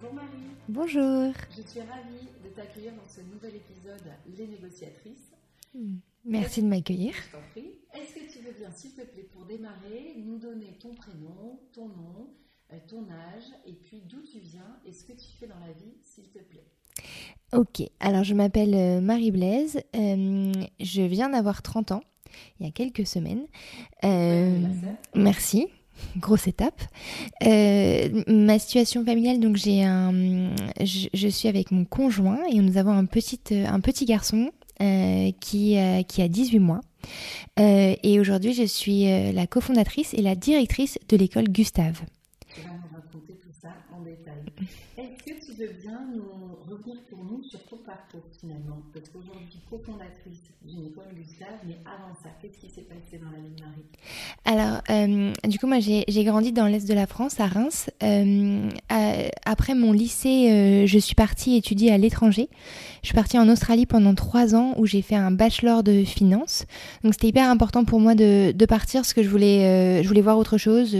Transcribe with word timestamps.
Bonjour 0.00 0.14
Marie. 0.14 0.28
Bonjour. 0.68 1.32
Je 1.56 1.62
suis 1.62 1.80
ravie 1.80 2.28
de 2.44 2.48
t'accueillir 2.50 2.92
dans 2.92 3.08
ce 3.08 3.20
nouvel 3.20 3.56
épisode 3.56 4.12
Les 4.36 4.46
négociatrices. 4.46 5.32
Merci 6.24 6.62
de 6.62 6.68
m'accueillir. 6.68 7.14
Je 7.14 7.32
t'en 7.32 7.42
prie. 7.50 7.72
Est-ce 7.94 8.14
que 8.14 8.32
tu 8.32 8.44
veux 8.44 8.52
bien, 8.52 8.70
s'il 8.70 8.92
te 8.92 9.00
plaît, 9.00 9.28
pour 9.32 9.44
démarrer, 9.46 10.14
nous 10.24 10.38
donner 10.38 10.76
ton 10.78 10.94
prénom, 10.94 11.58
ton 11.72 11.88
nom, 11.88 12.28
euh, 12.72 12.76
ton 12.86 13.08
âge 13.10 13.46
et 13.66 13.72
puis 13.72 14.02
d'où 14.08 14.20
tu 14.22 14.38
viens 14.38 14.76
et 14.86 14.92
ce 14.92 15.02
que 15.04 15.12
tu 15.12 15.26
fais 15.40 15.48
dans 15.48 15.58
la 15.58 15.72
vie, 15.72 15.96
s'il 16.04 16.28
te 16.28 16.38
plaît? 16.38 16.66
Ok, 17.52 17.82
alors 17.98 18.22
je 18.22 18.34
m'appelle 18.34 18.74
euh, 18.74 19.00
Marie-Blaise. 19.00 19.80
Euh, 19.96 20.52
je 20.78 21.02
viens 21.02 21.30
d'avoir 21.30 21.62
30 21.62 21.92
ans, 21.92 22.02
il 22.60 22.66
y 22.66 22.68
a 22.68 22.72
quelques 22.72 23.06
semaines. 23.06 23.46
Euh, 24.04 24.60
merci. 25.14 25.66
Grosse 26.16 26.46
étape. 26.46 26.82
Euh, 27.44 28.22
ma 28.26 28.58
situation 28.58 29.04
familiale, 29.04 29.40
donc 29.40 29.56
j'ai 29.56 29.84
un, 29.84 30.12
je, 30.80 31.28
suis 31.28 31.48
avec 31.48 31.70
mon 31.70 31.84
conjoint 31.84 32.38
et 32.50 32.56
nous 32.56 32.76
avons 32.76 32.92
un 32.92 33.04
petit, 33.04 33.40
euh, 33.52 33.66
un 33.66 33.80
petit 33.80 34.04
garçon 34.04 34.50
euh, 34.80 35.32
qui, 35.40 35.76
euh, 35.76 36.02
qui 36.02 36.22
a 36.22 36.28
18 36.28 36.60
mois. 36.60 36.80
Euh, 37.58 37.94
et 38.02 38.20
aujourd'hui, 38.20 38.52
je 38.52 38.64
suis 38.64 39.10
euh, 39.10 39.32
la 39.32 39.46
cofondatrice 39.46 40.14
et 40.14 40.22
la 40.22 40.34
directrice 40.34 40.98
de 41.08 41.16
l'école 41.16 41.48
Gustave. 41.48 42.02
Tu 42.54 42.60
vas 42.60 42.68
nous 42.68 42.94
raconter 42.94 43.34
tout 43.34 43.47
ça 43.60 43.70
en 43.92 44.02
détail. 44.02 44.42
Est-ce 44.96 45.24
que 45.24 45.44
tu 45.44 45.52
veux 45.58 45.72
bien 45.82 46.00
nous 46.14 46.22
revenir 46.70 46.96
pour 47.10 47.24
nous 47.24 47.42
sur 47.42 47.62
ton 47.64 47.76
parcours 47.78 48.22
finalement? 48.40 48.80
Parce 48.92 49.08
qu'aujourd'hui, 49.08 49.58
cofondatrice 49.68 50.42
d'une 50.64 50.86
école 50.86 51.06
Gustave, 51.16 51.58
mais 51.66 51.76
avant 51.84 52.14
ça, 52.22 52.30
qu'est-ce 52.40 52.58
qui 52.58 52.68
s'est 52.72 52.82
passé 52.82 53.18
dans 53.18 53.30
la 53.30 53.38
vie 53.38 53.54
de 53.54 53.62
Marie? 53.62 53.84
Alors, 54.44 54.82
euh, 54.90 55.32
du 55.48 55.58
coup, 55.58 55.66
moi, 55.66 55.78
j'ai 55.80 56.24
grandi 56.24 56.52
dans 56.52 56.66
l'est 56.66 56.86
de 56.88 56.94
la 56.94 57.06
France, 57.06 57.40
à 57.40 57.46
Reims. 57.46 57.90
Euh, 58.02 58.68
après 59.44 59.74
mon 59.74 59.92
lycée, 59.92 60.50
euh, 60.50 60.86
je 60.86 60.98
suis 60.98 61.14
partie 61.14 61.56
étudier 61.56 61.92
à 61.92 61.98
l'étranger. 61.98 62.48
Je 63.02 63.08
suis 63.08 63.14
partie 63.14 63.38
en 63.38 63.48
Australie 63.48 63.86
pendant 63.86 64.14
trois 64.14 64.54
ans 64.54 64.74
où 64.76 64.86
j'ai 64.86 65.02
fait 65.02 65.16
un 65.16 65.30
bachelor 65.30 65.82
de 65.82 66.04
finance. 66.04 66.64
Donc, 67.02 67.14
c'était 67.14 67.28
hyper 67.28 67.48
important 67.50 67.84
pour 67.84 68.00
moi 68.00 68.14
de, 68.14 68.52
de 68.52 68.66
partir 68.66 69.00
parce 69.00 69.14
que 69.14 69.22
je 69.22 69.28
voulais, 69.28 69.64
euh, 69.64 70.02
je 70.02 70.08
voulais 70.08 70.20
voir 70.20 70.38
autre 70.38 70.58
chose. 70.58 70.96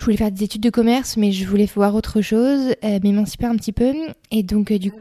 Je 0.00 0.04
voulais 0.06 0.16
faire 0.16 0.32
des 0.32 0.44
études 0.44 0.62
de 0.62 0.70
commerce, 0.70 1.18
mais 1.18 1.30
je 1.30 1.46
voulais 1.46 1.66
voir 1.74 1.94
autre 1.94 2.22
chose, 2.22 2.74
euh, 2.84 2.98
m'émanciper 3.02 3.44
un 3.44 3.54
petit 3.56 3.72
peu. 3.72 3.92
Et 4.30 4.42
donc, 4.42 4.70
euh, 4.70 4.78
du 4.78 4.90
coup, 4.90 4.98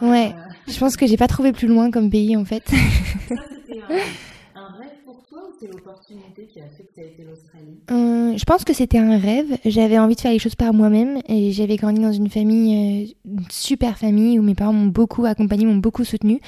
Ouais. 0.00 0.32
je 0.66 0.78
pense 0.78 0.96
que 0.96 1.06
j'ai 1.06 1.18
pas 1.18 1.26
trouvé 1.26 1.52
plus 1.52 1.68
loin 1.68 1.90
comme 1.90 2.08
pays, 2.08 2.34
en 2.36 2.46
fait. 2.46 2.62
Ça, 2.66 2.74
un, 3.34 4.60
un 4.60 4.78
rêve 4.78 4.88
pour 5.04 5.22
toi 5.28 5.40
ou 5.48 5.52
c'est 5.60 5.66
l'opportunité 5.66 6.46
qui 6.50 6.60
a 6.60 6.64
fait 6.68 6.84
que 6.84 7.00
été 7.00 7.24
l'Australie? 7.24 7.76
Euh, 7.90 8.36
je 8.38 8.44
pense 8.44 8.64
que 8.64 8.72
c'était 8.72 8.98
un 8.98 9.18
rêve. 9.18 9.58
J'avais 9.66 9.98
envie 9.98 10.14
de 10.14 10.20
faire 10.20 10.32
les 10.32 10.38
choses 10.38 10.54
par 10.54 10.72
moi-même 10.72 11.20
et 11.28 11.52
j'avais 11.52 11.76
grandi 11.76 12.00
dans 12.00 12.12
une 12.12 12.30
famille, 12.30 13.06
euh, 13.26 13.30
une 13.30 13.44
super 13.50 13.98
famille 13.98 14.38
où 14.38 14.42
mes 14.42 14.54
parents 14.54 14.72
m'ont 14.72 14.86
beaucoup 14.86 15.26
accompagnée, 15.26 15.66
m'ont 15.66 15.76
beaucoup 15.76 16.04
soutenue. 16.04 16.40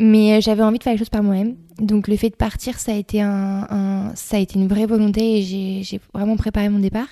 Mais 0.00 0.40
j'avais 0.40 0.62
envie 0.64 0.78
de 0.78 0.82
faire 0.82 0.92
les 0.94 0.98
choses 0.98 1.08
par 1.10 1.22
moi-même. 1.22 1.54
Donc 1.80 2.06
le 2.06 2.16
fait 2.16 2.30
de 2.30 2.36
partir, 2.36 2.78
ça 2.78 2.92
a 2.92 2.94
été 2.94 3.20
un, 3.20 3.66
un- 3.68 4.12
ça 4.14 4.36
a 4.36 4.40
été 4.40 4.58
une 4.58 4.68
vraie 4.68 4.86
volonté 4.86 5.38
et 5.38 5.42
j'ai, 5.82 6.00
vraiment 6.12 6.36
préparé 6.36 6.68
mon 6.68 6.78
départ. 6.78 7.08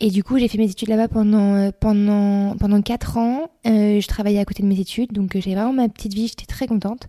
Et 0.00 0.10
du 0.10 0.24
coup, 0.24 0.38
j'ai 0.38 0.48
fait 0.48 0.58
mes 0.58 0.68
études 0.70 0.88
là-bas 0.88 1.06
pendant 1.08 1.54
euh, 1.54 1.70
pendant 1.78 2.56
pendant 2.56 2.82
quatre 2.82 3.16
ans. 3.16 3.48
Euh, 3.66 4.00
je 4.00 4.06
travaillais 4.08 4.40
à 4.40 4.44
côté 4.44 4.62
de 4.64 4.68
mes 4.68 4.80
études, 4.80 5.12
donc 5.12 5.36
euh, 5.36 5.40
j'avais 5.40 5.54
vraiment 5.54 5.72
ma 5.72 5.88
petite 5.88 6.14
vie. 6.14 6.26
J'étais 6.26 6.46
très 6.46 6.66
contente. 6.66 7.08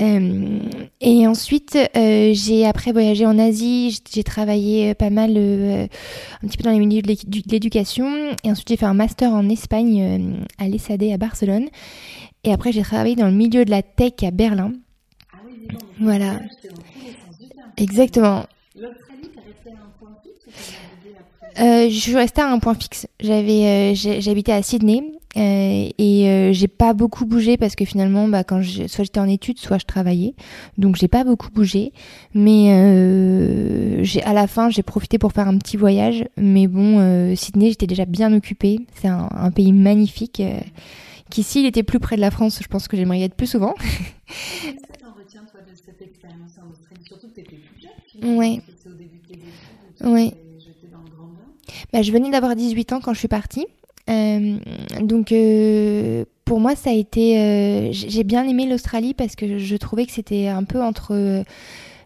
Euh, 0.00 0.60
et 1.00 1.26
ensuite, 1.26 1.76
euh, 1.96 2.30
j'ai 2.34 2.66
après 2.66 2.92
voyagé 2.92 3.24
en 3.24 3.38
Asie. 3.38 3.98
J'ai- 4.12 4.22
travaillé 4.22 4.90
euh, 4.90 4.94
pas 4.94 5.10
mal, 5.10 5.30
un 5.30 6.46
petit 6.46 6.56
peu 6.58 6.64
dans 6.64 6.72
les 6.72 6.78
milieux 6.78 7.00
de 7.02 7.08
l'éducation. 7.50 8.06
Et 8.44 8.50
ensuite, 8.50 8.68
j'ai 8.68 8.76
fait 8.76 8.84
un 8.86 8.94
master 8.94 9.32
en 9.32 9.48
Espagne 9.48 10.44
à 10.58 10.68
l'ESAD 10.68 11.04
à 11.04 11.16
Barcelone. 11.16 11.66
Et 12.44 12.52
après, 12.52 12.70
j'ai 12.72 12.82
travaillé 12.82 13.16
dans 13.16 13.26
le 13.26 13.32
milieu 13.32 13.64
de 13.64 13.70
la 13.70 13.82
tech 13.82 14.12
à 14.22 14.30
Berlin. 14.30 14.72
Ah 15.32 15.38
oui, 15.46 15.52
dis 15.54 15.57
donc. 15.57 15.57
Voilà. 16.00 16.40
Exactement. 17.76 18.46
Euh, 21.60 21.88
je 21.90 21.98
suis 21.98 22.14
restée 22.14 22.40
à 22.40 22.50
un 22.50 22.58
point 22.58 22.74
fixe. 22.74 23.06
J'avais, 23.20 23.92
euh, 23.92 23.94
j'habitais 23.94 24.52
à 24.52 24.62
Sydney 24.62 25.02
euh, 25.36 25.88
et 25.98 26.28
euh, 26.28 26.52
j'ai 26.52 26.68
pas 26.68 26.92
beaucoup 26.92 27.24
bougé 27.26 27.56
parce 27.56 27.74
que 27.74 27.84
finalement, 27.84 28.28
bah, 28.28 28.44
quand 28.44 28.62
je, 28.62 28.86
soit 28.86 29.02
j'étais 29.02 29.18
en 29.18 29.28
études, 29.28 29.58
soit 29.58 29.78
je 29.78 29.84
travaillais, 29.84 30.34
donc 30.76 30.94
j'ai 30.94 31.08
pas 31.08 31.24
beaucoup 31.24 31.50
bougé. 31.50 31.92
Mais 32.32 32.70
à 34.24 34.32
la 34.32 34.46
fin, 34.46 34.70
j'ai 34.70 34.84
profité 34.84 35.18
pour 35.18 35.32
faire 35.32 35.48
un 35.48 35.58
petit 35.58 35.76
voyage. 35.76 36.24
Mais 36.36 36.68
bon, 36.68 37.34
Sydney, 37.34 37.70
j'étais 37.70 37.88
déjà 37.88 38.04
bien 38.04 38.32
occupée. 38.32 38.86
C'est 39.00 39.08
un, 39.08 39.28
un 39.32 39.50
pays 39.50 39.72
magnifique. 39.72 40.42
Qui 41.30 41.42
s'il 41.42 41.66
était 41.66 41.82
plus 41.82 41.98
près 41.98 42.16
de 42.16 42.22
la 42.22 42.30
France, 42.30 42.58
je 42.62 42.68
pense 42.68 42.88
que 42.88 42.96
j'aimerais 42.96 43.18
y 43.18 43.22
être 43.22 43.34
plus 43.34 43.48
souvent. 43.48 43.74
Qu'est-ce 44.62 44.76
que 44.76 44.98
t'en 44.98 45.12
retiens, 45.12 45.42
toi, 45.50 45.60
de 45.60 45.76
cette 45.76 46.00
expérience 46.00 46.52
en 46.56 46.70
T'étais 47.38 47.56
plus 47.56 47.80
jeune, 47.80 48.60
au 48.86 48.96
début 48.96 49.18
de 49.18 49.26
tes 49.28 49.34
études 49.34 50.90
dans 50.90 50.98
le 50.98 51.16
grand 51.16 51.28
bain. 51.28 51.74
Bah, 51.92 52.02
je 52.02 52.10
venais 52.10 52.30
d'avoir 52.30 52.56
18 52.56 52.92
ans 52.94 53.00
quand 53.00 53.14
je 53.14 53.18
suis 53.20 53.28
partie. 53.28 53.66
Euh, 54.10 54.56
donc 55.02 55.30
euh, 55.30 56.24
pour 56.46 56.60
moi 56.60 56.74
ça 56.74 56.88
a 56.88 56.94
été 56.94 57.38
euh, 57.38 57.88
j'ai 57.92 58.24
bien 58.24 58.48
aimé 58.48 58.66
l'Australie 58.66 59.12
parce 59.12 59.36
que 59.36 59.58
je 59.58 59.76
trouvais 59.76 60.06
que 60.06 60.12
c'était 60.12 60.46
un 60.48 60.64
peu 60.64 60.82
entre 60.82 61.44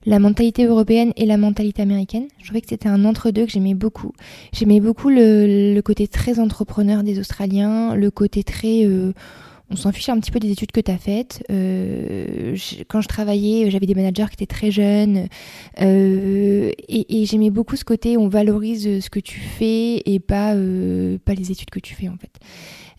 la 0.05 0.19
mentalité 0.19 0.65
européenne 0.65 1.13
et 1.17 1.25
la 1.25 1.39
mentalité 1.39 1.81
américaine. 1.81 2.27
Je 2.39 2.45
trouvais 2.45 2.61
que 2.61 2.69
c'était 2.69 2.89
un 2.89 3.07
entre-deux 3.07 3.47
que 3.47 3.53
j'aimais 3.53 3.75
beaucoup. 3.75 4.13
J'aimais 4.53 4.81
beaucoup 4.81 5.09
le, 5.09 5.73
le 5.75 5.81
côté 5.81 6.09
très 6.09 6.41
entrepreneur 6.41 7.05
des 7.05 7.19
Australiens, 7.19 7.95
le 7.95 8.11
côté 8.11 8.45
très... 8.45 8.87
euh, 9.73 9.75
on 9.75 9.77
s'en 9.77 9.93
fiche 9.93 10.09
un 10.09 10.19
petit 10.21 10.31
peu 10.31 10.39
des 10.39 10.51
études 10.51 10.73
que 10.73 10.81
tu 10.81 10.91
as 10.91 10.99
faites. 10.99 11.45
Euh, 11.51 12.57
quand 12.89 13.01
je 13.01 13.09
travaillais, 13.09 13.71
j'avais 13.71 13.87
des 13.87 13.95
managers 13.95 14.27
qui 14.29 14.43
étaient 14.43 14.47
très 14.47 14.71
jeunes. 14.71 15.29
Euh, 15.81 16.71
et 16.89 17.27
j'aimais 17.27 17.51
beaucoup 17.51 17.77
ce 17.77 17.85
côté, 17.85 18.17
on 18.17 18.29
valorise 18.29 19.01
ce 19.01 19.11
que 19.11 19.21
tu 19.21 19.41
fais 19.41 20.03
et 20.07 20.21
pas, 20.21 20.55
euh, 20.55 21.19
les 21.29 21.51
études 21.51 21.71
que 21.71 21.81
tu 21.81 21.95
fais 21.95 22.09
en 22.09 22.17
fait. 22.17 22.39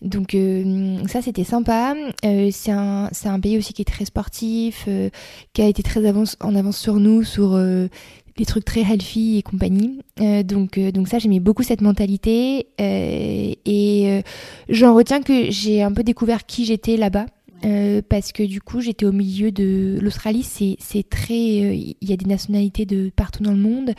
Donc 0.04 0.34
euh, 0.34 0.98
ça 1.06 1.22
c'était 1.22 1.44
sympa. 1.44 1.94
Euh, 2.24 2.50
c'est 2.52 2.70
un, 2.70 3.40
pays 3.40 3.56
aussi 3.56 3.72
qui 3.72 3.82
est 3.82 3.86
très 3.86 4.04
sportif, 4.04 4.84
euh, 4.86 5.08
qui 5.54 5.62
a 5.62 5.66
été 5.66 5.82
très 5.82 6.04
avance, 6.06 6.36
en 6.40 6.54
avance 6.54 6.76
sur 6.76 6.96
nous, 6.96 7.24
sur 7.24 7.54
euh, 7.54 7.88
les 8.36 8.44
trucs 8.44 8.64
très 8.64 8.80
healthy 8.80 9.38
et 9.38 9.42
compagnie. 9.42 10.00
Euh, 10.20 10.42
donc, 10.42 10.78
euh, 10.78 10.90
donc 10.90 11.08
ça 11.08 11.18
j'aimais 11.18 11.40
beaucoup 11.40 11.62
cette 11.62 11.80
mentalité. 11.80 12.68
Euh, 12.80 13.52
et 13.64 14.22
j'en 14.68 14.94
retiens 14.94 15.22
que 15.22 15.50
j'ai 15.50 15.82
un 15.82 15.92
peu 15.92 16.02
découvert 16.02 16.46
qui 16.46 16.64
j'étais 16.64 16.96
là-bas. 16.96 17.26
Parce 18.10 18.32
que 18.32 18.42
du 18.42 18.60
coup 18.60 18.82
j'étais 18.82 19.06
au 19.06 19.12
milieu 19.12 19.50
de 19.50 19.98
l'Australie 20.02 20.42
c'est 20.42 21.08
très 21.08 21.34
il 21.34 21.96
y 22.02 22.12
a 22.12 22.16
des 22.16 22.26
nationalités 22.26 22.84
de 22.84 23.08
partout 23.08 23.42
dans 23.42 23.52
le 23.52 23.56
monde 23.56 23.94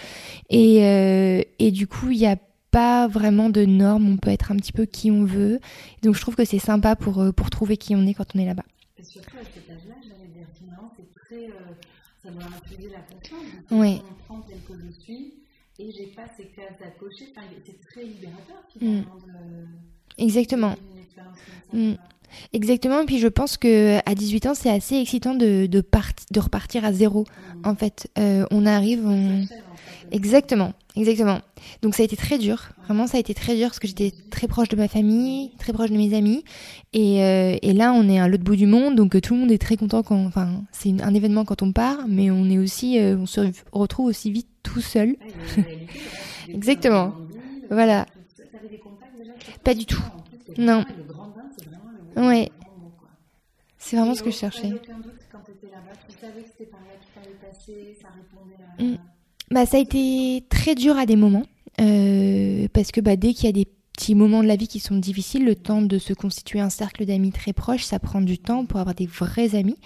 et 0.52 1.48
et 1.58 1.72
du 1.72 1.88
coup 1.88 2.12
il 2.12 2.20
y 2.20 2.28
a 2.28 2.36
pas 2.70 3.08
vraiment 3.08 3.50
de 3.50 3.66
normes 3.66 4.08
on 4.08 4.18
peut 4.18 4.30
être 4.30 4.52
un 4.52 4.56
petit 4.58 4.72
peu 4.72 4.86
qui 4.86 5.10
on 5.10 5.24
veut 5.24 5.60
donc 6.04 6.14
je 6.14 6.22
trouve 6.22 6.36
que 6.36 6.46
c'est 6.46 6.60
sympa 6.60 6.96
pour 6.96 7.26
pour 7.36 7.50
trouver 7.50 7.76
qui 7.76 7.96
on 7.96 8.06
est 8.06 8.14
quand 8.14 8.36
on 8.36 8.40
est 8.40 8.46
là-bas 8.46 8.66
surtout 9.06 9.38
à 9.38 9.44
cet 9.44 9.70
âge-là, 9.70 9.96
j'allais 10.04 10.30
dire, 10.30 10.48
finalement, 10.58 10.92
c'est 10.96 11.14
très. 11.14 11.48
Euh, 12.26 12.32
ça 12.32 12.90
la 12.92 13.00
confiance. 13.00 13.42
Oui. 13.72 14.02
comprendre 14.02 14.46
tel 14.48 14.60
que 14.64 14.74
je 14.82 14.92
suis 15.02 15.34
et 15.78 15.92
j'ai 15.92 16.08
pas 16.08 16.28
ces 16.38 16.48
cases 16.48 16.82
à 16.82 16.90
cocher. 16.92 17.28
Enfin, 17.32 17.48
c'est 17.66 17.82
très 17.82 18.04
libérateur, 18.04 18.64
finalement, 18.72 19.16
de. 19.16 19.68
exactement 20.18 20.72
de 20.72 20.76
vivre 20.76 20.92
une 20.94 21.02
expérience 21.02 21.38
comme 21.72 21.80
ça. 21.80 21.86
Mm. 21.86 21.98
Exactement, 22.54 23.02
et 23.02 23.06
puis 23.06 23.20
je 23.20 23.28
pense 23.28 23.58
que 23.58 23.98
à 24.06 24.16
18 24.16 24.46
ans, 24.48 24.54
c'est 24.56 24.70
assez 24.70 24.96
excitant 24.96 25.36
de, 25.36 25.66
de, 25.66 25.82
parti- 25.82 26.26
de 26.32 26.40
repartir 26.40 26.86
à 26.86 26.94
zéro. 26.94 27.22
Mm. 27.64 27.68
En 27.68 27.76
fait, 27.76 28.08
Euh, 28.18 28.46
on 28.52 28.66
arrive, 28.66 29.06
on... 29.06 29.46
Cher, 29.46 29.58
en 29.72 29.76
fait. 29.76 30.16
Exactement, 30.16 30.74
exactement. 30.96 31.40
Donc 31.82 31.96
ça 31.96 32.04
a 32.04 32.06
été 32.06 32.16
très 32.16 32.38
dur, 32.38 32.70
vraiment 32.86 33.08
ça 33.08 33.18
a 33.18 33.20
été 33.20 33.34
très 33.34 33.56
dur 33.56 33.68
parce 33.68 33.80
que 33.80 33.88
j'étais 33.88 34.14
très 34.30 34.48
proche 34.48 34.68
de 34.70 34.76
ma 34.76 34.88
famille, 34.88 35.50
très 35.58 35.74
proche 35.74 35.90
de 35.90 35.98
mes 35.98 36.16
amis, 36.16 36.44
et, 36.94 37.24
euh, 37.24 37.58
et 37.62 37.74
là 37.74 37.92
on 37.94 38.08
est 38.08 38.20
à 38.20 38.28
l'autre 38.28 38.44
bout 38.44 38.56
du 38.56 38.68
monde, 38.68 38.96
donc 38.96 39.16
euh, 39.16 39.20
tout 39.22 39.34
le 39.34 39.40
monde 39.42 39.52
est 39.52 39.58
très 39.58 39.78
content 39.78 40.04
quand, 40.04 40.24
enfin 40.26 40.64
c'est 40.72 40.94
un 41.02 41.14
événement 41.14 41.44
quand 41.44 41.64
on 41.64 41.72
part, 41.72 42.06
mais 42.08 42.30
on 42.30 42.48
est 42.50 42.60
aussi, 42.60 43.00
euh, 43.00 43.18
on 43.18 43.26
se 43.26 43.42
retrouve 43.72 44.06
aussi 44.06 44.30
vite 44.32 44.48
tout 44.62 44.80
seul. 44.82 45.16
Ah, 45.58 45.62
Exactement. 46.50 47.14
Voilà. 47.72 48.06
Pas 49.64 49.74
du 49.74 49.86
tout. 49.86 50.02
Non. 50.60 50.84
Bain, 52.16 52.46
c'est 53.86 53.98
vraiment 53.98 54.16
ce 54.16 54.24
que 54.24 54.32
je 54.32 54.38
cherchais. 54.38 54.72
Mm. 58.80 58.96
Bah, 59.52 59.66
ça 59.68 59.78
a 59.78 59.80
été 59.80 60.44
très 60.50 60.74
dur 60.74 60.98
à 60.98 61.06
des 61.06 61.16
moments, 61.16 61.46
euh, 61.80 62.68
parce 62.74 62.92
que 62.92 63.00
bah, 63.00 63.16
dès 63.16 63.34
qu'il 63.34 63.46
y 63.46 63.50
a 63.50 63.52
des 63.52 63.68
petits 63.94 64.16
moments 64.16 64.42
de 64.42 64.48
la 64.48 64.56
vie 64.56 64.68
qui 64.68 64.80
sont 64.80 64.96
difficiles, 64.96 65.46
le 65.46 65.56
temps 65.56 65.84
de 65.84 66.00
se 66.00 66.14
constituer 66.14 66.60
un 66.60 66.72
cercle 66.72 67.06
d'amis 67.06 67.32
très 67.32 67.54
proches, 67.54 67.84
ça 67.84 68.00
prend 68.00 68.22
du 68.22 68.40
temps 68.40 68.66
pour 68.66 68.80
avoir 68.80 68.96
des 68.96 69.06
vrais 69.06 69.54
amis. 69.54 69.78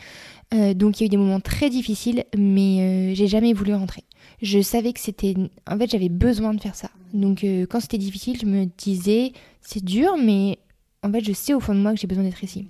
donc 0.52 1.00
il 1.00 1.04
y 1.04 1.04
a 1.04 1.08
eu 1.08 1.10
des 1.10 1.18
moments 1.18 1.42
très 1.42 1.70
difficiles, 1.70 2.24
mais 2.38 3.14
j'ai 3.16 3.28
jamais 3.28 3.52
voulu 3.52 3.74
rentrer. 3.74 4.06
Je 4.42 4.62
savais 4.62 4.94
que 4.94 5.00
c'était... 5.02 5.36
En 5.70 5.78
fait, 5.78 5.92
j'avais 5.92 6.10
besoin 6.10 6.54
de 6.54 6.62
faire 6.62 6.76
ça. 6.76 6.90
Donc 7.14 7.46
quand 7.70 7.82
c'était 7.82 7.98
difficile, 7.98 8.38
je 8.40 8.46
me 8.46 8.66
disais, 8.78 9.34
c'est 9.62 9.84
dur, 9.84 10.16
mais 10.18 10.58
en 11.04 11.12
fait, 11.12 11.24
je 11.24 11.34
sais 11.34 11.54
au 11.54 11.60
fond 11.60 11.74
de 11.76 11.80
moi 11.80 11.94
que 11.94 12.00
j'ai 12.00 12.08
besoin 12.08 12.24
d'être 12.24 12.44
ici. 12.44 12.68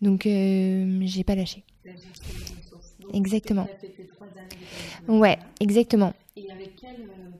Donc, 0.00 0.22
j'ai 0.24 1.24
pas 1.24 1.34
lâché. 1.34 1.64
Exactement. 3.12 3.68
Ouais, 5.08 5.38
exactement. 5.60 6.14
Et 6.36 6.50
avec 6.50 6.76
quel 6.80 6.96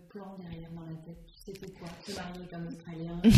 plan 0.09 0.37
derrière 0.38 0.70
dans 0.75 0.82
la 0.82 0.97
tête? 1.05 1.17
C'était 1.44 1.70
quoi? 1.73 1.88
Se 2.06 2.12
marier 2.12 2.47
comme 2.50 2.67
Australien? 2.67 3.20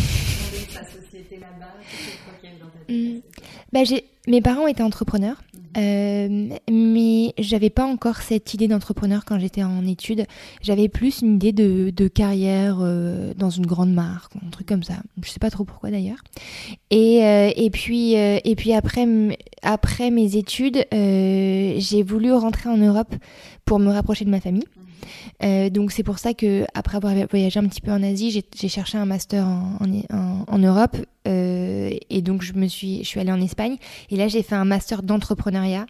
Sa 0.73 0.85
société 0.85 1.39
là-bas? 1.39 1.75
C'était 1.91 2.19
quoi 2.25 2.35
qu'il 2.35 2.49
y 2.49 2.53
avait 2.53 2.61
dans 2.61 2.71
ta 2.71 2.81
tête? 2.81 3.25
Bah, 3.73 3.83
Mes 4.27 4.41
parents 4.41 4.67
étaient 4.67 4.83
entrepreneurs. 4.83 5.43
Euh, 5.77 6.49
mais 6.71 7.35
j'avais 7.39 7.71
pas 7.71 7.85
encore 7.85 8.19
cette 8.19 8.55
idée 8.55 8.69
d'entrepreneur 8.69 9.25
quand 9.25 9.39
j'étais 9.39 9.63
en 9.63 9.87
études. 9.87 10.27
J'avais 10.63 10.89
plus 10.89 11.23
une 11.23 11.35
idée 11.35 11.53
de, 11.53 11.91
de 11.91 12.09
carrière 12.09 12.79
euh, 12.81 13.35
dans 13.37 13.51
une 13.51 13.67
grande 13.67 13.93
marque, 13.93 14.33
un 14.37 14.51
truc 14.51 14.67
comme 14.67 14.83
ça. 14.83 14.95
Je 15.23 15.31
sais 15.31 15.41
pas 15.41 15.51
trop 15.51 15.65
pourquoi 15.65 15.91
d'ailleurs. 15.91 16.23
Et, 16.91 17.25
euh, 17.25 17.51
et 17.57 17.71
puis, 17.71 18.15
et 18.15 18.55
puis 18.57 18.73
après, 18.73 19.07
après 19.63 20.11
mes 20.11 20.37
études, 20.37 20.87
j'ai 20.93 22.03
voulu 22.03 22.33
rentrer 22.33 22.69
en 22.69 22.77
Europe 22.77 23.15
pour 23.65 23.79
me 23.79 23.91
rapprocher 23.91 24.25
de 24.25 24.31
ma 24.31 24.41
famille. 24.41 24.65
Euh, 25.43 25.71
donc 25.71 25.93
c'est 25.93 26.03
pour 26.03 26.19
ça 26.19 26.35
que 26.35 26.65
après 26.75 26.97
avoir 26.97 27.15
voyagé 27.31 27.59
un 27.61 27.67
petit 27.67 27.81
peu 27.81 27.91
en 27.91 28.03
Asie, 28.03 28.45
j'ai 28.55 28.69
cherché 28.69 28.99
un 28.99 29.07
master 29.07 29.47
en, 29.47 29.79
en, 30.11 30.45
en 30.47 30.59
Europe 30.59 30.97
euh, 31.27 31.91
et 32.11 32.21
donc 32.21 32.43
je 32.43 32.53
me 32.53 32.67
suis, 32.67 32.99
je 32.99 33.09
suis 33.09 33.19
allée 33.19 33.33
en 33.33 33.41
Espagne 33.41 33.77
et 34.11 34.17
là 34.17 34.29
j'ai 34.29 34.43
fait 34.43 34.55
un 34.55 34.65
master 34.65 35.03
d'entrepreneuriat. 35.03 35.87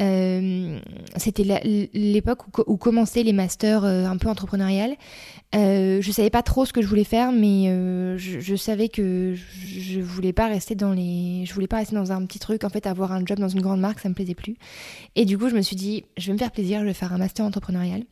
Euh, 0.00 0.78
C'était 1.16 1.90
l'époque 1.92 2.46
où, 2.46 2.62
où, 2.66 2.76
commençaient 2.76 3.22
les 3.22 3.34
masters 3.34 3.84
euh, 3.84 4.06
un 4.06 4.16
peu 4.16 4.28
entrepreneurial. 4.28 4.96
Je 5.52 6.10
savais 6.12 6.30
pas 6.30 6.42
trop 6.42 6.64
ce 6.64 6.72
que 6.72 6.80
je 6.80 6.86
voulais 6.86 7.04
faire, 7.04 7.32
mais 7.32 7.66
je, 8.16 8.56
savais 8.56 8.88
que 8.88 9.34
je 9.34 10.00
voulais 10.00 10.32
pas 10.32 10.46
rester 10.46 10.74
dans 10.74 10.92
les, 10.92 11.44
je 11.44 11.52
voulais 11.52 11.66
pas 11.66 11.78
rester 11.78 11.94
dans 11.94 12.12
un 12.12 12.24
petit 12.24 12.38
truc. 12.38 12.64
En 12.64 12.68
fait, 12.68 12.86
avoir 12.86 13.12
un 13.12 13.24
job 13.24 13.38
dans 13.38 13.48
une 13.48 13.60
grande 13.60 13.80
marque, 13.80 14.00
ça 14.00 14.08
me 14.08 14.14
plaisait 14.14 14.34
plus. 14.34 14.56
Et 15.16 15.24
du 15.24 15.36
coup, 15.36 15.48
je 15.48 15.54
me 15.54 15.62
suis 15.62 15.76
dit, 15.76 16.04
je 16.16 16.28
vais 16.28 16.32
me 16.32 16.38
faire 16.38 16.52
plaisir, 16.52 16.80
je 16.80 16.86
vais 16.86 16.94
faire 16.94 17.12
un 17.12 17.18
master 17.18 17.44
entrepreneurial. 17.44 18.04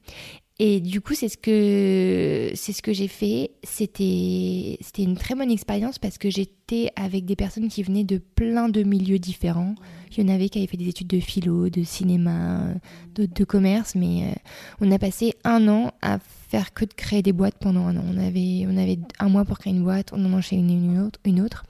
Et 0.60 0.80
du 0.80 1.00
coup, 1.00 1.14
c'est 1.14 1.28
ce 1.28 1.36
que 1.36 2.50
c'est 2.54 2.72
ce 2.72 2.82
que 2.82 2.92
j'ai 2.92 3.06
fait. 3.06 3.52
C'était 3.62 4.76
c'était 4.80 5.04
une 5.04 5.16
très 5.16 5.36
bonne 5.36 5.52
expérience 5.52 6.00
parce 6.00 6.18
que 6.18 6.30
j'étais 6.30 6.90
avec 6.96 7.24
des 7.26 7.36
personnes 7.36 7.68
qui 7.68 7.84
venaient 7.84 8.02
de 8.02 8.18
plein 8.18 8.68
de 8.68 8.82
milieux 8.82 9.20
différents. 9.20 9.76
Il 10.10 10.26
y 10.26 10.30
en 10.30 10.34
avait 10.34 10.48
qui 10.48 10.58
avaient 10.58 10.66
fait 10.66 10.76
des 10.76 10.88
études 10.88 11.06
de 11.06 11.20
philo, 11.20 11.68
de 11.68 11.84
cinéma, 11.84 12.74
de, 13.14 13.26
de 13.26 13.44
commerce, 13.44 13.94
mais 13.94 14.24
euh, 14.24 14.34
on 14.80 14.90
a 14.90 14.98
passé 14.98 15.34
un 15.44 15.68
an 15.68 15.92
à 16.02 16.18
faire 16.18 16.74
que 16.74 16.84
de 16.84 16.92
créer 16.92 17.22
des 17.22 17.32
boîtes 17.32 17.58
pendant 17.60 17.86
un 17.86 17.96
an. 17.96 18.04
On 18.08 18.18
avait 18.18 18.66
on 18.66 18.76
avait 18.76 18.98
un 19.20 19.28
mois 19.28 19.44
pour 19.44 19.60
créer 19.60 19.72
une 19.72 19.84
boîte, 19.84 20.12
on 20.12 20.24
en 20.24 20.32
enchaînait 20.32 20.72
une, 20.72 20.98
autre, 20.98 21.20
une 21.24 21.40
autre. 21.40 21.66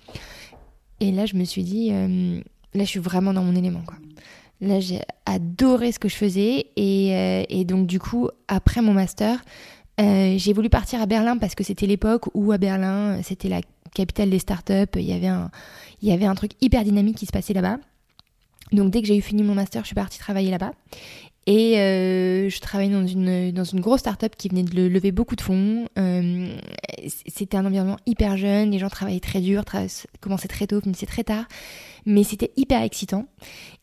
Et 1.00 1.12
là, 1.12 1.26
je 1.26 1.36
me 1.36 1.44
suis 1.44 1.62
dit, 1.62 1.90
euh, 1.92 2.40
là, 2.72 2.84
je 2.84 2.88
suis 2.88 3.00
vraiment 3.00 3.34
dans 3.34 3.44
mon 3.44 3.54
élément, 3.54 3.82
quoi. 3.86 3.96
Là, 4.60 4.80
j'ai 4.80 5.00
adoré 5.24 5.92
ce 5.92 5.98
que 5.98 6.08
je 6.08 6.16
faisais. 6.16 6.66
Et, 6.76 7.14
euh, 7.14 7.64
donc, 7.64 7.86
du 7.86 8.00
coup, 8.00 8.28
après 8.48 8.80
mon 8.80 8.92
master, 8.92 9.42
euh, 10.00 10.34
j'ai 10.36 10.52
voulu 10.52 10.68
partir 10.68 11.00
à 11.00 11.06
Berlin 11.06 11.36
parce 11.38 11.54
que 11.54 11.64
c'était 11.64 11.86
l'époque 11.86 12.24
où 12.34 12.52
à 12.52 12.58
Berlin, 12.58 13.20
c'était 13.22 13.48
la 13.48 13.60
capitale 13.94 14.30
des 14.30 14.38
startups. 14.38 14.96
Il 14.96 15.02
y 15.02 15.12
avait 15.12 15.28
un, 15.28 15.50
il 16.02 16.08
y 16.08 16.12
avait 16.12 16.26
un 16.26 16.34
truc 16.34 16.52
hyper 16.60 16.84
dynamique 16.84 17.16
qui 17.16 17.26
se 17.26 17.32
passait 17.32 17.54
là-bas. 17.54 17.78
Donc, 18.72 18.90
dès 18.90 19.00
que 19.00 19.06
j'ai 19.06 19.16
eu 19.16 19.22
fini 19.22 19.42
mon 19.42 19.54
master, 19.54 19.82
je 19.82 19.86
suis 19.86 19.94
partie 19.94 20.18
travailler 20.18 20.50
là-bas. 20.50 20.72
Et 21.50 21.78
euh, 21.78 22.50
je 22.50 22.60
travaillais 22.60 22.92
dans 22.92 23.06
une, 23.06 23.52
dans 23.52 23.64
une 23.64 23.80
grosse 23.80 24.00
start-up 24.00 24.34
qui 24.36 24.50
venait 24.50 24.64
de 24.64 24.86
lever 24.86 25.12
beaucoup 25.12 25.34
de 25.34 25.40
fonds. 25.40 25.88
Euh, 25.96 26.54
c'était 27.06 27.56
un 27.56 27.64
environnement 27.64 27.96
hyper 28.04 28.36
jeune, 28.36 28.70
les 28.70 28.78
gens 28.78 28.90
travaillaient 28.90 29.18
très 29.18 29.40
dur, 29.40 29.64
commençaient 30.20 30.48
très 30.48 30.66
tôt, 30.66 30.82
finissaient 30.82 31.06
très 31.06 31.24
tard. 31.24 31.46
Mais 32.04 32.22
c'était 32.22 32.52
hyper 32.56 32.82
excitant. 32.82 33.24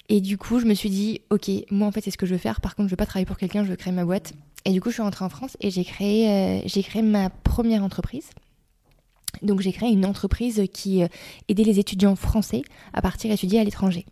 Et 0.10 0.22
du 0.22 0.38
coup, 0.38 0.60
je 0.60 0.68
me 0.68 0.76
suis 0.76 0.92
dit, 0.92 1.22
ok, 1.32 1.50
moi 1.72 1.88
en 1.88 1.92
fait, 1.92 2.02
c'est 2.02 2.12
ce 2.12 2.20
que 2.20 2.28
je 2.28 2.34
veux 2.34 2.40
faire. 2.40 2.62
Par 2.62 2.76
contre, 2.76 2.88
je 2.88 2.94
veux 2.94 2.98
pas 2.98 3.08
travailler 3.08 3.26
pour 3.26 3.38
quelqu'un, 3.38 3.64
je 3.64 3.70
veux 3.70 3.76
créer 3.76 3.94
ma 3.94 4.06
boîte. 4.06 4.34
Et 4.66 4.70
du 4.70 4.80
coup, 4.80 4.90
je 4.90 4.94
suis 4.94 5.02
rentrée 5.02 5.26
en 5.26 5.30
France 5.30 5.58
et 5.60 5.72
j'ai 5.72 5.86
créé, 5.86 6.30
euh, 6.30 6.82
créé 6.84 7.02
ma 7.02 7.32
première 7.32 7.84
entreprise. 7.84 8.30
Donc, 9.42 9.62
j'ai 9.62 9.72
créé 9.72 9.90
une 9.90 10.06
entreprise 10.06 10.66
qui 10.72 11.02
aidait 11.50 11.64
les 11.64 11.80
étudiants 11.80 12.16
français 12.16 12.62
à 12.94 13.02
partir 13.02 13.32
étudier 13.32 13.60
à 13.60 13.64
l'étranger. 13.64 14.06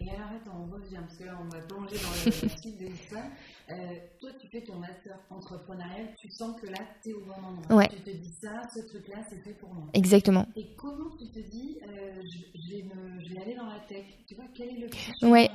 Et 0.00 0.10
alors, 0.10 0.28
attends, 0.36 0.68
on 0.68 0.74
revient, 0.74 0.96
parce 1.00 1.16
que 1.16 1.24
là, 1.24 1.38
on 1.40 1.48
va 1.48 1.58
plonger 1.62 1.96
dans 1.96 2.10
le 2.26 2.32
site 2.48 2.78
de 2.78 2.86
l'histoire. 2.86 3.22
Euh, 3.70 3.74
toi, 4.20 4.30
tu 4.46 4.58
fais 4.58 4.64
ton 4.64 4.76
master 4.76 5.18
entrepreneurial, 5.30 6.14
tu 6.16 6.28
sens 6.28 6.60
que 6.60 6.66
là, 6.66 6.78
tu 7.02 7.10
es 7.10 7.12
au 7.14 7.20
bon 7.20 7.32
endroit. 7.32 7.76
Ouais. 7.76 7.88
Tu 7.88 8.12
te 8.12 8.16
dis 8.16 8.32
ça, 8.40 8.62
ce 8.72 8.80
truc-là, 8.80 9.18
c'est 9.28 9.42
fait 9.42 9.54
pour 9.58 9.72
moi. 9.72 9.84
Exactement. 9.94 10.46
Et 10.56 10.66
comment 10.76 11.10
tu 11.18 11.26
te 11.26 11.38
dis, 11.38 11.78
euh, 11.82 12.22
je, 12.22 12.60
je, 12.60 12.76
vais 12.76 12.82
me, 12.82 13.20
je, 13.24 13.34
vais 13.34 13.40
aller 13.40 13.54
dans 13.54 13.66
la 13.66 13.80
tech? 13.88 14.04
Tu 14.26 14.34
vois, 14.34 14.44
quel 14.54 14.68
est 14.68 14.88
le 15.22 15.28
Ouais. 15.28 15.50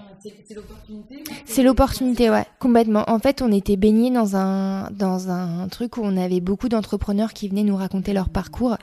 C'est 0.47 0.53
l'opportunité 0.53 1.23
C'est 1.45 1.63
l'opportunité, 1.63 2.29
ouais, 2.29 2.45
complètement. 2.59 3.03
En 3.07 3.19
fait, 3.19 3.41
on 3.41 3.51
était 3.51 3.75
baignés 3.75 4.11
dans 4.11 4.35
un, 4.35 4.91
dans 4.91 5.29
un 5.29 5.67
truc 5.67 5.97
où 5.97 6.01
on 6.03 6.15
avait 6.15 6.41
beaucoup 6.41 6.69
d'entrepreneurs 6.69 7.33
qui 7.33 7.47
venaient 7.47 7.63
nous 7.63 7.75
raconter 7.75 8.13
leur 8.13 8.29
parcours. 8.29 8.77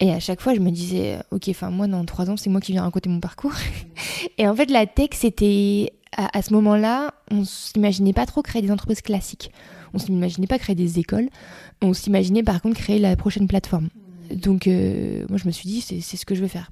Et 0.00 0.12
à 0.12 0.20
chaque 0.20 0.40
fois, 0.40 0.54
je 0.54 0.60
me 0.60 0.70
disais, 0.70 1.18
ok, 1.32 1.48
enfin, 1.48 1.70
moi, 1.70 1.88
dans 1.88 2.04
trois 2.04 2.30
ans, 2.30 2.36
c'est 2.36 2.50
moi 2.50 2.60
qui 2.60 2.72
viens 2.72 2.82
raconter 2.82 3.08
mon 3.08 3.20
parcours. 3.20 3.54
Et 4.38 4.46
en 4.46 4.54
fait, 4.54 4.70
la 4.70 4.86
tech, 4.86 5.10
c'était 5.12 5.92
à, 6.16 6.38
à, 6.38 6.42
ce 6.42 6.52
moment-là, 6.54 7.14
on 7.30 7.44
s'imaginait 7.44 8.12
pas 8.12 8.26
trop 8.26 8.42
créer 8.42 8.62
des 8.62 8.70
entreprises 8.70 9.02
classiques. 9.02 9.50
On 9.94 9.98
s'imaginait 9.98 10.46
pas 10.46 10.58
créer 10.58 10.76
des 10.76 11.00
écoles. 11.00 11.28
On 11.82 11.94
s'imaginait 11.94 12.42
par 12.44 12.62
contre 12.62 12.76
créer 12.76 12.98
la 12.98 13.16
prochaine 13.16 13.48
plateforme. 13.48 13.88
Donc, 14.30 14.66
euh, 14.66 15.24
moi, 15.28 15.38
je 15.38 15.46
me 15.46 15.50
suis 15.50 15.68
dit, 15.68 15.80
c'est 15.80 16.16
ce 16.16 16.26
que 16.26 16.34
je 16.34 16.42
veux 16.42 16.48
faire. 16.48 16.70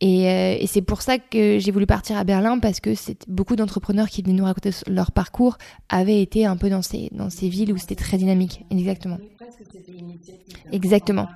Et, 0.00 0.28
euh, 0.28 0.56
et 0.58 0.66
c'est 0.66 0.82
pour 0.82 1.02
ça 1.02 1.18
que 1.18 1.58
j'ai 1.58 1.70
voulu 1.70 1.86
partir 1.86 2.16
à 2.16 2.24
Berlin 2.24 2.58
parce 2.60 2.80
que 2.80 2.90
beaucoup 3.26 3.56
d'entrepreneurs 3.56 4.08
qui 4.08 4.22
venaient 4.22 4.34
nous 4.34 4.44
raconter 4.44 4.70
leur 4.86 5.10
parcours 5.10 5.58
avaient 5.88 6.22
été 6.22 6.46
un 6.46 6.56
peu 6.56 6.70
dans 6.70 6.82
ces, 6.82 7.10
dans 7.12 7.30
ces 7.30 7.48
villes 7.48 7.72
où 7.72 7.76
c'était 7.76 7.96
très 7.96 8.16
dynamique. 8.16 8.64
Exactement. 8.70 9.18
Exactement. 10.72 11.26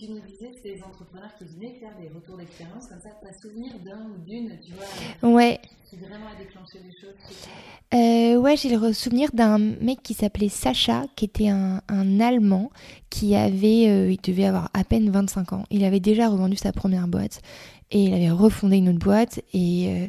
Et 0.00 0.06
tu 0.06 0.12
nous 0.12 0.20
disais 0.20 0.50
que 0.50 0.56
c'était 0.56 0.74
des 0.76 0.82
entrepreneurs 0.82 1.30
qui 1.36 1.44
venaient 1.44 1.74
faire 1.80 1.90
des 2.00 2.08
retours 2.08 2.36
d'expérience, 2.36 2.86
comme 2.86 3.00
ça, 3.00 3.08
tu 3.20 3.28
as 3.28 3.32
souvenir 3.32 3.72
d'un 3.84 4.10
ou 4.10 4.18
d'une, 4.24 4.58
tu 4.60 4.72
vois, 4.72 5.30
ouais. 5.30 5.60
qui 5.88 5.96
vraiment 5.96 6.26
a 6.28 6.38
déclenché 6.38 6.78
des 6.78 6.92
choses 6.92 7.16
euh, 7.94 8.36
Ouais, 8.36 8.56
j'ai 8.56 8.76
le 8.76 8.92
souvenir 8.92 9.30
d'un 9.32 9.58
mec 9.58 10.02
qui 10.02 10.14
s'appelait 10.14 10.48
Sacha, 10.48 11.06
qui 11.16 11.24
était 11.24 11.48
un, 11.48 11.82
un 11.88 12.20
Allemand, 12.20 12.70
qui 13.10 13.34
avait, 13.34 13.88
euh, 13.88 14.12
il 14.12 14.20
devait 14.20 14.44
avoir 14.44 14.70
à 14.72 14.84
peine 14.84 15.10
25 15.10 15.52
ans. 15.52 15.64
Il 15.70 15.84
avait 15.84 16.00
déjà 16.00 16.28
revendu 16.28 16.56
sa 16.56 16.72
première 16.72 17.08
boîte, 17.08 17.40
et 17.90 18.04
il 18.04 18.14
avait 18.14 18.30
refondé 18.30 18.76
une 18.76 18.90
autre 18.90 19.00
boîte, 19.00 19.40
et... 19.52 19.88
Euh, 19.88 20.08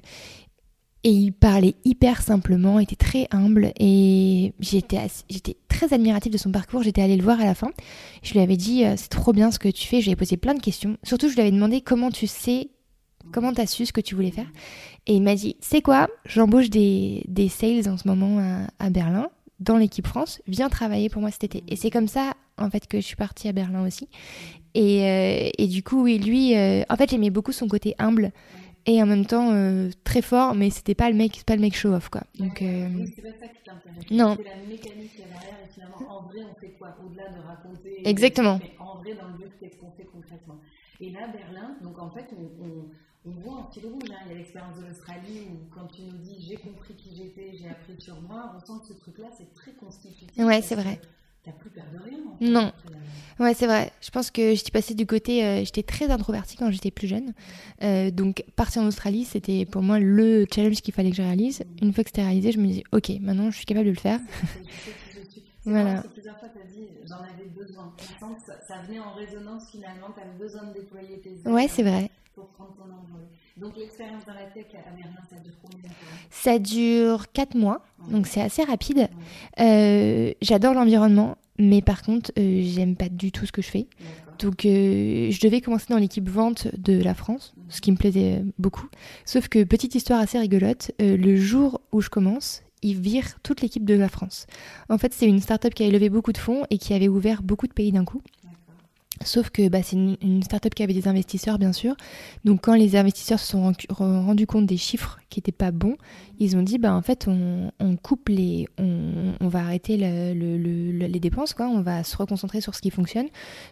et 1.09 1.11
il 1.11 1.33
parlait 1.33 1.73
hyper 1.85 2.21
simplement, 2.21 2.77
était 2.79 2.95
très 2.95 3.27
humble 3.31 3.73
et 3.79 4.53
j'étais 4.59 4.99
j'étais 5.27 5.57
très 5.67 5.91
admirative 5.91 6.31
de 6.31 6.37
son 6.37 6.51
parcours. 6.51 6.83
J'étais 6.83 7.01
allée 7.01 7.17
le 7.17 7.23
voir 7.23 7.41
à 7.41 7.45
la 7.45 7.55
fin. 7.55 7.71
Je 8.21 8.33
lui 8.33 8.41
avais 8.41 8.57
dit 8.57 8.83
c'est 8.95 9.09
trop 9.09 9.33
bien 9.33 9.49
ce 9.49 9.57
que 9.57 9.69
tu 9.69 9.87
fais. 9.87 10.01
Je 10.01 10.05
lui 10.05 10.11
ai 10.11 10.15
posé 10.15 10.37
plein 10.37 10.53
de 10.53 10.61
questions. 10.61 10.97
Surtout 11.01 11.27
je 11.27 11.33
lui 11.33 11.41
avais 11.41 11.49
demandé 11.49 11.81
comment 11.81 12.11
tu 12.11 12.27
sais, 12.27 12.69
comment 13.31 13.51
tu 13.51 13.59
as 13.59 13.65
su 13.65 13.87
ce 13.87 13.91
que 13.91 14.01
tu 14.01 14.13
voulais 14.13 14.29
faire. 14.29 14.45
Et 15.07 15.15
il 15.15 15.23
m'a 15.23 15.33
dit 15.33 15.55
c'est 15.61 15.81
quoi? 15.81 16.09
J'embauche 16.25 16.69
des, 16.69 17.23
des 17.27 17.49
sales 17.49 17.89
en 17.89 17.97
ce 17.97 18.07
moment 18.07 18.37
à, 18.37 18.67
à 18.77 18.91
Berlin 18.91 19.29
dans 19.59 19.77
l'équipe 19.77 20.05
France. 20.05 20.43
Viens 20.45 20.69
travailler 20.69 21.09
pour 21.09 21.23
moi 21.23 21.31
cet 21.31 21.43
été. 21.43 21.63
Et 21.69 21.75
c'est 21.75 21.89
comme 21.89 22.07
ça 22.07 22.33
en 22.59 22.69
fait 22.69 22.85
que 22.85 22.99
je 22.99 23.05
suis 23.07 23.15
partie 23.15 23.47
à 23.47 23.51
Berlin 23.51 23.83
aussi. 23.83 24.09
Et, 24.75 25.05
euh, 25.05 25.49
et 25.57 25.65
du 25.65 25.81
coup 25.81 26.03
oui 26.03 26.19
lui, 26.19 26.55
euh, 26.55 26.83
en 26.87 26.95
fait 26.97 27.09
j'aimais 27.09 27.31
beaucoup 27.31 27.51
son 27.51 27.67
côté 27.67 27.95
humble 27.97 28.31
et 28.89 29.03
en 29.03 29.05
même 29.05 29.25
temps 29.25 29.51
euh, 29.53 29.91
très 30.03 30.24
fort 30.24 30.55
mais 30.55 30.72
c'était 30.72 30.96
pas 30.96 31.10
le 31.12 31.15
mec 31.15 31.43
pas 31.46 31.55
le 31.55 31.62
mec 31.62 31.75
show 31.75 31.93
off 31.93 32.10
quoi. 32.10 32.24
Donc 32.39 32.62
euh... 32.63 33.05
c'est 33.15 33.22
pas 33.22 33.38
ça 33.39 33.48
qui 33.48 33.63
t'intéresse. 33.63 34.12
non. 34.12 34.36
C'est 34.36 34.43
la 34.50 34.55
mécanique 34.67 35.15
derrière 35.15 35.58
et 35.63 35.72
finalement 35.72 36.17
en 36.17 36.22
vrai 36.24 36.39
on 36.51 36.60
fait 36.60 36.72
quoi 36.72 36.98
au-delà 37.05 37.29
de 37.29 37.39
raconter 37.46 38.01
exactement. 38.10 38.60
mais 38.62 38.72
en 38.79 38.98
vrai 38.98 39.13
dans 39.13 39.27
le 39.27 39.38
but 39.38 39.51
qu'est-ce 39.60 39.77
qu'on 39.77 39.91
fait 39.91 40.05
concrètement. 40.12 40.58
Et 41.00 41.12
là 41.12 41.27
Berlin 41.27 41.77
donc 41.84 42.00
en 42.00 42.10
fait 42.10 42.25
on, 42.36 42.65
on, 42.65 43.29
on 43.29 43.31
voit 43.41 43.67
un 43.67 43.72
fil 43.72 43.86
rouge 43.86 44.10
hein. 44.12 44.15
il 44.25 44.31
y 44.31 44.36
a 44.36 44.38
l'expérience 44.39 44.77
de 44.79 44.86
l'Australie 44.88 45.41
où 45.51 45.69
quand 45.75 45.86
tu 45.93 46.01
nous 46.01 46.17
dis 46.17 46.38
j'ai 46.50 46.58
compris 46.58 46.96
qui 46.96 47.15
j'étais 47.15 47.55
j'ai 47.60 47.69
appris 47.69 47.93
sur 48.00 48.19
moi 48.22 48.55
on 48.55 48.60
sent 48.60 48.79
que 48.81 48.88
ce 48.88 49.00
truc 49.00 49.19
là 49.19 49.27
c'est 49.38 49.53
très 49.53 49.74
constitutif. 49.74 50.36
Ouais 50.39 50.62
c'est 50.63 50.75
vrai 50.75 51.00
T'as 51.49 51.57
plus 51.57 51.71
peur 51.71 51.85
de 51.91 51.97
rien. 51.97 52.19
En 52.27 52.37
fait. 52.37 52.45
Non. 52.45 52.71
Ouais, 53.39 53.53
c'est 53.55 53.65
vrai. 53.65 53.91
Je 54.01 54.11
pense 54.11 54.29
que 54.29 54.53
j'étais 54.53 54.69
passée 54.69 54.93
du 54.93 55.07
côté. 55.07 55.43
Euh, 55.43 55.63
j'étais 55.63 55.81
très 55.81 56.11
introvertie 56.11 56.57
quand 56.57 56.69
j'étais 56.69 56.91
plus 56.91 57.07
jeune. 57.07 57.33
Euh, 57.81 58.11
donc, 58.11 58.43
partir 58.55 58.83
en 58.83 58.85
Australie, 58.85 59.25
c'était 59.25 59.65
pour 59.65 59.81
moi 59.81 59.99
le 59.99 60.45
challenge 60.53 60.81
qu'il 60.81 60.93
fallait 60.93 61.09
que 61.09 61.15
je 61.15 61.21
réalise. 61.23 61.63
Une 61.81 61.91
fois 61.91 62.03
que 62.03 62.09
c'était 62.09 62.21
réalisé, 62.21 62.51
je 62.51 62.59
me 62.59 62.67
dis, 62.67 62.83
ok, 62.91 63.09
maintenant 63.21 63.49
je 63.49 63.55
suis 63.55 63.65
capable 63.65 63.87
de 63.87 63.91
le 63.91 63.97
faire. 63.97 64.19
Voilà. 65.65 66.03
Plusieurs 66.13 66.37
fois, 66.39 66.47
tu 66.49 66.57
as 66.57 66.65
dit, 66.71 66.87
j'en 67.03 67.17
avais 67.17 67.49
besoin. 67.49 67.93
Je 67.99 68.03
sens 68.05 68.37
ça, 68.45 68.53
ça, 68.67 68.81
venait 68.87 68.99
en 68.99 69.11
résonance 69.11 69.63
finalement, 69.69 70.07
tu 70.13 70.19
avais 70.19 70.37
besoin 70.39 70.63
de 70.63 70.73
déployer 70.73 71.19
tes 71.19 71.47
Ouais, 71.47 71.67
c'est 71.67 71.83
vrai. 71.83 72.09
Pour 72.33 72.47
prendre 72.49 72.75
ton 72.75 72.85
envol. 72.85 73.27
Donc 73.59 73.75
l'expérience 73.77 74.25
dans 74.25 74.33
la 74.33 74.45
tech 74.45 74.65
à 74.73 74.91
Berlin, 74.91 75.11
ça 75.29 75.35
dure 75.37 75.53
combien 75.61 75.79
de 75.79 75.87
temps? 75.87 75.93
Ça 76.29 76.59
dure 76.59 77.31
4 77.31 77.55
mois, 77.55 77.83
donc 78.09 78.27
c'est 78.27 78.41
assez 78.41 78.63
rapide. 78.63 79.09
Euh, 79.59 80.31
J'adore 80.41 80.73
l'environnement, 80.73 81.37
mais 81.57 81.81
par 81.81 82.01
contre, 82.01 82.31
euh, 82.39 82.61
j'aime 82.63 82.95
pas 82.95 83.09
du 83.09 83.31
tout 83.31 83.45
ce 83.45 83.51
que 83.51 83.61
je 83.61 83.67
fais. 83.67 83.87
Donc 84.39 84.65
euh, 84.65 85.29
je 85.29 85.39
devais 85.41 85.59
commencer 85.59 85.87
dans 85.89 85.97
l'équipe 85.97 86.27
vente 86.27 86.67
de 86.77 87.01
la 87.01 87.13
France, 87.13 87.53
ce 87.67 87.81
qui 87.81 87.91
me 87.91 87.97
plaisait 87.97 88.41
beaucoup. 88.57 88.87
Sauf 89.25 89.49
que, 89.49 89.63
petite 89.65 89.95
histoire 89.95 90.21
assez 90.21 90.39
rigolote, 90.39 90.91
euh, 91.01 91.17
le 91.17 91.35
jour 91.35 91.81
où 91.91 91.99
je 91.99 92.09
commence, 92.09 92.63
ils 92.81 92.97
virent 92.97 93.39
toute 93.43 93.61
l'équipe 93.61 93.83
de 93.83 93.95
la 93.95 94.07
France. 94.07 94.47
En 94.87 94.97
fait, 94.97 95.13
c'est 95.13 95.27
une 95.27 95.41
start-up 95.41 95.73
qui 95.73 95.83
avait 95.83 95.91
levé 95.91 96.09
beaucoup 96.09 96.31
de 96.31 96.37
fonds 96.37 96.63
et 96.69 96.77
qui 96.77 96.93
avait 96.93 97.09
ouvert 97.09 97.43
beaucoup 97.43 97.67
de 97.67 97.73
pays 97.73 97.91
d'un 97.91 98.05
coup. 98.05 98.21
Sauf 99.25 99.49
que 99.49 99.67
bah, 99.67 99.83
c'est 99.83 99.97
une, 99.97 100.15
une 100.21 100.43
start-up 100.43 100.73
qui 100.73 100.81
avait 100.81 100.93
des 100.93 101.07
investisseurs, 101.07 101.59
bien 101.59 101.73
sûr. 101.73 101.95
Donc, 102.45 102.61
quand 102.61 102.73
les 102.73 102.95
investisseurs 102.95 103.39
se 103.39 103.47
sont 103.47 103.73
rendus 103.89 104.47
compte 104.47 104.65
des 104.65 104.77
chiffres 104.77 105.19
qui 105.29 105.39
n'étaient 105.39 105.51
pas 105.51 105.71
bons, 105.71 105.97
ils 106.39 106.55
ont 106.55 106.61
dit 106.61 106.77
bah, 106.77 106.93
en 106.93 107.01
fait, 107.01 107.27
on, 107.27 107.71
on 107.79 107.95
coupe 107.97 108.29
les. 108.29 108.67
On, 108.77 109.33
on 109.41 109.47
va 109.47 109.59
arrêter 109.59 109.97
le, 109.97 110.33
le, 110.33 110.57
le, 110.57 111.07
les 111.07 111.19
dépenses, 111.19 111.53
quoi. 111.53 111.67
On 111.67 111.81
va 111.81 112.03
se 112.03 112.15
reconcentrer 112.15 112.61
sur 112.61 112.75
ce 112.75 112.81
qui 112.81 112.91
fonctionne. 112.91 113.27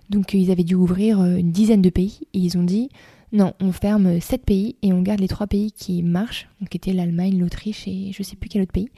Donc, 0.10 0.34
ils 0.34 0.52
avaient 0.52 0.64
dû 0.64 0.76
ouvrir 0.76 1.22
euh, 1.22 1.38
une 1.38 1.52
dizaine 1.52 1.82
de 1.82 1.90
pays 1.90 2.20
et 2.34 2.40
ils 2.40 2.58
ont 2.58 2.64
dit 2.64 2.90
non, 3.34 3.54
on 3.60 3.72
ferme 3.72 4.22
7 4.22 4.46
pays 4.46 4.76
et 4.82 4.94
on 4.94 5.02
garde 5.02 5.20
les 5.20 5.28
3 5.28 5.48
pays 5.48 5.72
qui 5.72 6.02
marchent, 6.02 6.48
donc 6.60 6.70
qui 6.70 6.78
étaient 6.78 6.94
l'Allemagne, 6.94 7.38
l'Autriche 7.38 7.88
et 7.88 8.12
je 8.14 8.24
sais 8.24 8.36
plus 8.38 8.50
quel 8.50 8.62
autre 8.62 8.72
pays. 8.72 8.90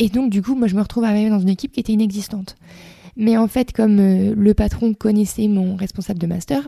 Et 0.00 0.08
donc, 0.08 0.30
du 0.30 0.42
coup, 0.42 0.56
moi, 0.56 0.66
je 0.66 0.74
me 0.74 0.82
retrouve 0.82 1.04
arrivée 1.04 1.30
dans 1.30 1.38
une 1.38 1.48
équipe 1.48 1.72
qui 1.72 1.80
était 1.80 1.92
inexistante. 1.92 2.56
Mais 3.16 3.36
en 3.36 3.48
fait, 3.48 3.72
comme 3.72 3.98
euh, 3.98 4.34
le 4.36 4.54
patron 4.54 4.94
connaissait 4.94 5.48
mon 5.48 5.76
responsable 5.76 6.18
de 6.18 6.26
master, 6.26 6.66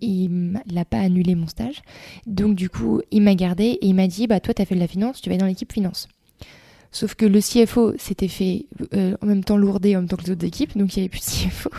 il 0.00 0.60
n'a 0.72 0.84
pas 0.84 0.98
annulé 0.98 1.34
mon 1.34 1.46
stage. 1.46 1.82
Donc, 2.26 2.54
du 2.54 2.70
coup, 2.70 3.00
il 3.10 3.22
m'a 3.22 3.34
gardé 3.34 3.64
et 3.64 3.86
il 3.86 3.94
m'a 3.94 4.06
dit 4.06 4.26
Bah, 4.26 4.40
toi, 4.40 4.54
tu 4.54 4.62
as 4.62 4.64
fait 4.64 4.74
de 4.74 4.80
la 4.80 4.86
finance, 4.86 5.20
tu 5.20 5.30
vas 5.30 5.36
dans 5.36 5.46
l'équipe 5.46 5.72
finance. 5.72 6.08
Sauf 6.90 7.14
que 7.14 7.26
le 7.26 7.40
CFO 7.40 7.94
s'était 7.98 8.28
fait 8.28 8.66
euh, 8.94 9.14
en 9.20 9.26
même 9.26 9.44
temps 9.44 9.58
lourder 9.58 9.94
en 9.94 10.00
même 10.00 10.08
temps 10.08 10.16
que 10.16 10.24
les 10.24 10.30
autres 10.30 10.46
équipes, 10.46 10.76
donc 10.76 10.96
il 10.96 11.00
n'y 11.00 11.02
avait 11.02 11.10
plus 11.10 11.20
de 11.20 11.24
CFO. 11.50 11.70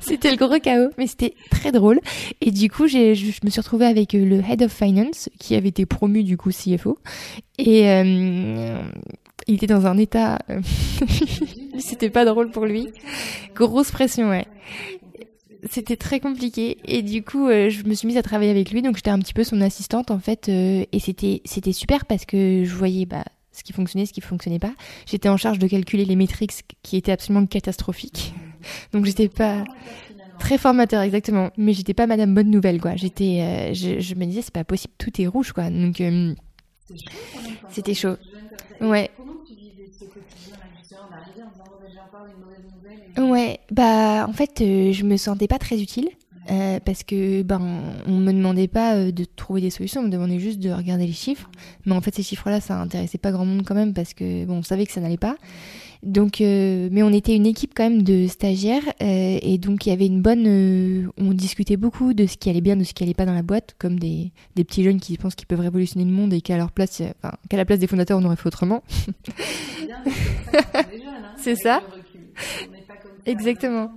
C'était 0.00 0.30
le 0.30 0.36
gros 0.36 0.58
chaos, 0.58 0.90
mais 0.98 1.06
c'était 1.06 1.34
très 1.50 1.72
drôle. 1.72 2.00
Et 2.40 2.50
du 2.50 2.70
coup, 2.70 2.86
je, 2.86 3.14
je 3.14 3.40
me 3.44 3.50
suis 3.50 3.60
retrouvée 3.60 3.86
avec 3.86 4.14
euh, 4.14 4.24
le 4.24 4.40
Head 4.40 4.62
of 4.62 4.72
Finance, 4.72 5.28
qui 5.38 5.54
avait 5.54 5.68
été 5.68 5.86
promu 5.86 6.24
du 6.24 6.36
coup 6.36 6.50
CFO. 6.50 6.98
Et 7.58 7.88
euh, 7.88 8.82
il 9.46 9.56
était 9.56 9.66
dans 9.66 9.86
un 9.86 9.98
état... 9.98 10.38
euh, 10.50 10.60
c'était 11.78 12.10
pas 12.10 12.24
drôle 12.24 12.50
pour 12.50 12.66
lui. 12.66 12.88
Grosse 13.54 13.90
pression, 13.90 14.30
ouais. 14.30 14.46
C'était 15.70 15.96
très 15.96 16.20
compliqué 16.20 16.78
et 16.84 17.00
du 17.00 17.22
coup 17.22 17.48
euh, 17.48 17.70
je 17.70 17.84
me 17.84 17.94
suis 17.94 18.06
mise 18.06 18.18
à 18.18 18.22
travailler 18.22 18.50
avec 18.50 18.70
lui 18.70 18.82
donc 18.82 18.96
j'étais 18.96 19.08
un 19.08 19.18
petit 19.18 19.32
peu 19.32 19.44
son 19.44 19.62
assistante 19.62 20.10
en 20.10 20.18
fait 20.18 20.50
euh, 20.50 20.84
et 20.92 20.98
c'était 20.98 21.40
c'était 21.46 21.72
super 21.72 22.04
parce 22.04 22.26
que 22.26 22.64
je 22.66 22.74
voyais 22.74 23.06
bah 23.06 23.24
ce 23.50 23.62
qui 23.62 23.72
fonctionnait, 23.72 24.04
ce 24.04 24.12
qui 24.12 24.20
fonctionnait 24.20 24.58
pas. 24.58 24.74
J'étais 25.06 25.30
en 25.30 25.38
charge 25.38 25.58
de 25.58 25.66
calculer 25.66 26.04
les 26.04 26.16
métriques 26.16 26.52
qui 26.82 26.98
étaient 26.98 27.12
absolument 27.12 27.46
catastrophiques. 27.46 28.34
Donc 28.92 29.06
j'étais 29.06 29.28
pas 29.28 29.64
très 30.38 30.58
formateur 30.58 31.00
exactement, 31.00 31.50
mais 31.56 31.72
j'étais 31.72 31.94
pas 31.94 32.06
Madame 32.06 32.34
Bonne 32.34 32.50
Nouvelle 32.50 32.78
quoi. 32.78 32.96
J'étais, 32.96 33.72
je, 33.72 34.14
me 34.16 34.26
disais 34.26 34.42
c'est 34.42 34.52
pas 34.52 34.64
possible, 34.64 34.92
tout 34.98 35.18
est 35.18 35.26
rouge 35.26 35.52
quoi. 35.52 35.70
Donc 35.70 36.02
c'était 37.68 37.94
chaud. 37.94 38.16
Ouais. 38.80 39.10
Ouais, 43.16 43.60
bah 43.70 44.26
en 44.28 44.32
fait 44.32 44.60
euh, 44.60 44.92
je 44.92 45.04
me 45.04 45.16
sentais 45.16 45.46
pas 45.46 45.58
très 45.58 45.80
utile. 45.80 46.08
Euh, 46.50 46.78
parce 46.84 47.04
que 47.04 47.40
ben 47.42 47.94
on 48.06 48.18
me 48.18 48.30
demandait 48.30 48.68
pas 48.68 48.96
euh, 48.96 49.12
de 49.12 49.24
trouver 49.24 49.62
des 49.62 49.70
solutions, 49.70 50.02
on 50.02 50.04
me 50.04 50.10
demandait 50.10 50.38
juste 50.38 50.58
de 50.58 50.70
regarder 50.70 51.06
les 51.06 51.12
chiffres. 51.12 51.50
Mais 51.86 51.94
en 51.94 52.02
fait 52.02 52.14
ces 52.14 52.22
chiffres-là, 52.22 52.60
ça 52.60 52.78
intéressait 52.78 53.16
pas 53.16 53.32
grand 53.32 53.46
monde 53.46 53.62
quand 53.64 53.74
même 53.74 53.94
parce 53.94 54.12
que 54.12 54.44
bon, 54.44 54.58
on 54.58 54.62
savait 54.62 54.84
que 54.84 54.92
ça 54.92 55.00
n'allait 55.00 55.16
pas. 55.16 55.36
Donc, 56.04 56.40
euh, 56.40 56.88
mais 56.92 57.02
on 57.02 57.12
était 57.12 57.34
une 57.34 57.46
équipe 57.46 57.72
quand 57.74 57.88
même 57.88 58.02
de 58.02 58.26
stagiaires 58.26 58.84
euh, 59.02 59.38
et 59.40 59.56
donc 59.58 59.86
il 59.86 59.88
y 59.88 59.92
avait 59.92 60.06
une 60.06 60.20
bonne. 60.20 60.44
euh, 60.46 61.06
on 61.16 61.32
discutait 61.32 61.78
beaucoup 61.78 62.12
de 62.12 62.26
ce 62.26 62.36
qui 62.36 62.50
allait 62.50 62.60
bien, 62.60 62.76
de 62.76 62.84
ce 62.84 62.92
qui 62.92 63.02
allait 63.02 63.14
pas 63.14 63.24
dans 63.24 63.32
la 63.34 63.42
boîte, 63.42 63.74
comme 63.78 63.98
des, 63.98 64.32
des 64.54 64.64
petits 64.64 64.84
jeunes 64.84 65.00
qui 65.00 65.16
pensent 65.16 65.34
qu'ils 65.34 65.46
peuvent 65.46 65.60
révolutionner 65.60 66.04
le 66.04 66.12
monde 66.12 66.34
et 66.34 66.42
qu'à 66.42 66.58
leur 66.58 66.72
place, 66.72 67.00
enfin 67.22 67.34
qu'à 67.48 67.56
la 67.56 67.64
place 67.64 67.78
des 67.78 67.86
fondateurs, 67.86 68.18
on 68.18 68.24
aurait 68.24 68.36
fait 68.36 68.46
autrement. 68.46 68.82
C'est 71.38 71.56
ça. 71.56 71.82
Exactement. 73.26 73.90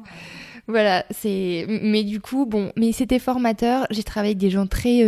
Voilà, 0.67 1.05
c'est. 1.11 1.65
Mais 1.69 2.03
du 2.03 2.19
coup, 2.19 2.45
bon, 2.45 2.71
mais 2.75 2.91
c'était 2.91 3.19
formateur. 3.19 3.87
J'ai 3.89 4.03
travaillé 4.03 4.31
avec 4.31 4.37
des 4.37 4.49
gens 4.49 4.67
très, 4.67 5.01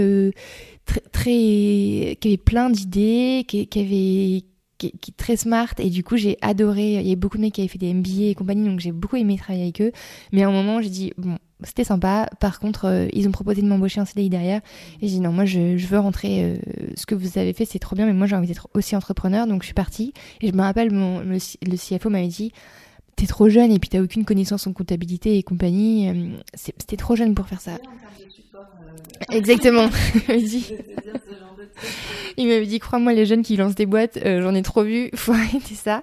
très, 0.86 1.02
très, 1.12 2.18
qui 2.20 2.28
avaient 2.28 2.38
plein 2.38 2.70
d'idées, 2.70 3.46
qui, 3.48 3.68
qui 3.68 3.80
avaient, 3.80 4.44
qui, 4.80 4.92
qui 5.00 5.14
très 5.14 5.38
smart. 5.38 5.68
Et 5.78 5.92
du 5.92 6.04
coup, 6.04 6.18
j'ai 6.18 6.38
adoré. 6.42 6.96
Il 6.96 7.02
y 7.04 7.08
avait 7.12 7.16
beaucoup 7.16 7.38
de 7.38 7.44
mecs 7.44 7.54
qui 7.54 7.62
avaient 7.62 7.68
fait 7.68 7.78
des 7.78 7.94
MBA 7.94 8.30
et 8.32 8.34
compagnie, 8.36 8.68
donc 8.68 8.80
j'ai 8.80 8.92
beaucoup 8.92 9.18
aimé 9.18 9.38
travailler 9.38 9.66
avec 9.66 9.82
eux. 9.82 9.92
Mais 10.32 10.42
à 10.44 10.48
un 10.48 10.52
moment, 10.52 10.82
j'ai 10.82 10.90
dit 10.90 11.14
bon, 11.18 11.38
c'était 11.64 11.84
sympa. 11.84 12.28
Par 12.40 12.60
contre, 12.60 12.86
euh, 12.86 13.08
ils 13.14 13.28
ont 13.28 13.32
proposé 13.32 13.62
de 13.62 13.68
m'embaucher 13.68 14.02
en 14.02 14.06
CDI 14.06 14.30
derrière. 14.30 14.62
Et 15.02 15.08
j'ai 15.08 15.16
dit 15.16 15.20
non, 15.20 15.32
moi, 15.32 15.46
je, 15.46 15.78
je 15.78 15.88
veux 15.88 16.00
rentrer. 16.00 16.44
euh, 16.44 16.58
ce 16.96 17.06
que 17.06 17.14
vous 17.14 17.38
avez 17.38 17.54
fait, 17.54 17.66
c'est 17.66 17.78
trop 17.80 17.96
bien, 17.96 18.06
mais 18.08 18.14
moi, 18.14 18.26
j'ai 18.26 18.36
envie 18.36 18.48
d'être 18.48 18.68
aussi 18.74 18.96
entrepreneur. 18.96 19.46
Donc, 19.46 19.62
je 19.62 19.68
suis 19.68 19.74
partie. 19.76 20.14
Et 20.42 20.48
je 20.48 20.54
me 20.54 20.62
rappelle, 20.62 20.92
mon, 20.92 21.20
le, 21.20 21.38
le 21.38 21.78
CFO 21.78 22.10
m'avait 22.10 22.28
dit 22.28 22.52
t'es 23.18 23.26
trop 23.28 23.50
jeune 23.50 23.70
et 23.74 23.80
puis 23.80 23.90
t'as 23.90 24.00
aucune 24.02 24.24
connaissance 24.24 24.66
en 24.66 24.72
comptabilité 24.72 25.38
et 25.38 25.44
compagnie. 25.44 26.08
euh, 26.08 26.14
C'était 26.54 26.96
trop 26.96 27.18
jeune 27.18 27.36
pour 27.36 27.48
faire 27.48 27.60
ça. 27.60 27.72
Exactement. 29.32 29.90
Il 32.38 32.48
m'avait 32.48 32.66
dit- 32.66 32.80
crois-moi, 32.80 33.14
les 33.14 33.26
jeunes 33.26 33.44
qui 33.44 33.58
lancent 33.58 33.76
des 33.76 33.86
boîtes, 33.86 34.18
euh, 34.18 34.42
j'en 34.42 34.56
ai 34.56 34.62
trop 34.62 34.84
vu, 34.84 35.10
faut 35.16 35.34
arrêter 35.34 35.76
ça. 35.76 36.02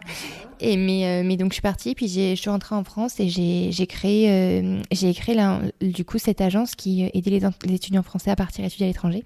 Et 0.60 0.76
mais, 0.76 1.06
euh, 1.06 1.22
mais 1.24 1.36
donc 1.36 1.50
je 1.50 1.54
suis 1.54 1.62
partie, 1.62 1.94
puis 1.94 2.08
je 2.08 2.34
suis 2.34 2.50
rentrée 2.50 2.74
en 2.74 2.84
France 2.84 3.20
et 3.20 3.28
j'ai 3.28 3.86
créé, 3.86 4.30
euh, 4.30 4.80
j'ai 4.90 5.12
créé 5.12 5.34
là, 5.34 5.60
du 5.82 6.04
coup 6.04 6.18
cette 6.18 6.40
agence 6.40 6.74
qui 6.74 7.04
euh, 7.04 7.08
aidait 7.12 7.30
les, 7.30 7.74
étudiants 7.74 8.02
français 8.02 8.30
à 8.30 8.36
partir 8.36 8.64
étudier 8.64 8.86
à 8.86 8.88
l'étranger. 8.88 9.22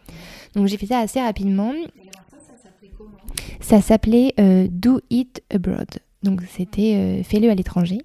Donc 0.57 0.67
j'ai 0.67 0.77
fait 0.77 0.87
ça 0.87 0.99
assez 0.99 1.21
rapidement. 1.21 1.73
Ça 3.61 3.81
s'appelait 3.81 4.35
euh, 4.41 4.67
Do 4.69 5.01
It 5.11 5.43
Abroad. 5.55 5.89
Donc 6.23 6.43
c'était 6.57 6.95
euh, 6.97 7.23
fais-le 7.23 7.49
à 7.51 7.55
l'étranger. 7.55 7.99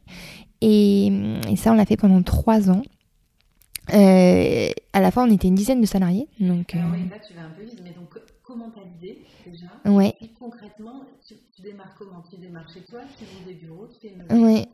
Et 0.62 1.12
ça, 1.58 1.72
on 1.72 1.76
l'a 1.76 1.86
fait 1.86 1.98
pendant 1.98 2.24
trois 2.24 2.70
ans. 2.72 2.82
Euh, 3.94 4.70
à 4.94 5.00
la 5.02 5.12
fin, 5.12 5.28
on 5.28 5.32
était 5.34 5.48
une 5.48 5.56
dizaine 5.56 5.82
de 5.82 5.86
salariés. 5.86 6.28
Donc, 6.40 6.74
euh, 6.76 6.80
Alors 6.80 6.92
oui, 6.94 7.10
là 7.10 7.18
tu 7.28 7.34
vas 7.34 7.42
un 7.42 7.50
peu 7.50 7.64
vite, 7.64 7.80
mais 7.84 7.92
donc 7.92 8.10
comment 8.44 8.70
t'as 8.74 8.82
l'idée 8.82 9.20
déjà? 9.46 9.68
Ouais. 9.86 10.14
Et 10.22 10.30
concrètement, 10.40 11.04
tu, 11.28 11.36
tu 11.56 11.62
démarres 11.62 11.94
comment? 11.98 12.24
Tu 12.30 12.38
démarres 12.38 12.70
chez 12.74 12.82
toi, 12.82 13.00
tu 13.18 13.24
ouvres 13.26 13.46
des 13.48 13.54
bureaux, 13.56 13.88
tu 13.88 14.08
fais 14.08 14.14
une 14.14 14.44
Ouais. 14.44 14.66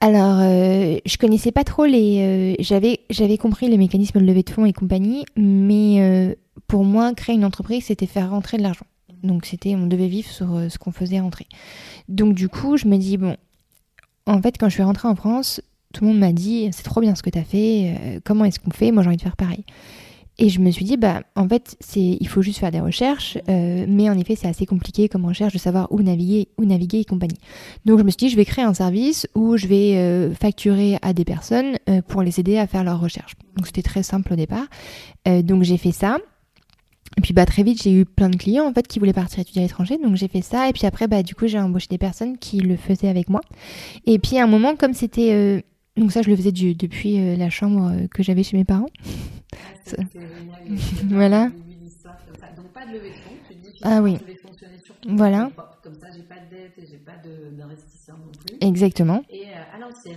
Alors, 0.00 0.38
euh, 0.40 0.98
je 1.04 1.16
connaissais 1.16 1.52
pas 1.52 1.64
trop 1.64 1.84
les. 1.84 2.54
euh, 2.58 2.62
j'avais, 2.62 3.00
j'avais 3.10 3.38
compris 3.38 3.68
les 3.68 3.78
mécanismes 3.78 4.20
de 4.20 4.24
levée 4.24 4.42
de 4.42 4.50
fonds 4.50 4.64
et 4.66 4.72
compagnie, 4.72 5.24
mais 5.36 6.00
euh, 6.00 6.34
pour 6.66 6.84
moi, 6.84 7.12
créer 7.14 7.34
une 7.36 7.44
entreprise, 7.44 7.84
c'était 7.86 8.06
faire 8.06 8.30
rentrer 8.30 8.56
de 8.58 8.62
l'argent. 8.62 8.86
Donc, 9.22 9.46
c'était, 9.46 9.74
on 9.74 9.86
devait 9.86 10.08
vivre 10.08 10.28
sur 10.28 10.54
euh, 10.54 10.68
ce 10.68 10.78
qu'on 10.78 10.92
faisait 10.92 11.20
rentrer. 11.20 11.46
Donc, 12.08 12.34
du 12.34 12.48
coup, 12.50 12.76
je 12.76 12.86
me 12.86 12.96
dis 12.98 13.16
bon, 13.16 13.36
en 14.26 14.40
fait, 14.42 14.56
quand 14.58 14.68
je 14.68 14.74
suis 14.74 14.82
rentrée 14.82 15.08
en 15.08 15.14
France, 15.14 15.62
tout 15.94 16.04
le 16.04 16.10
monde 16.10 16.18
m'a 16.18 16.32
dit 16.32 16.68
c'est 16.72 16.82
trop 16.82 17.00
bien 17.00 17.14
ce 17.14 17.22
que 17.22 17.30
tu 17.30 17.38
as 17.38 17.44
fait. 17.44 17.94
euh, 17.96 18.20
comment 18.24 18.44
est-ce 18.44 18.60
qu'on 18.60 18.70
fait 18.70 18.92
Moi, 18.92 19.02
j'ai 19.02 19.08
envie 19.08 19.16
de 19.16 19.22
faire 19.22 19.36
pareil. 19.36 19.64
Et 20.36 20.48
je 20.48 20.58
me 20.58 20.72
suis 20.72 20.84
dit, 20.84 20.96
bah, 20.96 21.22
en 21.36 21.48
fait, 21.48 21.76
c'est, 21.78 22.18
il 22.20 22.26
faut 22.26 22.42
juste 22.42 22.58
faire 22.58 22.72
des 22.72 22.80
recherches, 22.80 23.38
euh, 23.48 23.86
mais 23.88 24.10
en 24.10 24.18
effet, 24.18 24.34
c'est 24.34 24.48
assez 24.48 24.66
compliqué 24.66 25.08
comme 25.08 25.24
recherche 25.24 25.52
de 25.52 25.58
savoir 25.58 25.92
où 25.92 26.02
naviguer, 26.02 26.48
où 26.58 26.64
naviguer 26.64 27.00
et 27.00 27.04
compagnie. 27.04 27.38
Donc, 27.84 28.00
je 28.00 28.04
me 28.04 28.10
suis 28.10 28.16
dit, 28.16 28.28
je 28.30 28.36
vais 28.36 28.44
créer 28.44 28.64
un 28.64 28.74
service 28.74 29.28
où 29.36 29.56
je 29.56 29.68
vais 29.68 29.94
euh, 29.94 30.34
facturer 30.34 30.98
à 31.02 31.12
des 31.12 31.24
personnes 31.24 31.76
euh, 31.88 32.02
pour 32.02 32.22
les 32.22 32.40
aider 32.40 32.58
à 32.58 32.66
faire 32.66 32.82
leurs 32.82 33.00
recherches. 33.00 33.34
Donc, 33.56 33.66
c'était 33.66 33.82
très 33.82 34.02
simple 34.02 34.32
au 34.32 34.36
départ. 34.36 34.66
Euh, 35.28 35.42
donc, 35.42 35.62
j'ai 35.62 35.76
fait 35.76 35.92
ça. 35.92 36.18
Et 37.16 37.20
puis, 37.20 37.32
bah, 37.32 37.46
très 37.46 37.62
vite, 37.62 37.80
j'ai 37.80 37.92
eu 37.92 38.04
plein 38.04 38.28
de 38.28 38.36
clients, 38.36 38.66
en 38.66 38.72
fait, 38.72 38.88
qui 38.88 38.98
voulaient 38.98 39.12
partir 39.12 39.38
étudier 39.38 39.62
à 39.62 39.64
l'étranger. 39.66 39.98
Donc, 40.02 40.16
j'ai 40.16 40.26
fait 40.26 40.42
ça. 40.42 40.68
Et 40.68 40.72
puis 40.72 40.84
après, 40.84 41.06
bah, 41.06 41.22
du 41.22 41.36
coup, 41.36 41.46
j'ai 41.46 41.60
embauché 41.60 41.86
des 41.88 41.98
personnes 41.98 42.38
qui 42.38 42.58
le 42.58 42.76
faisaient 42.76 43.08
avec 43.08 43.28
moi. 43.28 43.40
Et 44.04 44.18
puis, 44.18 44.36
à 44.38 44.42
un 44.42 44.48
moment, 44.48 44.74
comme 44.74 44.94
c'était, 44.94 45.32
euh, 45.32 45.60
donc 45.96 46.12
ça, 46.12 46.22
je 46.22 46.30
le 46.30 46.36
faisais 46.36 46.52
du- 46.52 46.74
depuis 46.74 47.18
euh, 47.20 47.36
la 47.36 47.50
chambre 47.50 47.90
euh, 47.92 48.06
que 48.08 48.22
j'avais 48.22 48.42
chez 48.42 48.56
mes 48.56 48.64
parents. 48.64 48.88
Génial. 49.86 50.08
Voilà. 51.08 51.44
Le 51.44 51.50
début 51.50 51.78
de 51.80 51.84
l'histoire 51.84 52.16
comme 52.16 52.32
ça. 52.40 52.56
Donc 52.56 52.72
pas 52.72 52.86
de 52.86 52.92
levée 52.92 53.10
de 53.10 53.14
fonds, 53.14 53.36
tu 53.46 53.52
dis 53.54 53.74
Ah 53.82 54.00
oui. 54.02 54.18
Voilà. 55.06 55.50
Comme 55.82 55.92
ça, 56.00 56.06
j'ai 56.16 56.22
pas 56.22 56.36
de 56.36 56.50
dette 56.50 56.72
et 56.78 56.86
j'ai 56.90 56.98
pas 56.98 57.12
d'investisseur 57.22 58.16
non 58.18 58.30
plus. 58.32 58.66
Exactement. 58.66 59.22
Et 59.30 59.42
euh, 59.44 59.76
à 59.76 59.78
l'ancienne. 59.78 60.16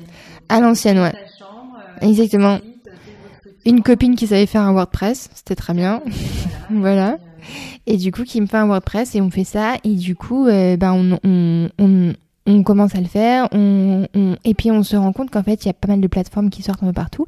À 0.50 0.60
l'ancienne, 0.62 1.00
ouais. 1.00 1.14
chambre, 1.38 1.80
euh, 2.04 2.08
Exactement. 2.08 2.60
Une 3.66 3.84
copine 3.84 4.16
qui 4.16 4.28
savait 4.28 4.46
faire 4.46 4.62
un 4.62 4.72
WordPress, 4.74 5.30
c'était 5.34 5.56
très 5.56 5.74
bien. 5.74 6.02
Voilà. 6.70 7.18
Et, 7.86 7.94
Et 7.94 7.98
du 7.98 8.12
coup, 8.12 8.24
qui 8.24 8.40
me 8.42 8.46
fait 8.48 8.58
un 8.58 8.68
WordPress 8.68 9.16
et 9.16 9.22
on 9.22 9.30
fait 9.32 9.44
ça. 9.44 9.76
Et 9.84 9.96
du 9.96 10.16
coup, 10.16 10.48
euh, 10.48 10.76
ben, 10.78 10.94
on, 10.94 11.20
on, 11.24 11.70
on- 11.80 12.14
on 12.48 12.64
commence 12.64 12.96
à 12.96 13.02
le 13.02 13.08
faire, 13.08 13.50
et 13.54 14.54
puis 14.54 14.72
on 14.72 14.82
se 14.82 14.96
rend 14.96 15.12
compte 15.12 15.30
qu'en 15.30 15.44
fait, 15.44 15.66
il 15.66 15.68
y 15.68 15.70
a 15.70 15.74
pas 15.74 15.90
mal 15.90 16.02
de 16.02 16.08
plateformes 16.08 16.50
qui 16.50 16.64
sortent 16.64 16.82
un 16.82 16.88
peu 16.88 16.94
partout. 16.94 17.26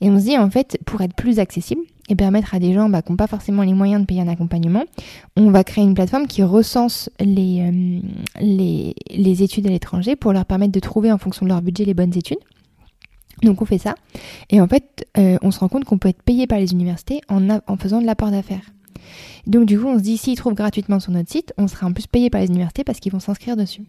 Et 0.00 0.10
on 0.10 0.18
se 0.18 0.24
dit, 0.24 0.38
en 0.38 0.50
fait, 0.50 0.78
pour 0.84 1.00
être 1.00 1.14
plus 1.14 1.38
accessible 1.38 1.80
et 2.10 2.14
permettre 2.14 2.54
à 2.54 2.58
des 2.58 2.72
gens 2.74 2.88
bah, 2.88 3.02
qui 3.02 3.10
n'ont 3.10 3.16
pas 3.16 3.26
forcément 3.26 3.62
les 3.62 3.72
moyens 3.72 4.02
de 4.02 4.06
payer 4.06 4.20
un 4.20 4.28
accompagnement, 4.28 4.84
on 5.36 5.50
va 5.50 5.64
créer 5.64 5.84
une 5.84 5.94
plateforme 5.94 6.26
qui 6.26 6.42
recense 6.42 7.10
les, 7.18 7.62
euh, 7.62 8.00
les, 8.40 8.94
les 9.10 9.42
études 9.42 9.66
à 9.66 9.70
l'étranger 9.70 10.16
pour 10.16 10.32
leur 10.32 10.44
permettre 10.44 10.72
de 10.72 10.80
trouver 10.80 11.10
en 11.10 11.18
fonction 11.18 11.46
de 11.46 11.50
leur 11.50 11.62
budget 11.62 11.84
les 11.84 11.94
bonnes 11.94 12.16
études. 12.16 12.38
Donc 13.42 13.62
on 13.62 13.64
fait 13.64 13.78
ça. 13.78 13.94
Et 14.50 14.60
en 14.60 14.66
fait, 14.66 15.06
euh, 15.16 15.38
on 15.42 15.50
se 15.50 15.60
rend 15.60 15.68
compte 15.68 15.84
qu'on 15.84 15.98
peut 15.98 16.08
être 16.08 16.22
payé 16.22 16.46
par 16.46 16.58
les 16.58 16.72
universités 16.72 17.20
en, 17.28 17.48
en 17.48 17.76
faisant 17.76 18.00
de 18.00 18.06
l'apport 18.06 18.30
d'affaires. 18.30 18.72
Donc 19.46 19.66
du 19.66 19.78
coup, 19.78 19.86
on 19.86 19.96
se 19.96 20.02
dit, 20.02 20.18
s'ils 20.18 20.36
trouvent 20.36 20.54
gratuitement 20.54 21.00
sur 21.00 21.12
notre 21.12 21.30
site, 21.30 21.54
on 21.56 21.68
sera 21.68 21.86
en 21.86 21.92
plus 21.92 22.06
payé 22.06 22.30
par 22.30 22.40
les 22.40 22.48
universités 22.48 22.84
parce 22.84 23.00
qu'ils 23.00 23.12
vont 23.12 23.20
s'inscrire 23.20 23.56
dessus. 23.56 23.82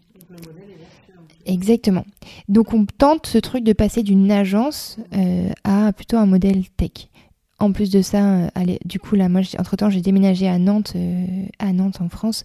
Exactement. 1.50 2.04
Donc 2.48 2.72
on 2.72 2.86
tente 2.86 3.26
ce 3.26 3.38
truc 3.38 3.64
de 3.64 3.72
passer 3.72 4.02
d'une 4.02 4.30
agence 4.30 4.98
euh, 5.14 5.50
à 5.64 5.92
plutôt 5.92 6.16
un 6.16 6.26
modèle 6.26 6.62
tech. 6.76 7.08
En 7.60 7.72
plus 7.72 7.90
de 7.90 8.00
ça, 8.00 8.24
euh, 8.24 8.48
allez, 8.54 8.78
du 8.86 8.98
coup 8.98 9.16
là, 9.16 9.28
moi, 9.28 9.42
entre 9.58 9.76
temps, 9.76 9.90
j'ai 9.90 10.00
déménagé 10.00 10.48
à 10.48 10.58
Nantes, 10.58 10.94
euh, 10.96 11.26
à 11.58 11.72
Nantes 11.72 12.00
en 12.00 12.08
France, 12.08 12.44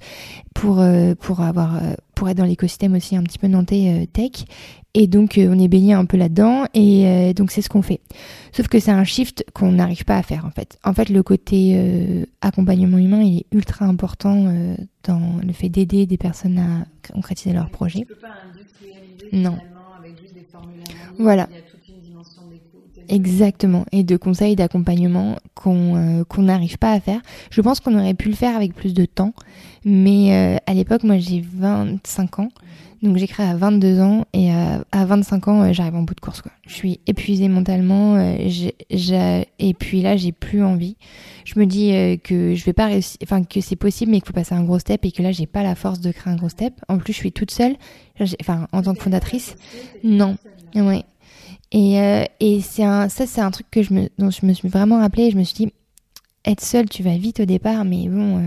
pour 0.53 0.83
pour 1.21 1.41
avoir, 1.41 1.81
pour 2.15 2.29
être 2.29 2.37
dans 2.37 2.45
l'écosystème 2.45 2.93
aussi 2.95 3.15
un 3.15 3.23
petit 3.23 3.39
peu 3.39 3.47
nantais 3.47 4.07
tech. 4.11 4.45
Et 4.93 5.07
donc 5.07 5.37
on 5.37 5.59
est 5.59 5.67
baigné 5.67 5.93
un 5.93 6.05
peu 6.05 6.15
là-dedans, 6.15 6.65
et 6.73 7.33
donc 7.33 7.51
c'est 7.51 7.61
ce 7.61 7.67
qu'on 7.69 7.81
fait. 7.81 7.99
Sauf 8.53 8.67
que 8.69 8.79
c'est 8.79 8.91
un 8.91 9.03
shift 9.03 9.45
qu'on 9.53 9.73
n'arrive 9.73 10.05
pas 10.05 10.17
à 10.17 10.23
faire 10.23 10.45
en 10.45 10.51
fait. 10.51 10.77
En 10.85 10.93
fait, 10.93 11.09
le 11.09 11.21
côté 11.23 11.77
accompagnement 12.41 12.97
humain, 12.97 13.21
il 13.21 13.39
est 13.39 13.45
ultra 13.51 13.85
important 13.85 14.53
dans 15.03 15.39
le 15.45 15.53
fait 15.53 15.67
d'aider 15.69 16.05
des 16.05 16.17
personnes 16.17 16.59
à 16.59 16.85
concrétiser 17.13 17.53
leurs 17.53 17.69
projets. 17.69 18.05
Non. 19.33 19.57
Voilà. 21.17 21.49
Exactement, 23.09 23.85
et 23.91 24.03
de 24.03 24.17
conseils 24.17 24.55
d'accompagnement 24.55 25.37
qu'on 25.53 25.95
euh, 25.95 26.23
qu'on 26.23 26.43
n'arrive 26.43 26.77
pas 26.77 26.91
à 26.91 26.99
faire. 26.99 27.21
Je 27.51 27.61
pense 27.61 27.79
qu'on 27.79 27.97
aurait 27.97 28.13
pu 28.13 28.29
le 28.29 28.35
faire 28.35 28.55
avec 28.55 28.73
plus 28.73 28.93
de 28.93 29.05
temps, 29.05 29.33
mais 29.83 30.33
euh, 30.33 30.57
à 30.65 30.73
l'époque, 30.73 31.03
moi 31.03 31.17
j'ai 31.19 31.43
25 31.53 32.39
ans, 32.39 32.49
donc 33.03 33.17
j'ai 33.17 33.27
créé 33.27 33.45
à 33.45 33.55
22 33.55 33.99
ans, 34.01 34.25
et 34.33 34.51
à, 34.51 34.83
à 34.91 35.05
25 35.05 35.47
ans, 35.47 35.61
euh, 35.61 35.73
j'arrive 35.73 35.95
en 35.95 36.01
bout 36.01 36.15
de 36.15 36.19
course. 36.19 36.41
Quoi. 36.41 36.51
Je 36.67 36.73
suis 36.73 36.99
épuisée 37.05 37.47
mentalement, 37.47 38.17
et 38.17 39.73
puis 39.73 40.01
là, 40.01 40.17
j'ai 40.17 40.31
plus 40.31 40.63
envie. 40.63 40.95
Je 41.43 41.59
me 41.59 41.65
dis 41.65 42.19
que 42.23 42.55
je 42.55 42.65
vais 42.65 42.73
pas 42.73 42.87
réussir, 42.87 43.17
enfin 43.23 43.43
que 43.43 43.61
c'est 43.61 43.75
possible, 43.75 44.11
mais 44.11 44.19
qu'il 44.19 44.27
faut 44.27 44.33
passer 44.33 44.55
un 44.55 44.63
gros 44.63 44.79
step, 44.79 45.05
et 45.05 45.11
que 45.11 45.21
là, 45.21 45.31
j'ai 45.31 45.45
pas 45.45 45.63
la 45.63 45.75
force 45.75 45.99
de 45.99 46.11
créer 46.11 46.33
un 46.33 46.37
gros 46.37 46.49
step. 46.49 46.73
En 46.87 46.97
plus, 46.97 47.13
je 47.13 47.17
suis 47.17 47.31
toute 47.31 47.51
seule, 47.51 47.75
enfin 48.41 48.67
en 48.71 48.81
tant 48.81 48.95
que 48.95 49.01
fondatrice, 49.03 49.55
non. 50.03 50.37
Ouais. 50.75 51.03
Et, 51.75 51.99
euh, 51.99 52.23
et 52.39 52.61
c'est 52.61 52.85
un, 52.85 53.09
ça, 53.09 53.27
c'est 53.27 53.41
un 53.41 53.51
truc 53.51 53.67
que 53.69 53.83
je 53.83 53.93
me, 53.93 54.07
dont 54.17 54.29
je 54.29 54.45
me 54.45 54.53
suis 54.53 54.69
vraiment 54.69 54.99
rappelé. 54.99 55.29
Je 55.29 55.37
me 55.37 55.43
suis 55.43 55.65
dit, 55.65 55.73
être 56.45 56.61
seule, 56.61 56.87
tu 56.87 57.03
vas 57.03 57.17
vite 57.17 57.41
au 57.41 57.45
départ, 57.45 57.83
mais 57.83 58.07
bon, 58.07 58.37
euh, 58.37 58.41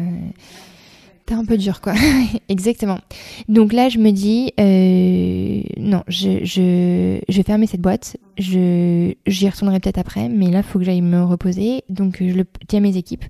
t'es 1.26 1.34
un 1.34 1.44
peu 1.44 1.58
dur, 1.58 1.82
quoi. 1.82 1.92
Exactement. 2.48 2.98
Donc 3.46 3.74
là, 3.74 3.90
je 3.90 3.98
me 3.98 4.12
dis, 4.12 4.54
euh, 4.58 5.60
non, 5.76 6.04
je, 6.08 6.42
je, 6.42 7.20
vais 7.30 7.42
fermer 7.42 7.66
cette 7.66 7.82
boîte. 7.82 8.16
Je, 8.38 9.12
j'y 9.26 9.46
retournerai 9.50 9.78
peut-être 9.80 9.98
après, 9.98 10.30
mais 10.30 10.50
là, 10.50 10.60
il 10.60 10.64
faut 10.64 10.78
que 10.78 10.86
j'aille 10.86 11.02
me 11.02 11.22
reposer. 11.22 11.82
Donc, 11.90 12.22
je 12.22 12.32
le 12.32 12.46
mes 12.80 12.96
équipes. 12.96 13.26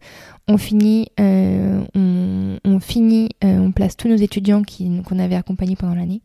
On 0.47 0.59
finit, 0.59 1.09
on, 1.19 1.87
on, 2.65 2.79
finit, 2.79 3.31
on 3.43 3.73
place 3.73 3.97
tous 3.97 4.07
nos 4.07 4.17
étudiants 4.17 4.63
qu'on 5.05 5.19
avait 5.19 5.35
accompagnés 5.35 5.75
pendant 5.75 5.97
l'année, 5.97 6.23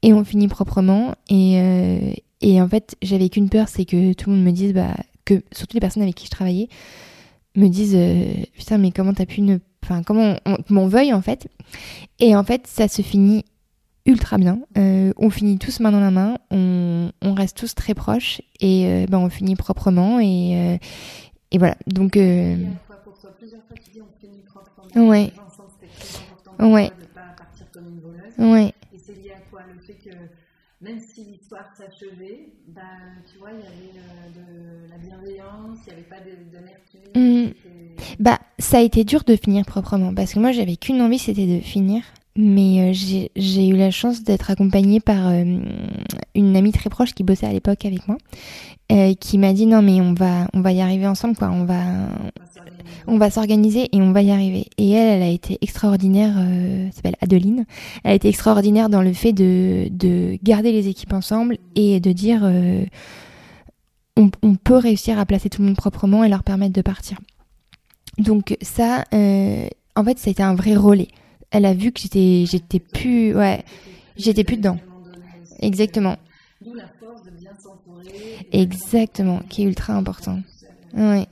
et 0.00 0.14
on 0.14 0.24
finit 0.24 0.48
proprement. 0.48 1.14
Et, 1.28 1.60
et 2.40 2.60
en 2.60 2.68
fait, 2.68 2.96
j'avais 3.02 3.28
qu'une 3.28 3.48
peur, 3.48 3.68
c'est 3.68 3.84
que 3.84 4.12
tout 4.12 4.30
le 4.30 4.36
monde 4.36 4.44
me 4.44 4.52
dise, 4.52 4.72
bah, 4.72 4.96
que 5.24 5.42
surtout 5.52 5.74
les 5.74 5.80
personnes 5.80 6.02
avec 6.02 6.14
qui 6.14 6.26
je 6.26 6.30
travaillais, 6.30 6.68
me 7.56 7.68
disent, 7.68 7.96
euh, 7.96 8.32
putain, 8.56 8.78
mais 8.78 8.92
comment 8.92 9.12
t'as 9.12 9.26
pu 9.26 9.42
ne. 9.42 9.58
Enfin, 9.82 10.02
comment 10.02 10.36
on, 10.46 10.56
m'en 10.68 10.86
veuille 10.86 11.12
en 11.12 11.22
fait. 11.22 11.48
Et 12.18 12.36
en 12.36 12.44
fait, 12.44 12.66
ça 12.66 12.86
se 12.86 13.02
finit 13.02 13.44
ultra 14.06 14.38
bien. 14.38 14.60
Euh, 14.78 15.12
on 15.16 15.30
finit 15.30 15.58
tous 15.58 15.80
main 15.80 15.90
dans 15.90 16.00
la 16.00 16.10
main, 16.10 16.38
on, 16.50 17.10
on 17.22 17.34
reste 17.34 17.56
tous 17.56 17.74
très 17.74 17.94
proches 17.94 18.40
et 18.60 18.86
euh, 18.86 19.06
ben, 19.08 19.18
on 19.18 19.30
finit 19.30 19.56
proprement. 19.56 20.20
Et, 20.20 20.78
et 21.50 21.58
voilà. 21.58 21.76
Donc. 21.86 22.16
Euh... 22.16 22.56
Ouais. 24.96 25.32
Ouais. 26.58 26.90
Ouais. 28.38 28.74
Et 28.92 28.98
c'est 28.98 29.12
lié 29.14 29.32
à 29.32 29.40
quoi 29.50 29.62
Le 29.72 29.80
fait 29.80 29.94
que 29.94 30.10
même 30.80 30.98
si 30.98 31.24
l'histoire 31.24 31.70
s'achevait, 31.76 32.48
ben, 32.68 32.82
tu 33.30 33.38
vois, 33.38 33.50
il 33.52 33.58
y 33.58 33.66
avait 33.66 33.98
euh, 33.98 34.86
de 34.86 34.90
la 34.90 34.96
bienveillance, 34.96 35.78
il 35.86 35.92
n'y 35.92 35.98
avait 35.98 36.08
pas 36.08 36.20
d'amertume. 36.52 37.00
Mmh. 37.14 37.52
Bah, 38.18 38.38
ça 38.58 38.78
a 38.78 38.80
été 38.80 39.04
dur 39.04 39.24
de 39.24 39.36
finir 39.36 39.66
proprement, 39.66 40.14
parce 40.14 40.32
que 40.32 40.38
moi, 40.38 40.52
j'avais 40.52 40.76
qu'une 40.76 41.02
envie, 41.02 41.18
c'était 41.18 41.46
de 41.46 41.60
finir. 41.60 42.02
Mais 42.36 42.90
euh, 42.90 42.92
j'ai 43.36 43.68
eu 43.68 43.76
la 43.76 43.90
chance 43.90 44.22
d'être 44.22 44.50
accompagnée 44.50 45.00
par 45.00 45.28
euh, 45.28 45.58
une 46.34 46.56
amie 46.56 46.72
très 46.72 46.88
proche 46.88 47.12
qui 47.12 47.24
bossait 47.24 47.46
à 47.46 47.52
l'époque 47.52 47.84
avec 47.84 48.06
moi, 48.08 48.16
qui 49.20 49.36
m'a 49.36 49.52
dit 49.52 49.66
non 49.66 49.82
mais 49.82 50.00
on 50.00 50.14
va 50.14 50.48
on 50.52 50.60
va 50.60 50.72
y 50.72 50.80
arriver 50.80 51.06
ensemble 51.06 51.36
quoi, 51.36 51.50
on 51.50 51.64
va 51.64 52.08
on 53.06 53.18
va 53.18 53.30
s'organiser 53.30 53.88
et 53.92 54.00
on 54.00 54.12
va 54.12 54.22
y 54.22 54.30
arriver. 54.30 54.66
Et 54.78 54.90
elle, 54.90 55.08
elle 55.08 55.22
a 55.22 55.30
été 55.30 55.58
extraordinaire, 55.60 56.34
euh, 56.38 56.88
s'appelle 56.92 57.16
Adeline, 57.20 57.64
elle 58.04 58.12
a 58.12 58.14
été 58.14 58.28
extraordinaire 58.28 58.88
dans 58.88 59.02
le 59.02 59.12
fait 59.12 59.32
de, 59.32 59.88
de 59.90 60.38
garder 60.42 60.72
les 60.72 60.88
équipes 60.88 61.12
ensemble 61.12 61.58
et 61.74 62.00
de 62.00 62.12
dire 62.12 62.40
euh, 62.44 62.84
on, 64.16 64.54
peut 64.54 64.76
réussir 64.76 65.18
à 65.18 65.26
placer 65.26 65.48
tout 65.48 65.62
le 65.62 65.68
monde 65.68 65.76
proprement 65.76 66.24
et 66.24 66.28
leur 66.28 66.42
permettre 66.42 66.74
de 66.74 66.82
partir. 66.82 67.18
Donc 68.18 68.56
ça, 68.60 69.04
euh, 69.14 69.66
en 69.96 70.04
fait, 70.04 70.18
ça 70.18 70.28
a 70.28 70.30
été 70.30 70.42
un 70.42 70.54
vrai 70.54 70.74
relais. 70.74 71.08
Elle 71.50 71.64
a 71.64 71.74
vu 71.74 71.92
que 71.92 72.00
j'étais, 72.00 72.44
j'étais 72.46 72.78
plus, 72.78 73.34
ouais, 73.34 73.64
j'étais 74.16 74.44
plus 74.44 74.56
dedans. 74.56 74.78
Exactement. 75.60 76.16
Exactement, 78.52 79.40
qui 79.48 79.62
est 79.62 79.66
ultra 79.66 79.94
important. 79.94 80.40
Ouais. 80.94 81.26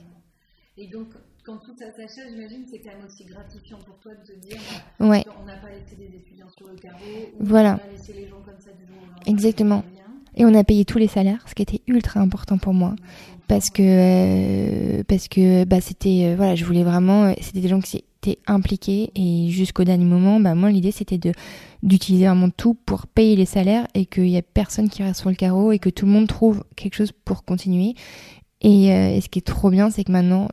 Et 0.77 0.87
donc, 0.87 1.07
quand 1.49 1.57
tout 1.57 1.75
ça 1.77 1.85
s'achève, 1.91 2.27
j'imagine 2.29 2.63
que 2.63 2.69
c'est 2.71 2.79
quand 2.79 2.95
même 2.95 3.05
aussi 3.07 3.25
gratifiant 3.25 3.77
pour 3.85 3.97
toi 3.97 4.11
de 4.13 4.33
te 4.33 4.39
dire 4.39 4.57
ouais. 4.99 5.25
on 5.41 5.45
n'a 5.45 5.55
pas 5.55 5.69
laissé 5.69 5.95
des 5.95 6.15
étudiants 6.15 6.49
sur 6.55 6.67
le 6.67 6.75
carreau, 6.75 6.97
voilà. 7.39 7.69
on 7.69 7.73
n'a 7.73 7.77
pas 7.79 7.91
laissé 7.91 8.13
les 8.13 8.27
gens 8.27 8.41
comme 8.45 8.59
ça 8.59 8.71
du 8.71 8.85
jour 8.85 8.97
au 8.97 9.05
lendemain. 9.05 9.23
Exactement. 9.25 9.83
Et 10.35 10.45
on 10.45 10.53
a 10.53 10.63
payé 10.63 10.85
tous 10.85 10.99
les 10.99 11.07
salaires, 11.07 11.43
ce 11.47 11.55
qui 11.55 11.63
était 11.63 11.81
ultra 11.87 12.19
important 12.19 12.59
pour 12.59 12.73
moi. 12.73 12.95
Parce 13.47 13.71
que, 13.71 13.81
euh, 13.81 15.03
parce 15.07 15.27
que 15.27 15.65
bah, 15.65 15.81
c'était, 15.81 16.25
euh, 16.25 16.35
voilà, 16.37 16.53
je 16.53 16.63
voulais 16.63 16.83
vraiment, 16.83 17.25
euh, 17.25 17.33
c'était 17.41 17.61
des 17.61 17.67
gens 17.67 17.81
qui 17.81 17.97
étaient 17.97 18.39
impliqués 18.45 19.11
et 19.15 19.49
jusqu'au 19.49 19.83
dernier 19.83 20.05
moment, 20.05 20.39
bah, 20.39 20.53
moi 20.53 20.69
l'idée 20.69 20.91
c'était 20.91 21.17
de 21.17 21.31
d'utiliser 21.81 22.25
vraiment 22.25 22.49
tout 22.49 22.75
pour 22.75 23.07
payer 23.07 23.35
les 23.35 23.45
salaires 23.45 23.87
et 23.95 24.05
qu'il 24.05 24.27
y 24.27 24.37
a 24.37 24.41
personne 24.41 24.89
qui 24.89 25.01
reste 25.01 25.21
sur 25.21 25.29
le 25.29 25.35
carreau 25.35 25.71
et 25.71 25.79
que 25.79 25.89
tout 25.89 26.05
le 26.05 26.11
monde 26.11 26.27
trouve 26.27 26.63
quelque 26.75 26.95
chose 26.95 27.11
pour 27.25 27.43
continuer. 27.43 27.95
Et, 28.61 28.93
euh, 28.93 29.15
et 29.15 29.21
ce 29.21 29.29
qui 29.29 29.39
est 29.39 29.47
trop 29.47 29.69
bien, 29.69 29.89
c'est 29.89 30.03
que 30.03 30.11
maintenant, 30.11 30.49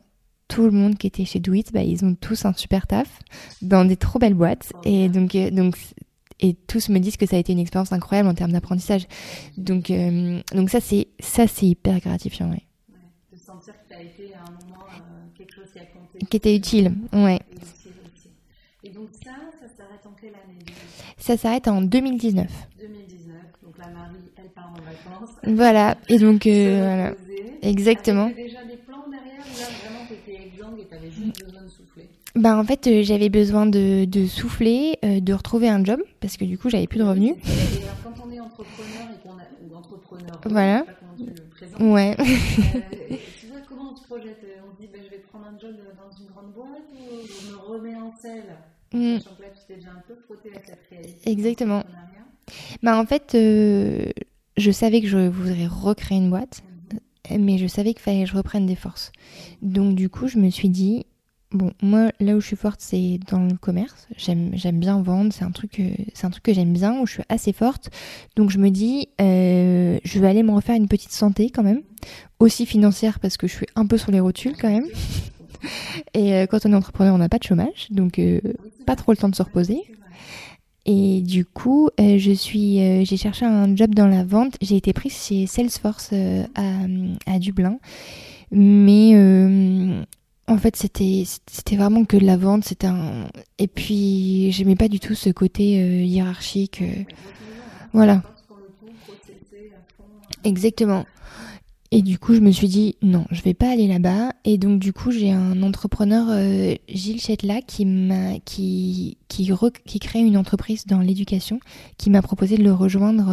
tout 0.47 0.63
le 0.63 0.71
monde 0.71 0.97
qui 0.97 1.07
était 1.07 1.25
chez 1.25 1.39
Do 1.39 1.53
It, 1.53 1.73
bah, 1.73 1.83
ils 1.83 2.05
ont 2.05 2.15
tous 2.15 2.45
un 2.45 2.53
super 2.53 2.87
taf 2.87 3.19
dans 3.61 3.85
des 3.85 3.97
trop 3.97 4.19
belles 4.19 4.33
boîtes. 4.33 4.71
Et 4.83 5.09
donc, 5.09 5.35
euh, 5.35 5.51
donc, 5.51 5.75
et 6.39 6.53
tous 6.53 6.89
me 6.89 6.99
disent 6.99 7.17
que 7.17 7.25
ça 7.25 7.35
a 7.35 7.39
été 7.39 7.51
une 7.51 7.59
expérience 7.59 7.91
incroyable 7.91 8.29
en 8.29 8.33
termes 8.33 8.51
d'apprentissage. 8.51 9.07
Donc, 9.57 9.89
euh, 9.89 10.39
donc 10.53 10.69
ça, 10.69 10.79
c'est, 10.79 11.07
ça, 11.19 11.47
c'est 11.47 11.65
hyper 11.65 11.99
gratifiant, 11.99 12.51
ouais. 12.51 12.63
De 13.31 13.37
sentir 13.37 13.73
que 13.73 13.87
tu 13.87 13.95
as 13.95 14.01
été 14.03 14.33
à 14.35 14.41
un 14.41 14.51
moment 14.51 14.83
euh, 14.91 15.37
quelque 15.37 15.55
chose 15.55 15.71
qui 15.73 15.79
a 15.79 15.85
compté. 15.85 16.25
Qui 16.25 16.37
était 16.37 16.55
utile, 16.55 16.93
ouais. 17.13 17.39
Et 18.83 18.89
donc 18.89 19.09
ça, 19.23 19.31
ça 19.59 19.67
s'arrête 19.75 20.05
en 20.05 20.11
quelle 20.11 20.35
année 20.35 20.63
Ça 21.17 21.35
s'arrête 21.35 21.67
en 21.67 21.81
2019. 21.81 22.47
2019, 22.79 23.35
donc 23.63 23.77
la 23.79 23.87
Marie, 23.87 24.15
elle 24.37 24.49
part 24.49 24.71
en 24.71 24.75
vacances. 24.75 25.35
Voilà, 25.43 25.97
et 26.07 26.19
donc, 26.19 26.45
euh, 26.45 27.11
voilà. 27.25 27.59
Exactement. 27.63 28.29
déjà 28.29 28.63
des 28.63 28.77
plans 28.77 29.05
derrière 29.09 29.39
Là, 29.39 29.65
vraiment, 29.83 30.05
tu 30.07 30.13
étais 30.13 30.47
exsangue 30.47 30.79
et 30.79 30.87
tu 30.87 30.93
avais 30.93 31.09
juste 31.09 31.43
besoin 31.43 31.63
de 31.63 31.67
bah, 32.37 32.57
En 32.57 32.63
fait, 32.63 32.87
euh, 32.87 33.03
j'avais 33.03 33.29
besoin 33.29 33.65
de, 33.65 34.05
de 34.05 34.25
souffler, 34.25 34.97
euh, 35.03 35.19
de 35.19 35.33
retrouver 35.33 35.69
un 35.69 35.83
job, 35.83 35.99
parce 36.19 36.37
que 36.37 36.45
du 36.45 36.57
coup, 36.57 36.69
j'avais 36.69 36.87
plus 36.87 36.99
de 36.99 37.03
revenus. 37.03 37.35
Et 37.45 37.83
alors, 37.83 37.95
quand 38.03 38.23
on 38.25 38.31
est 38.31 38.39
entrepreneur 38.39 39.07
et 39.13 39.19
qu'on 39.21 39.29
a. 39.37 39.47
Ou 39.69 39.75
entrepreneur, 39.75 40.25
voilà. 40.45 40.79
je 40.79 40.85
sais 40.85 40.85
pas 40.85 40.99
comment 40.99 41.33
tu 41.35 41.43
le 41.43 41.49
présentes. 41.49 41.81
Ouais. 41.81 42.15
euh, 42.19 43.15
tu 43.39 43.47
vois, 43.47 43.57
comment 43.67 43.91
on 43.91 43.95
se 43.95 44.03
projette 44.03 44.37
On 44.67 44.75
se 44.75 44.81
dit, 44.81 44.87
bah, 44.91 44.99
je 45.03 45.09
vais 45.09 45.21
prendre 45.21 45.45
un 45.45 45.59
job 45.59 45.75
dans 45.97 46.15
une 46.17 46.27
grande 46.31 46.53
boîte 46.53 46.87
ou 46.93 47.27
je 47.27 47.51
me 47.51 47.57
remets 47.57 47.95
en 47.95 48.13
selle? 48.21 48.55
Mm. 48.93 49.17
Sachant 49.17 49.35
que 49.35 49.41
là, 49.43 49.47
tu 49.53 49.65
t'es 49.67 49.75
déjà 49.75 49.89
un 49.91 50.03
peu 50.07 50.15
frotté 50.25 50.49
avec 50.53 50.65
cette 50.65 50.79
réalité. 50.89 51.29
Exactement. 51.31 51.83
Bah, 52.81 52.97
en 52.99 53.05
fait, 53.05 53.35
euh, 53.35 54.05
je 54.55 54.71
savais 54.71 55.01
que 55.01 55.07
je 55.07 55.27
voudrais 55.27 55.67
recréer 55.67 56.17
une 56.17 56.29
boîte, 56.29 56.61
Mhm. 57.29 57.43
mais 57.43 57.57
je 57.57 57.67
savais 57.67 57.93
qu'il 57.93 58.01
fallait 58.01 58.23
que 58.23 58.29
je 58.29 58.37
reprenne 58.37 58.65
des 58.65 58.75
forces. 58.75 59.11
Donc, 59.61 59.95
du 59.95 60.09
coup, 60.09 60.27
je 60.27 60.37
me 60.37 60.49
suis 60.49 60.69
dit, 60.69 61.05
bon, 61.51 61.71
moi, 61.81 62.11
là 62.19 62.35
où 62.35 62.41
je 62.41 62.47
suis 62.47 62.55
forte, 62.55 62.79
c'est 62.81 63.19
dans 63.29 63.39
le 63.39 63.55
commerce. 63.55 64.07
J'aime, 64.17 64.51
bien 64.73 65.01
vendre. 65.01 65.33
C'est 65.33 65.43
un 65.43 65.51
truc, 65.51 65.79
euh, 65.79 65.91
que 66.43 66.53
j'aime 66.53 66.73
bien, 66.73 66.99
où 66.99 67.05
je 67.05 67.13
suis 67.13 67.23
assez 67.29 67.53
forte. 67.53 67.89
Donc, 68.35 68.49
je 68.49 68.57
me 68.57 68.69
dis, 68.69 69.09
euh, 69.21 69.99
je 70.03 70.19
vais 70.19 70.27
aller 70.27 70.43
me 70.43 70.51
refaire 70.51 70.75
une 70.75 70.87
petite 70.87 71.11
santé 71.11 71.49
quand 71.49 71.63
même, 71.63 71.81
aussi 72.39 72.65
financière 72.65 73.19
parce 73.19 73.37
que 73.37 73.47
je 73.47 73.55
suis 73.55 73.67
un 73.75 73.85
peu 73.85 73.97
sur 73.97 74.11
les 74.11 74.19
rotules 74.19 74.55
quand 74.59 74.69
même. 74.69 74.87
Et 76.13 76.35
euh, 76.35 76.45
quand 76.45 76.65
on 76.65 76.71
est 76.71 76.75
entrepreneur, 76.75 77.15
on 77.15 77.17
n'a 77.17 77.29
pas 77.29 77.39
de 77.39 77.43
chômage, 77.43 77.87
donc 77.89 78.21
pas 78.85 78.95
trop 78.95 79.11
le 79.11 79.17
temps 79.17 79.29
de 79.29 79.35
se 79.35 79.43
reposer. 79.43 79.81
Et 80.85 81.21
du 81.21 81.43
coup, 81.43 81.89
je 81.97 82.31
suis, 82.31 83.05
j'ai 83.05 83.17
cherché 83.17 83.45
un 83.45 83.75
job 83.75 83.93
dans 83.93 84.07
la 84.07 84.23
vente. 84.23 84.55
J'ai 84.61 84.77
été 84.77 84.93
prise 84.93 85.17
chez 85.17 85.45
Salesforce 85.45 86.13
à, 86.55 87.39
Dublin, 87.39 87.77
mais 88.51 90.05
en 90.47 90.57
fait, 90.57 90.75
c'était 90.77 91.75
vraiment 91.75 92.05
que 92.05 92.15
de 92.15 92.25
la 92.25 92.37
vente. 92.37 92.63
C'était 92.63 92.87
et 93.57 93.67
puis 93.67 94.51
j'aimais 94.51 94.75
pas 94.75 94.87
du 94.87 94.99
tout 94.99 95.13
ce 95.13 95.29
côté 95.29 95.81
euh, 95.81 96.03
hiérarchique. 96.03 96.81
Euh, 96.81 97.03
voilà. 97.93 98.23
Exactement. 100.43 101.05
Et 101.91 102.01
du 102.01 102.19
coup, 102.19 102.33
je 102.33 102.41
me 102.41 102.51
suis 102.51 102.67
dit 102.67 102.97
non, 103.01 103.25
je 103.31 103.41
vais 103.41 103.53
pas 103.53 103.69
aller 103.69 103.87
là-bas. 103.87 104.31
Et 104.45 104.57
donc 104.57 104.79
du 104.79 104.93
coup, 104.93 105.11
j'ai 105.11 105.31
un 105.31 105.61
entrepreneur, 105.63 106.27
euh, 106.29 106.75
Gilles 106.87 107.19
Chetla, 107.19 107.61
qui 107.61 107.85
qui 108.45 109.17
qui, 109.27 109.51
qui 109.85 109.99
crée 109.99 110.19
une 110.19 110.37
entreprise 110.37 110.85
dans 110.85 110.99
l'éducation, 110.99 111.59
qui 111.97 112.09
m'a 112.09 112.21
proposé 112.21 112.57
de 112.57 112.63
le 112.63 112.73
rejoindre 112.73 113.31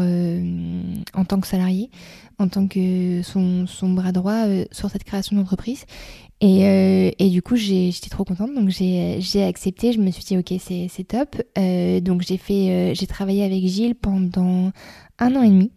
en 1.15 1.25
tant 1.25 1.41
que 1.41 1.47
salarié, 1.47 1.91
en 2.39 2.49
tant 2.49 2.67
que 2.67 3.23
son 3.23 3.93
bras 3.93 4.13
droit 4.13 4.47
sur 4.73 4.91
cette 4.91 5.05
création 5.05 5.37
d'entreprise. 5.37 5.85
Et, 6.45 6.67
euh, 6.67 7.11
et, 7.19 7.31
du 7.31 7.41
coup, 7.41 7.57
j'étais 7.57 8.11
trop 8.11 8.23
contente, 8.25 8.55
donc 8.55 8.69
j'ai 8.69 9.43
accepté. 9.43 9.95
Je 9.95 9.99
me 9.99 10.11
suis 10.11 10.25
dit, 10.25 10.37
ok, 10.37 10.53
c'est 10.61 11.09
top. 11.09 11.41
Euh, 11.57 12.01
donc 12.01 12.21
j'ai 12.21 12.37
fait, 12.37 12.69
euh, 12.69 12.95
j'ai 12.95 13.07
travaillé 13.07 13.45
avec 13.45 13.65
Gilles 13.67 13.95
pendant 13.95 14.71
un 15.19 15.37
an 15.37 15.43
et 15.43 15.49
demi. 15.49 15.71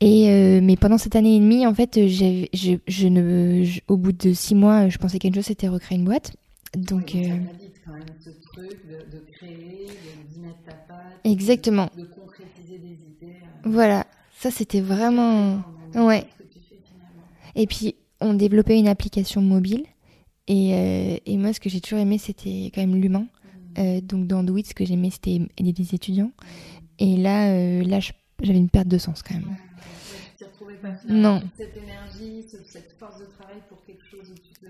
Et 0.00 0.60
mais 0.60 0.74
pendant 0.74 0.98
cette 0.98 1.14
année 1.14 1.36
et 1.36 1.38
demie, 1.38 1.68
en 1.68 1.74
fait, 1.74 2.08
je, 2.08 2.46
je 2.52 3.06
ne, 3.06 3.64
au 3.86 3.96
bout 3.96 4.10
de 4.10 4.32
six 4.32 4.56
mois, 4.56 4.88
je 4.88 4.98
pensais 4.98 5.20
qu'une 5.20 5.34
chose, 5.34 5.44
c'était 5.44 5.68
recréer 5.68 5.98
une 5.98 6.04
boîte. 6.04 6.32
Donc, 6.76 7.12
oui, 7.14 7.30
quand 7.86 7.92
même 7.92 8.04
ce 8.18 8.30
truc 8.30 8.88
de, 8.88 9.18
de 9.18 9.24
créer, 9.30 9.86
de 10.34 10.42
mettre 10.42 10.64
ta 10.66 10.72
patte, 10.72 11.20
exactement. 11.22 11.90
De, 11.96 12.06
concrétiser 12.06 12.78
des 12.78 12.94
idées. 12.94 13.36
Voilà, 13.64 14.04
ça 14.36 14.50
c'était 14.50 14.80
vraiment, 14.80 15.62
ouais. 15.94 16.24
Et 17.54 17.66
puis 17.66 17.94
on 18.20 18.34
développait 18.34 18.78
une 18.78 18.88
application 18.88 19.40
mobile. 19.40 19.84
Et, 20.46 20.74
euh, 20.74 21.16
et 21.26 21.36
moi, 21.36 21.52
ce 21.52 21.60
que 21.60 21.68
j'ai 21.68 21.80
toujours 21.80 22.00
aimé, 22.00 22.18
c'était 22.18 22.70
quand 22.74 22.80
même 22.80 23.00
l'humain. 23.00 23.20
Mmh. 23.20 23.80
Euh, 23.80 24.00
donc 24.00 24.26
dans 24.26 24.42
Do 24.42 24.56
ce 24.58 24.74
que 24.74 24.84
j'aimais, 24.84 25.10
c'était 25.10 25.40
aider 25.58 25.72
des 25.72 25.94
étudiants. 25.94 26.32
Et 26.98 27.16
là, 27.16 27.52
euh, 27.52 27.84
là 27.84 28.00
j'avais 28.00 28.58
une 28.58 28.68
perte 28.68 28.88
de 28.88 28.98
sens 28.98 29.22
quand 29.22 29.34
même. 29.34 29.56
pas 30.82 30.88
non. 31.08 31.42
Cette 31.56 31.76
énergie, 31.76 32.44
cette 32.66 32.96
force 32.98 33.20
de 33.20 33.26
travail 33.26 33.58
pour 33.68 33.84
quelque 33.84 34.04
chose 34.04 34.30
où 34.30 34.34
tu 34.34 34.54
te 34.54 34.66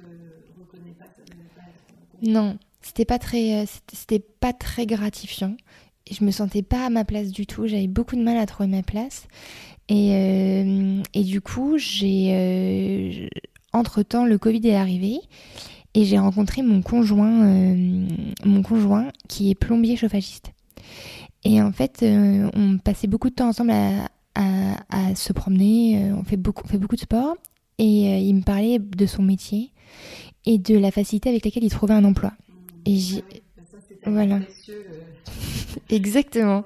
reconnais 0.58 0.94
pas, 0.98 1.06
ça. 1.06 1.22
Non, 2.22 2.58
c'était 2.82 3.04
pas 3.06 3.18
très, 3.18 3.64
c'était 3.92 4.18
pas 4.18 4.52
très 4.52 4.86
gratifiant. 4.86 5.56
Je 6.10 6.24
me 6.24 6.30
sentais 6.30 6.62
pas 6.62 6.86
à 6.86 6.90
ma 6.90 7.04
place 7.04 7.30
du 7.30 7.46
tout. 7.46 7.66
J'avais 7.66 7.86
beaucoup 7.86 8.16
de 8.16 8.22
mal 8.22 8.36
à 8.36 8.46
trouver 8.46 8.68
ma 8.68 8.82
place. 8.82 9.28
Et, 9.88 10.10
euh, 10.12 11.02
et 11.14 11.22
du 11.24 11.40
coup, 11.40 11.78
j'ai. 11.78 12.30
Euh, 12.32 13.28
entre-temps, 13.72 14.24
le 14.24 14.38
Covid 14.38 14.66
est 14.66 14.74
arrivé. 14.74 15.20
Et 15.94 16.04
j'ai 16.04 16.18
rencontré 16.18 16.62
mon 16.62 16.82
conjoint, 16.82 17.44
euh, 17.44 18.06
mon 18.44 18.62
conjoint 18.62 19.08
qui 19.28 19.50
est 19.50 19.56
plombier 19.56 19.96
chauffagiste. 19.96 20.52
Et 21.42 21.60
en 21.60 21.72
fait, 21.72 22.04
on 22.04 22.78
passait 22.78 23.08
beaucoup 23.08 23.30
de 23.30 23.34
temps 23.34 23.48
ensemble 23.48 23.72
à, 23.72 24.08
à, 24.36 25.14
se 25.16 25.32
promener. 25.32 26.12
on, 26.12 26.22
fait 26.22 26.36
beaucoup, 26.36 26.62
on 26.64 26.68
fait 26.68 26.78
beaucoup 26.78 26.96
de 26.96 27.00
sport. 27.00 27.36
Et 27.78 28.20
il 28.20 28.34
me 28.34 28.42
parlait 28.42 28.78
de 28.78 29.06
son 29.06 29.22
métier 29.22 29.72
et 30.44 30.58
de 30.58 30.78
la 30.78 30.90
facilité 30.90 31.28
avec 31.30 31.44
laquelle 31.44 31.64
il 31.64 31.70
trouvait 31.70 31.94
un 31.94 32.04
emploi. 32.04 32.32
Et 32.84 32.96
j'ai. 32.96 33.24
Voilà. 34.06 34.40
Exactement. 35.90 36.64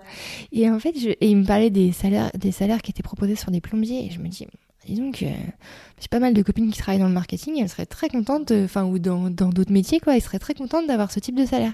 Et 0.53 0.69
en 0.71 0.79
fait, 0.79 0.99
je, 0.99 1.11
et 1.11 1.29
il 1.29 1.37
me 1.37 1.45
parlait 1.45 1.71
des 1.71 1.93
salaires, 1.93 2.31
des 2.35 2.53
salaires 2.53 2.83
qui 2.83 2.91
étaient 2.91 3.03
proposés 3.03 3.37
sur 3.37 3.51
des 3.51 3.61
plombiers. 3.61 4.07
Et 4.07 4.11
je 4.11 4.21
me 4.21 4.29
dis, 4.29 4.47
disons 4.87 5.13
que 5.13 5.27
j'ai 5.27 6.09
pas 6.11 6.21
mal 6.21 6.35
de 6.35 6.43
copines 6.43 6.71
qui 6.71 6.79
travaillent 6.79 7.01
dans 7.01 7.09
le 7.09 7.15
marketing. 7.15 7.61
Elles 7.61 7.69
seraient 7.69 7.87
très 7.87 8.09
contentes, 8.09 8.53
enfin, 8.53 8.85
ou 8.85 8.99
dans 8.99 9.31
d'autres 9.31 9.73
métiers, 9.73 10.01
quoi. 10.01 10.17
Elles 10.17 10.23
seraient 10.23 10.39
très 10.39 10.55
contentes 10.55 10.87
d'avoir 10.87 11.11
ce 11.11 11.21
type 11.21 11.37
de 11.37 11.47
salaire. 11.47 11.73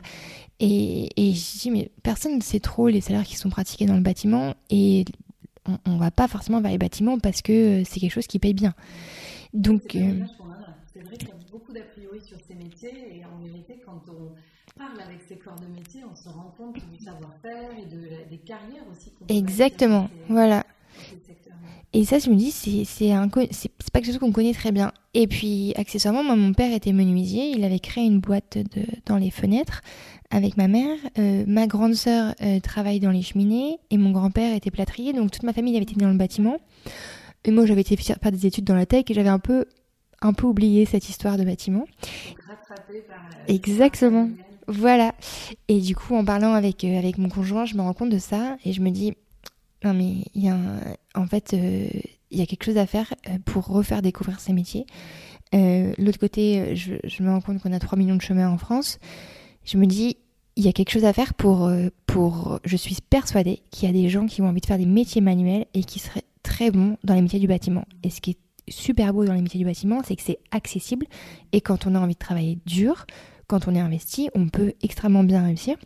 Et, 0.61 1.09
et 1.17 1.33
je 1.33 1.59
dis, 1.59 1.71
mais 1.71 1.91
personne 2.03 2.37
ne 2.37 2.43
sait 2.43 2.61
trop 2.61 2.89
les 2.89 3.01
salaires 3.01 3.25
qui 3.25 3.37
sont 3.37 3.51
pratiqués 3.51 3.87
dans 3.87 3.97
le 3.97 4.03
bâtiment. 4.03 4.55
Et 4.69 5.05
on, 5.67 5.79
on 5.87 5.97
va 5.97 6.11
pas 6.11 6.29
forcément 6.29 6.61
vers 6.61 6.71
les 6.71 6.79
bâtiments 6.79 7.19
parce 7.19 7.43
que 7.43 7.83
c'est 7.85 8.01
quelque 8.01 8.13
chose 8.13 8.27
qui 8.27 8.39
paye 8.39 8.55
bien. 8.55 8.75
Donc. 9.55 9.83
C'est 9.93 10.03
euh, 10.03 11.03
vrai 11.05 11.17
qu'il 11.17 11.29
y 11.29 11.33
a 11.33 11.35
beaucoup 11.51 11.73
d'a 11.73 11.83
priori 11.83 12.21
sur 12.21 12.39
ces 12.47 12.55
métiers. 12.55 12.93
Et 13.17 13.25
en 13.25 13.43
vérité, 13.43 13.81
quand 13.85 14.03
on 14.09 14.33
parle 14.81 15.01
avec 15.07 15.21
ces 15.29 15.37
corps 15.37 15.61
de 15.61 15.67
métier, 15.67 16.01
on 16.11 16.17
se 16.17 16.29
rend 16.29 16.55
compte 16.57 16.77
du 16.91 17.05
savoir-faire 17.05 17.71
et 17.79 17.87
de 17.87 18.29
des 18.31 18.39
carrières 18.39 18.85
aussi. 18.91 19.13
Exactement, 19.29 20.09
voilà. 20.29 20.65
Et 21.93 22.05
ça, 22.05 22.19
je 22.19 22.31
me 22.31 22.37
dis, 22.37 22.51
c'est 22.51 22.85
c'est 22.85 23.11
pas 23.93 24.01
quelque 24.01 24.07
chose 24.07 24.19
qu'on 24.19 24.33
connaît 24.33 24.55
très 24.55 24.73
bien. 24.73 24.93
Et 25.13 25.27
puis, 25.27 25.75
accessoirement, 25.77 26.23
moi, 26.23 26.37
mon 26.37 26.55
père 26.55 26.73
était 26.73 26.93
menuisier. 26.93 27.51
Il 27.51 27.65
avait 27.65 27.81
créé 27.81 28.05
une 28.05 28.21
boîte 28.21 28.59
de, 28.59 28.85
dans 29.07 29.17
les 29.17 29.31
fenêtres 29.31 29.83
avec 30.31 30.57
ma 30.57 30.69
mère. 30.69 30.97
Euh, 31.19 31.45
ma 31.49 31.67
grande 31.67 31.95
sœur 31.95 32.35
euh, 32.43 32.61
travaille 32.61 33.01
dans 33.01 33.11
les 33.11 33.23
cheminées 33.23 33.81
et 33.91 33.99
mon 33.99 34.13
grand-père 34.13 34.55
était 34.55 34.71
plâtrier. 34.71 35.13
Donc, 35.13 35.33
toute 35.33 35.43
ma 35.43 35.53
famille 35.53 35.75
avait 35.75 35.83
été 35.83 35.97
dans 35.97 36.11
le 36.11 36.17
bâtiment. 36.17 36.59
Et 37.45 37.51
moi, 37.51 37.67
j'avais 37.67 37.81
été 37.81 37.97
faire 37.97 38.19
des 38.31 38.47
études 38.47 38.65
dans 38.65 38.77
la 38.77 38.87
tech 38.87 39.05
et 39.09 39.15
j'avais 39.15 39.29
un 39.29 39.41
peu, 39.41 39.65
un 40.23 40.33
peu 40.33 40.47
oublié 40.47 40.87
cette 40.87 41.09
histoire 41.09 41.39
de 41.39 41.45
bâtiment. 41.45 41.87
Par, 42.47 42.79
Exactement. 43.49 44.29
Voilà. 44.71 45.15
Et 45.67 45.81
du 45.81 45.97
coup, 45.97 46.15
en 46.15 46.25
parlant 46.25 46.55
avec, 46.55 46.85
euh, 46.85 46.97
avec 46.97 47.19
mon 47.19 47.29
conjoint, 47.29 47.65
je 47.65 47.75
me 47.75 47.83
rends 47.83 47.93
compte 47.93 48.11
de 48.11 48.21
ça 48.21 48.57
et 48.65 48.73
je 48.73 48.81
me 48.81 48.91
dis, 48.91 49.15
non 49.83 49.95
mais 49.95 50.23
y 50.35 50.49
a 50.49 50.57
en 51.17 51.27
fait, 51.27 51.55
euh, 51.55 51.89
il 52.31 52.39
y 52.39 52.43
a 52.43 52.47
quelque 52.47 52.65
chose 52.65 52.77
à 52.77 52.87
faire 52.87 53.13
euh, 53.29 53.39
pour 53.45 53.67
refaire 53.67 54.01
découvrir 54.01 54.39
ces 54.39 54.53
métiers. 54.53 54.87
L'autre 55.53 56.21
côté, 56.21 56.77
je, 56.77 56.95
je, 57.03 57.23
me 57.25 57.31
rends 57.31 57.41
compte 57.41 57.61
qu'on 57.61 57.73
a 57.73 57.81
3 57.81 57.99
millions 57.99 58.15
de 58.15 58.23
chemins 58.23 58.49
en 58.49 58.59
France. 58.59 59.01
Je 59.65 59.77
me 59.77 59.87
dis, 59.87 60.17
il 60.55 60.65
y 60.65 60.69
a 60.69 60.73
quelque 60.73 60.91
chose 60.91 61.05
à 61.05 61.13
faire 61.13 61.35
pour, 61.35 61.69
pour... 62.07 62.61
Je 62.65 62.77
suis 62.77 62.97
persuadée 63.11 63.61
qu'il 63.73 63.89
y 63.89 63.91
a 63.91 63.93
des 63.93 64.09
gens 64.09 64.27
qui 64.27 64.43
ont 64.43 64.47
envie 64.47 64.61
de 64.61 64.67
faire 64.67 64.79
des 64.79 64.87
métiers 64.87 65.21
manuels 65.21 65.67
et 65.75 65.83
qui 65.83 65.99
seraient 65.99 66.23
très 66.45 66.71
bons 66.71 66.97
dans 67.03 67.15
les 67.15 67.23
métiers 67.23 67.41
du 67.41 67.49
bâtiment. 67.49 67.85
Et 68.05 68.11
ce 68.11 68.21
qui 68.21 68.31
est 68.31 68.39
super 68.71 69.13
beau 69.13 69.25
dans 69.25 69.33
les 69.33 69.43
métiers 69.43 69.59
du 69.59 69.67
bâtiment, 69.67 70.03
c'est 70.07 70.15
que 70.15 70.23
c'est 70.23 70.39
accessible 70.53 71.07
et 71.51 71.61
quand 71.61 71.89
on 71.89 71.97
a 71.97 71.99
envie 71.99 72.15
de 72.15 72.19
travailler 72.21 72.61
dur, 72.65 73.07
quand 73.51 73.67
on 73.67 73.75
est 73.75 73.81
investi, 73.81 74.31
on 74.37 74.49
peut 74.49 74.75
extrêmement 74.81 75.25
bien 75.25 75.43
réussir. 75.43 75.77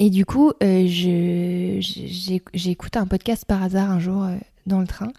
Et 0.00 0.10
du 0.10 0.26
coup, 0.26 0.50
euh, 0.64 0.86
j'ai 0.88 2.70
écouté 2.70 2.98
un 2.98 3.06
podcast 3.06 3.44
par 3.44 3.62
hasard 3.62 3.88
un 3.88 4.00
jour 4.00 4.24
euh, 4.24 4.34
dans 4.66 4.80
le 4.80 4.86
train 4.88 5.12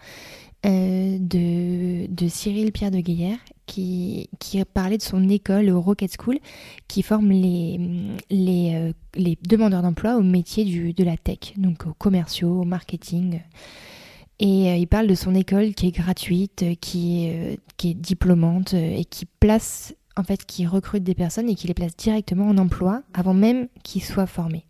euh, 0.66 1.16
de, 1.18 2.28
Cyril 2.28 2.70
Pierre 2.70 2.90
de 2.90 3.00
Guéhière 3.00 3.38
qui, 3.64 4.28
parlait 4.74 4.98
de 4.98 5.02
son 5.02 5.26
école 5.30 5.70
Rocket 5.70 6.14
School 6.20 6.38
qui 6.86 7.02
forme 7.02 7.30
les, 7.30 7.80
demandeurs 9.48 9.80
d'emploi 9.80 10.16
au 10.16 10.22
métier 10.22 10.92
de 10.92 11.04
la 11.04 11.16
tech, 11.16 11.54
donc 11.56 11.86
aux 11.86 11.94
commerciaux, 11.94 12.60
au 12.60 12.64
marketing. 12.64 13.40
Et 14.38 14.76
il 14.76 14.86
parle 14.86 15.06
de 15.06 15.14
son 15.14 15.34
école 15.34 15.72
qui 15.72 15.86
est 15.86 15.92
gratuite, 15.92 16.64
qui 16.80 17.30
qui 17.78 17.90
est 17.90 17.94
diplômante 17.94 18.74
et 18.74 19.04
qui 19.06 19.24
place 19.24 19.94
en 20.16 20.22
fait, 20.24 20.44
qui 20.44 20.66
recrute 20.66 21.02
des 21.02 21.14
personnes 21.14 21.48
et 21.48 21.54
qui 21.54 21.66
les 21.66 21.74
place 21.74 21.96
directement 21.96 22.48
en 22.48 22.58
emploi 22.58 23.02
avant 23.14 23.34
même 23.34 23.68
qu'ils 23.82 24.04
soient 24.04 24.26
formés. 24.26 24.66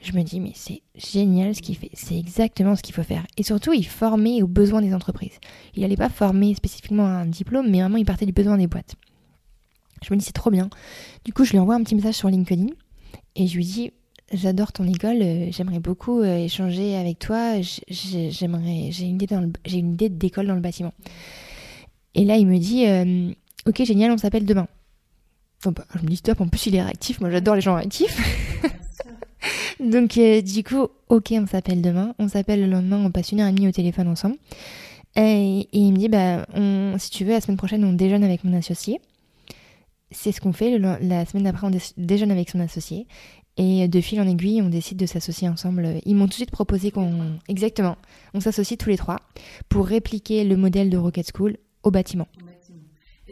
Je 0.00 0.12
me 0.12 0.22
dis, 0.22 0.40
mais 0.40 0.52
c'est 0.54 0.82
génial 0.96 1.54
ce 1.54 1.62
qu'il 1.62 1.76
fait. 1.76 1.90
C'est 1.92 2.18
exactement 2.18 2.74
ce 2.74 2.82
qu'il 2.82 2.94
faut 2.94 3.04
faire. 3.04 3.24
Et 3.36 3.44
surtout, 3.44 3.72
il 3.72 3.86
formait 3.86 4.42
aux 4.42 4.48
besoins 4.48 4.82
des 4.82 4.94
entreprises. 4.94 5.38
Il 5.74 5.82
n'allait 5.82 5.96
pas 5.96 6.08
former 6.08 6.54
spécifiquement 6.54 7.06
un 7.06 7.26
diplôme, 7.26 7.70
mais 7.70 7.80
vraiment, 7.80 7.98
il 7.98 8.04
partait 8.04 8.26
du 8.26 8.32
besoin 8.32 8.58
des 8.58 8.66
boîtes. 8.66 8.96
Je 10.02 10.12
me 10.12 10.18
dis, 10.18 10.24
c'est 10.24 10.32
trop 10.32 10.50
bien. 10.50 10.68
Du 11.24 11.32
coup, 11.32 11.44
je 11.44 11.52
lui 11.52 11.60
envoie 11.60 11.76
un 11.76 11.82
petit 11.82 11.94
message 11.94 12.16
sur 12.16 12.28
LinkedIn 12.28 12.66
et 13.36 13.46
je 13.46 13.56
lui 13.56 13.64
dis, 13.64 13.92
j'adore 14.32 14.72
ton 14.72 14.84
école, 14.88 15.22
euh, 15.22 15.46
j'aimerais 15.52 15.78
beaucoup 15.78 16.20
euh, 16.20 16.36
échanger 16.36 16.96
avec 16.96 17.18
toi. 17.20 17.60
J'aimerais, 17.60 18.88
j'ai 18.90 19.06
une 19.06 19.92
idée 19.92 20.08
d'école 20.08 20.48
dans 20.48 20.54
le 20.54 20.60
bâtiment. 20.60 20.92
Et 22.14 22.24
là, 22.24 22.36
il 22.36 22.46
me 22.46 22.58
dit, 22.58 22.86
euh, 22.86 23.32
Ok, 23.66 23.82
génial, 23.84 24.10
on 24.10 24.18
s'appelle 24.18 24.44
demain. 24.44 24.66
bah, 25.64 25.84
je 25.94 26.02
me 26.02 26.08
dis 26.08 26.16
stop, 26.16 26.40
en 26.40 26.48
plus 26.48 26.66
il 26.66 26.74
est 26.74 26.82
réactif, 26.82 27.20
moi 27.20 27.30
j'adore 27.30 27.54
les 27.54 27.60
gens 27.60 27.76
réactifs. 27.76 28.18
Donc 29.80 30.16
euh, 30.18 30.42
du 30.42 30.62
coup, 30.64 30.88
ok, 31.08 31.32
on 31.32 31.46
s'appelle 31.46 31.82
demain. 31.82 32.14
On 32.18 32.28
s'appelle 32.28 32.60
le 32.60 32.66
lendemain, 32.66 33.02
on 33.04 33.10
passe 33.10 33.32
une 33.32 33.40
heure 33.40 33.48
et 33.48 33.52
demie 33.52 33.68
au 33.68 33.72
téléphone 33.72 34.08
ensemble. 34.08 34.36
Et, 35.16 35.68
il 35.72 35.92
me 35.92 35.98
dit, 35.98 36.08
bah, 36.08 36.46
on, 36.54 36.96
si 36.98 37.10
tu 37.10 37.24
veux, 37.24 37.32
la 37.32 37.40
semaine 37.40 37.56
prochaine, 37.56 37.84
on 37.84 37.92
déjeune 37.92 38.24
avec 38.24 38.44
mon 38.44 38.56
associé. 38.56 39.00
c'est 40.10 40.32
ce 40.32 40.40
qu'on 40.40 40.52
fait. 40.52 40.78
la 40.78 41.26
semaine 41.26 41.44
d'après, 41.44 41.66
on 41.66 41.70
déjeune 41.96 42.30
avec 42.30 42.50
son 42.50 42.60
associé. 42.60 43.06
Et 43.58 43.86
de 43.86 44.00
fil 44.00 44.18
en 44.20 44.26
aiguille, 44.26 44.62
on 44.62 44.70
décide 44.70 44.96
de 44.96 45.04
s'associer 45.04 45.48
ensemble. 45.48 46.00
Ils 46.06 46.14
m'ont 46.14 46.24
tout 46.24 46.30
de 46.30 46.34
suite 46.34 46.50
proposé 46.50 46.90
qu'on. 46.90 47.38
Exactement. 47.48 47.96
On 48.32 48.40
s'associe 48.40 48.78
tous 48.78 48.88
les 48.88 48.96
trois 48.96 49.18
pour 49.68 49.86
répliquer 49.86 50.44
le 50.44 50.56
modèle 50.56 50.88
de 50.88 50.96
Rocket 50.96 51.30
School 51.36 51.58
au 51.82 51.90
bâtiment. 51.90 52.28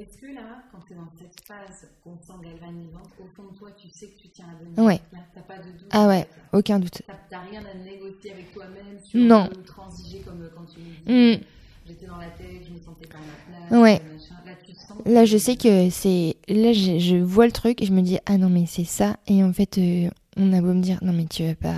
Est-ce 0.00 0.16
que 0.16 0.34
là, 0.34 0.62
quand 0.72 0.78
tu 0.86 0.94
es 0.94 0.96
dans 0.96 1.10
cette 1.18 1.38
phase 1.46 1.86
qu'on 2.02 2.16
sent 2.16 2.32
galvanisante, 2.42 3.10
au 3.20 3.26
fond 3.36 3.52
de 3.52 3.58
toi, 3.58 3.68
tu 3.72 3.90
sais 3.90 4.06
que 4.06 4.18
tu 4.18 4.30
tiens 4.30 4.46
à 4.48 4.58
devenir 4.58 4.82
Ouais. 4.82 4.98
T'as 5.34 5.42
pas 5.42 5.58
de 5.58 5.64
doute 5.64 5.88
Ah 5.90 6.08
ouais, 6.08 6.26
aucun 6.54 6.78
doute. 6.78 7.02
T'as 7.28 7.40
rien 7.40 7.60
à 7.60 7.74
négocier 7.74 8.32
avec 8.32 8.50
toi-même 8.54 8.98
sur 9.04 9.20
non. 9.20 9.50
transiger 9.66 10.20
comme 10.20 10.48
quand 10.56 10.64
tu 10.64 10.80
me 10.80 10.84
dis. 10.86 11.36
Mm. 11.36 11.44
J'étais 11.86 12.06
dans 12.06 12.16
la 12.16 12.28
tête, 12.28 12.64
je 12.66 12.72
me 12.72 12.80
sentais 12.80 13.08
pas 13.08 13.18
à 13.18 13.20
ma 13.20 13.68
place. 13.68 13.82
Ouais. 13.82 14.00
Là, 14.46 14.52
tu 14.64 14.72
sens 14.72 14.96
là, 15.04 15.24
je 15.26 15.36
sais 15.36 15.56
que 15.56 15.90
c'est. 15.90 16.36
Là, 16.48 16.72
je, 16.72 16.98
je, 16.98 17.16
vois 17.16 17.44
le 17.44 17.52
truc 17.52 17.82
et 17.82 17.84
je 17.84 17.92
me 17.92 18.00
dis, 18.00 18.18
ah 18.24 18.38
non, 18.38 18.48
mais 18.48 18.64
c'est 18.64 18.84
ça. 18.84 19.18
Et 19.26 19.44
en 19.44 19.52
fait, 19.52 19.76
euh, 19.76 20.08
on 20.38 20.50
a 20.54 20.62
beau 20.62 20.72
me 20.72 20.80
dire, 20.80 20.98
non, 21.02 21.12
mais 21.12 21.26
tu 21.26 21.44
vas 21.44 21.54
pas. 21.54 21.76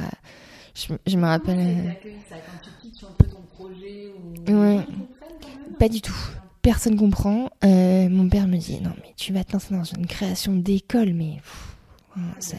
Je, 0.77 0.95
je 1.09 1.17
me 1.17 1.25
rappelle. 1.25 1.59
Euh... 1.59 1.91
Ça, 2.31 2.37
quand 2.37 2.59
tu 2.63 2.71
pitches 2.89 3.03
un 3.03 3.15
peu 3.19 3.27
ton 3.27 3.43
projet 3.53 4.13
ou... 4.17 4.53
Ouais. 4.53 4.87
Pas 5.81 5.89
du 5.89 6.01
tout 6.01 6.15
personne 6.63 6.97
comprend. 6.97 7.51
Euh, 7.65 8.09
mon 8.09 8.29
père 8.29 8.47
me 8.47 8.57
dit 8.57 8.81
non 8.81 8.93
mais 9.03 9.13
tu 9.17 9.33
vas 9.33 9.45
te 9.45 9.53
lancer 9.53 9.75
dans 9.75 9.85
une 9.85 10.07
création 10.07 10.55
d'école, 10.55 11.13
mais 11.13 11.39
ça... 12.39 12.57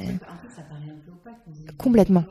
complètement. 1.77 2.25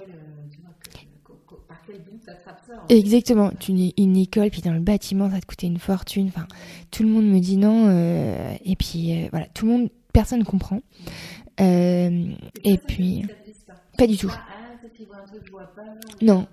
Exactement, 2.88 3.50
tu 3.58 3.72
une 3.72 4.16
école, 4.16 4.50
puis 4.50 4.60
dans 4.60 4.72
le 4.72 4.80
bâtiment, 4.80 5.30
ça 5.30 5.40
te 5.40 5.46
coûter 5.46 5.66
une 5.66 5.78
fortune. 5.78 6.28
Enfin, 6.28 6.46
tout 6.90 7.02
le 7.02 7.08
monde 7.08 7.26
me 7.26 7.38
dit 7.38 7.56
non, 7.56 7.86
euh, 7.88 8.54
et 8.64 8.76
puis 8.76 9.12
euh, 9.12 9.28
voilà, 9.30 9.46
tout 9.54 9.66
le 9.66 9.72
monde, 9.72 9.88
personne 10.12 10.40
ne 10.40 10.44
comprend. 10.44 10.80
et 11.58 12.78
puis, 12.86 13.26
pas? 13.96 14.06
du 14.06 14.16
tout. 14.16 14.32
Non. 16.20 16.46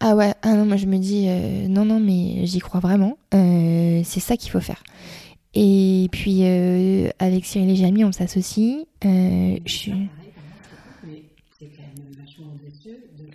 Ah 0.00 0.14
ouais, 0.14 0.34
ah 0.42 0.54
non, 0.54 0.66
moi 0.66 0.76
je 0.76 0.86
me 0.86 0.98
dis 0.98 1.26
euh, 1.28 1.68
non, 1.68 1.84
non, 1.84 2.00
mais 2.00 2.46
j'y 2.46 2.58
crois 2.58 2.80
vraiment. 2.80 3.16
Euh, 3.34 4.02
c'est 4.04 4.20
ça 4.20 4.36
qu'il 4.36 4.50
faut 4.50 4.60
faire. 4.60 4.82
Et 5.54 6.08
puis 6.12 6.40
euh, 6.42 7.08
avec 7.18 7.46
Cyril 7.46 7.70
et 7.70 7.76
Jamie, 7.76 8.04
on 8.04 8.12
s'associe. 8.12 8.84
je 9.02 9.58
suis. 9.66 9.92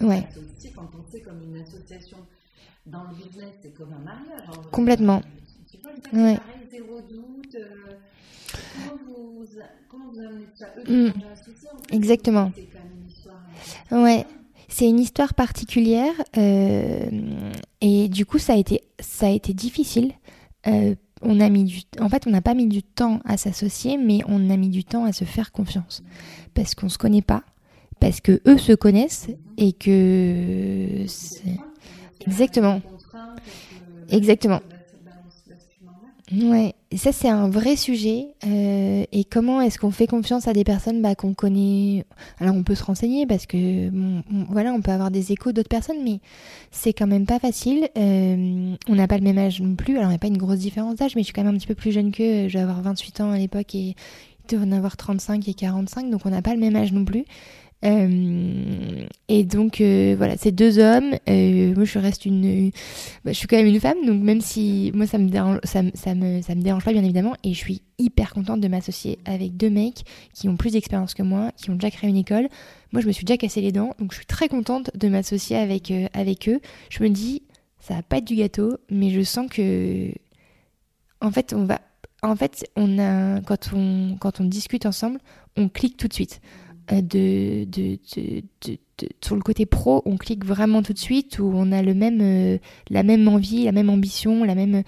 Ouais. 0.01 0.23
Quand 0.75 0.89
on 0.97 1.11
sait 1.11 1.19
comme 1.21 1.41
une 1.43 1.61
association 1.61 2.17
dans 2.85 3.03
le 3.03 3.15
business, 3.15 3.53
c'est 3.61 3.73
comme 3.73 3.93
un 3.93 4.03
mariage. 4.03 4.47
Complètement. 4.71 5.21
Tu 5.69 5.77
vois, 5.77 5.91
ouais. 5.91 6.37
pareil, 6.37 6.67
zéro 6.69 7.01
doute. 7.01 7.57
Comment 8.53 8.97
vous, 9.05 9.45
comment 9.89 10.11
vous 10.11 10.19
amenez 10.19 10.45
ça 10.55 10.67
Eux, 10.77 11.07
mmh. 11.07 11.09
en 11.09 11.35
fait, 11.35 11.95
Exactement. 11.95 12.51
C'est 12.55 12.63
quand 12.63 12.79
même 12.79 13.03
une 13.03 13.09
histoire. 13.09 14.03
Ouais. 14.03 14.25
C'est 14.71 14.87
une 14.87 14.99
histoire 14.99 15.33
particulière 15.33 16.13
euh, 16.37 17.51
et 17.81 18.07
du 18.07 18.25
coup 18.25 18.39
ça 18.39 18.53
a 18.53 18.55
été, 18.55 18.83
ça 19.01 19.27
a 19.27 19.29
été 19.29 19.53
difficile. 19.53 20.13
Euh, 20.65 20.95
on 21.21 21.41
a 21.41 21.49
mis 21.49 21.65
du, 21.65 21.81
en 21.99 22.07
fait, 22.07 22.25
on 22.25 22.29
n'a 22.29 22.41
pas 22.41 22.53
mis 22.53 22.67
du 22.67 22.81
temps 22.81 23.19
à 23.25 23.35
s'associer, 23.35 23.97
mais 23.97 24.21
on 24.27 24.49
a 24.49 24.55
mis 24.55 24.69
du 24.69 24.85
temps 24.85 25.03
à 25.03 25.11
se 25.11 25.25
faire 25.25 25.51
confiance 25.51 26.03
parce 26.53 26.73
qu'on 26.73 26.87
se 26.87 26.97
connaît 26.97 27.21
pas, 27.21 27.43
parce 27.99 28.21
que 28.21 28.41
eux 28.47 28.57
se 28.57 28.71
connaissent 28.71 29.27
et 29.57 29.73
que 29.73 31.05
exactement, 32.25 32.81
exactement. 34.09 34.61
Ouais, 36.33 36.75
ça 36.95 37.11
c'est 37.11 37.27
un 37.27 37.49
vrai 37.49 37.75
sujet. 37.75 38.27
Euh, 38.45 39.03
et 39.11 39.23
comment 39.25 39.59
est-ce 39.59 39.77
qu'on 39.77 39.91
fait 39.91 40.07
confiance 40.07 40.47
à 40.47 40.53
des 40.53 40.63
personnes 40.63 41.01
bah, 41.01 41.13
qu'on 41.13 41.33
connaît 41.33 42.05
Alors 42.39 42.55
on 42.55 42.63
peut 42.63 42.75
se 42.75 42.83
renseigner 42.85 43.25
parce 43.25 43.45
que 43.45 43.89
voilà, 44.49 44.71
on 44.71 44.81
peut 44.81 44.91
avoir 44.91 45.11
des 45.11 45.33
échos 45.33 45.51
d'autres 45.51 45.69
personnes, 45.69 46.03
mais 46.03 46.19
c'est 46.71 46.93
quand 46.93 47.07
même 47.07 47.25
pas 47.25 47.39
facile. 47.39 47.89
Euh, 47.97 48.75
on 48.87 48.95
n'a 48.95 49.07
pas 49.07 49.17
le 49.17 49.23
même 49.23 49.37
âge 49.37 49.61
non 49.61 49.75
plus. 49.75 49.97
Alors 49.97 50.05
il 50.05 50.11
n'y 50.11 50.15
a 50.15 50.19
pas 50.19 50.27
une 50.27 50.37
grosse 50.37 50.59
différence 50.59 50.95
d'âge, 50.95 51.15
mais 51.15 51.21
je 51.21 51.25
suis 51.25 51.33
quand 51.33 51.43
même 51.43 51.53
un 51.53 51.57
petit 51.57 51.67
peu 51.67 51.75
plus 51.75 51.91
jeune 51.91 52.11
qu'eux. 52.11 52.47
Je 52.47 52.53
vais 52.57 52.63
avoir 52.63 52.81
28 52.81 53.21
ans 53.21 53.31
à 53.31 53.37
l'époque 53.37 53.75
et 53.75 53.79
ils 53.89 53.95
doivent 54.49 54.67
en 54.69 54.71
avoir 54.71 54.95
35 54.95 55.47
et 55.49 55.53
45, 55.53 56.09
donc 56.09 56.25
on 56.25 56.29
n'a 56.29 56.41
pas 56.41 56.53
le 56.53 56.61
même 56.61 56.77
âge 56.77 56.93
non 56.93 57.03
plus. 57.03 57.25
Euh, 57.83 59.05
et 59.27 59.43
donc 59.43 59.81
euh, 59.81 60.13
voilà, 60.17 60.37
c'est 60.37 60.51
deux 60.51 60.79
hommes. 60.79 61.13
Euh, 61.27 61.73
moi, 61.75 61.85
je 61.85 61.99
reste 61.99 62.25
une, 62.25 62.71
bah, 63.25 63.31
je 63.31 63.37
suis 63.37 63.47
quand 63.47 63.57
même 63.57 63.67
une 63.67 63.79
femme, 63.79 64.05
donc 64.05 64.21
même 64.21 64.41
si 64.41 64.91
moi 64.93 65.07
ça 65.07 65.17
me 65.17 65.29
dérange, 65.29 65.59
ça 65.63 65.81
me 65.81 66.61
dérange 66.61 66.83
pas 66.83 66.93
bien 66.93 67.03
évidemment, 67.03 67.35
et 67.43 67.53
je 67.53 67.57
suis 67.57 67.81
hyper 67.97 68.33
contente 68.33 68.61
de 68.61 68.67
m'associer 68.67 69.19
avec 69.25 69.57
deux 69.57 69.69
mecs 69.69 70.03
qui 70.33 70.47
ont 70.49 70.57
plus 70.57 70.73
d'expérience 70.73 71.13
que 71.13 71.23
moi, 71.23 71.51
qui 71.57 71.69
ont 71.69 71.75
déjà 71.75 71.91
créé 71.91 72.09
une 72.09 72.17
école. 72.17 72.49
Moi, 72.91 73.01
je 73.01 73.07
me 73.07 73.11
suis 73.11 73.25
déjà 73.25 73.37
cassé 73.37 73.61
les 73.61 73.71
dents, 73.71 73.95
donc 73.99 74.11
je 74.11 74.17
suis 74.17 74.25
très 74.25 74.47
contente 74.47 74.91
de 74.95 75.07
m'associer 75.07 75.55
avec 75.55 75.91
avec 76.13 76.49
eux. 76.49 76.59
Je 76.89 77.03
me 77.03 77.09
dis, 77.09 77.43
ça 77.79 77.95
va 77.95 78.03
pas 78.03 78.17
être 78.17 78.25
du 78.25 78.35
gâteau, 78.35 78.77
mais 78.89 79.09
je 79.09 79.21
sens 79.21 79.47
que, 79.49 80.11
en 81.19 81.31
fait, 81.31 81.53
on 81.53 81.65
va, 81.65 81.81
en 82.21 82.35
fait, 82.35 82.69
on 82.75 82.99
a 82.99 83.41
quand 83.41 83.71
on 83.73 84.17
quand 84.19 84.39
on 84.39 84.45
discute 84.45 84.85
ensemble, 84.85 85.19
on 85.57 85.67
clique 85.69 85.97
tout 85.97 86.07
de 86.07 86.13
suite. 86.13 86.41
Euh, 86.91 87.01
de, 87.01 87.65
de, 87.65 87.97
de, 88.17 88.77
sur 89.23 89.35
le 89.35 89.41
côté 89.41 89.65
pro, 89.65 90.01
on 90.05 90.17
clique 90.17 90.45
vraiment 90.45 90.81
tout 90.83 90.93
de 90.93 90.99
suite, 90.99 91.39
où 91.39 91.51
on 91.55 91.71
a 91.71 91.81
le 91.81 91.93
même, 91.93 92.21
euh, 92.21 92.57
la 92.89 93.03
même 93.03 93.27
envie, 93.27 93.63
la 93.63 93.71
même 93.71 93.89
ambition, 93.89 94.43
la 94.43 94.55
même. 94.55 94.83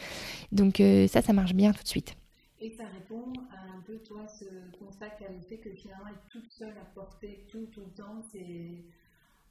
Donc 0.52 0.80
euh, 0.80 1.08
ça, 1.08 1.22
ça 1.22 1.34
marche 1.34 1.54
bien 1.54 1.72
tout 1.72 1.84
de 1.84 1.88
suite. 1.88 2.16
Et 2.60 2.70
ça 2.72 2.84
répond 2.94 3.32
à 3.52 3.76
un 3.78 3.82
peu, 3.86 3.98
toi, 4.00 4.26
ce 4.28 4.46
constat 4.78 5.10
qu'elle 5.12 5.40
fait 5.48 5.58
que 5.58 5.72
finalement, 5.72 6.08
être 6.08 6.30
toute 6.30 6.52
seule 6.52 6.76
à 6.82 6.86
porter 6.94 7.46
tout, 7.50 7.68
tout 7.72 7.82
le 7.82 7.92
temps, 8.04 8.22
c'est. 8.32 8.84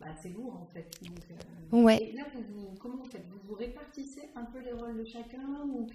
Bah, 0.01 0.09
lourd 0.35 0.57
en 0.61 0.67
fait. 0.67 0.91
Donc, 1.71 1.85
ouais. 1.85 2.11
Et 2.11 2.13
là, 2.13 2.25
vous, 2.35 2.75
comment 2.81 2.97
vous 2.97 3.09
faites? 3.09 3.25
Vous 3.31 3.39
vous 3.49 3.55
répartissez 3.55 4.31
un 4.35 4.45
peu 4.47 4.59
les 4.61 4.73
rôles 4.73 4.99
de 4.99 5.05
chacun 5.05 5.65
ou 5.65 5.87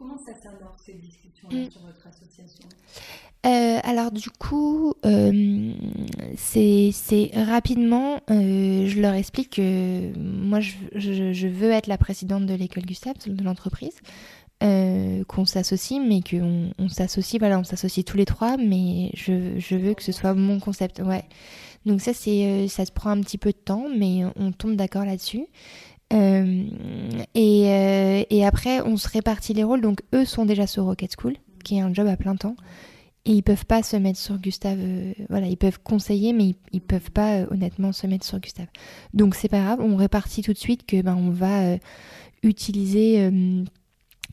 Comment 0.00 0.16
ça 0.16 0.32
s'amorce 0.32 0.80
ces 0.86 0.94
discussions-là 0.94 1.58
mm. 1.58 1.70
sur 1.70 1.82
votre 1.82 2.06
association? 2.06 2.66
Euh, 3.44 3.78
alors 3.84 4.10
du 4.10 4.30
coup, 4.30 4.94
euh, 5.04 5.72
c'est 6.38 7.30
rapidement, 7.34 8.20
euh, 8.30 8.86
je 8.86 8.98
leur 8.98 9.12
explique 9.12 9.56
que 9.56 10.18
moi 10.18 10.60
je, 10.60 10.72
je, 10.94 11.46
veux 11.48 11.70
être 11.70 11.86
la 11.86 11.98
présidente 11.98 12.46
de 12.46 12.54
l'école 12.54 12.84
Gustave, 12.84 13.16
de 13.26 13.44
l'entreprise, 13.44 13.98
qu'on 14.60 15.44
s'associe, 15.44 16.00
mais 16.02 16.22
qu'on 16.22 16.70
on, 16.78 16.88
s'associe, 16.88 17.38
voilà, 17.38 17.58
on 17.58 17.64
s'associe 17.64 18.02
tous 18.02 18.16
les 18.16 18.24
trois, 18.26 18.56
mais 18.56 19.10
je, 19.12 19.58
je, 19.58 19.76
veux 19.76 19.92
que 19.92 20.02
ce 20.02 20.12
soit 20.12 20.32
mon 20.32 20.60
concept, 20.60 21.00
ouais. 21.00 21.24
Donc 21.84 22.00
ça 22.00 22.14
c'est, 22.14 22.68
ça 22.68 22.86
se 22.86 22.92
prend 22.92 23.10
un 23.10 23.20
petit 23.20 23.38
peu 23.38 23.52
de 23.52 23.58
temps, 23.58 23.86
mais 23.94 24.22
on 24.36 24.52
tombe 24.52 24.76
d'accord 24.76 25.04
là-dessus. 25.04 25.46
Euh, 26.12 26.64
et, 27.34 27.68
euh, 27.68 28.22
et, 28.30 28.44
après, 28.44 28.80
on 28.82 28.96
se 28.96 29.08
répartit 29.08 29.54
les 29.54 29.64
rôles. 29.64 29.80
Donc, 29.80 30.02
eux 30.14 30.24
sont 30.24 30.44
déjà 30.44 30.66
sur 30.66 30.84
Rocket 30.84 31.14
School, 31.18 31.36
qui 31.64 31.76
est 31.76 31.80
un 31.80 31.92
job 31.94 32.06
à 32.06 32.16
plein 32.16 32.36
temps. 32.36 32.56
Et 33.26 33.32
ils 33.32 33.42
peuvent 33.42 33.66
pas 33.66 33.82
se 33.82 33.96
mettre 33.96 34.18
sur 34.18 34.38
Gustave. 34.38 34.78
Euh, 34.80 35.12
voilà, 35.28 35.46
ils 35.46 35.56
peuvent 35.56 35.78
conseiller, 35.82 36.32
mais 36.32 36.44
ils, 36.44 36.56
ils 36.72 36.80
peuvent 36.80 37.10
pas 37.10 37.42
honnêtement 37.50 37.92
se 37.92 38.06
mettre 38.06 38.24
sur 38.24 38.40
Gustave. 38.40 38.68
Donc, 39.14 39.34
c'est 39.34 39.48
pas 39.48 39.60
grave. 39.60 39.80
On 39.80 39.96
répartit 39.96 40.42
tout 40.42 40.52
de 40.52 40.58
suite 40.58 40.86
que 40.86 41.00
ben, 41.02 41.14
on 41.14 41.30
va 41.30 41.76
utiliser. 42.42 43.30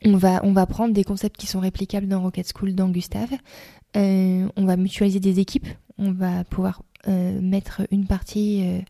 on 0.04 0.16
va, 0.16 0.40
on 0.44 0.52
va 0.52 0.66
prendre 0.66 0.94
des 0.94 1.04
concepts 1.04 1.36
qui 1.36 1.46
sont 1.46 1.60
réplicables 1.60 2.08
dans 2.08 2.22
Rocket 2.22 2.50
School, 2.52 2.74
dans 2.74 2.88
Gustave. 2.88 3.30
on 3.94 4.64
va 4.64 4.76
mutualiser 4.76 5.20
des 5.20 5.38
équipes. 5.38 5.68
On 5.98 6.12
va 6.12 6.44
pouvoir 6.44 6.82
mettre 7.06 7.82
une 7.90 8.06
partie 8.06 8.82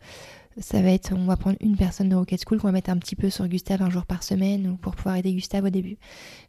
ça 0.59 0.81
va 0.81 0.91
être, 0.91 1.13
on 1.15 1.25
va 1.25 1.37
prendre 1.37 1.57
une 1.61 1.77
personne 1.77 2.09
de 2.09 2.15
Rocket 2.15 2.43
School 2.45 2.59
qu'on 2.59 2.67
va 2.67 2.73
mettre 2.73 2.89
un 2.89 2.97
petit 2.97 3.15
peu 3.15 3.29
sur 3.29 3.47
Gustave 3.47 3.81
un 3.81 3.89
jour 3.89 4.05
par 4.05 4.23
semaine 4.23 4.77
pour 4.77 4.95
pouvoir 4.95 5.15
aider 5.15 5.33
Gustave 5.33 5.65
au 5.65 5.69
début. 5.69 5.97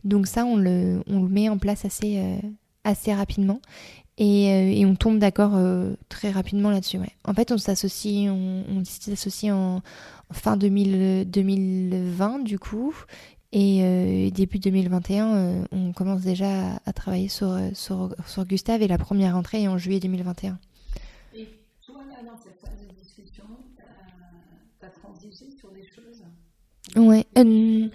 Donc 0.05 0.27
ça, 0.27 0.45
on 0.45 0.57
le, 0.57 1.03
on 1.07 1.23
le 1.23 1.29
met 1.29 1.49
en 1.49 1.59
place 1.59 1.85
assez, 1.85 2.19
euh, 2.19 2.37
assez 2.85 3.15
rapidement 3.15 3.61
et, 4.19 4.51
euh, 4.51 4.73
et 4.73 4.87
on 4.87 4.95
tombe 4.95 5.19
d'accord 5.19 5.53
euh, 5.55 5.95
très 6.09 6.31
rapidement 6.31 6.71
là-dessus. 6.71 6.99
En 7.25 7.35
fait, 7.35 7.53
on 7.53 7.59
s'associe, 7.59 8.31
on, 8.31 8.65
on 8.69 8.85
s'associe 8.85 9.53
en, 9.53 9.83
fin 10.33 10.57
2000, 10.57 11.29
2020 11.31 12.45
du 12.45 12.59
coup 12.59 12.95
et 13.53 14.31
début 14.33 14.61
2021, 14.61 15.65
on 15.73 15.93
commence 15.93 16.21
déjà 16.21 16.81
à, 16.87 16.93
travailler 16.93 17.27
sur, 17.27 17.59
Gustave 18.47 18.83
et 18.83 18.87
la 18.87 18.97
première 18.97 19.37
entrée 19.37 19.65
est 19.65 19.69
en 19.69 19.77
juillet 19.77 19.99
2021. 19.99 20.57
Et 21.35 21.49
toi, 21.93 22.03
là, 22.09 22.23
dans 22.23 22.37
cette 22.37 22.61
phase 22.61 22.79
de 22.81 22.95
discussion, 22.95 23.45
sur 25.59 25.71
des 25.71 25.83
choses 25.83 26.23
Ouais. 26.97 27.25
Euh, 27.39 27.89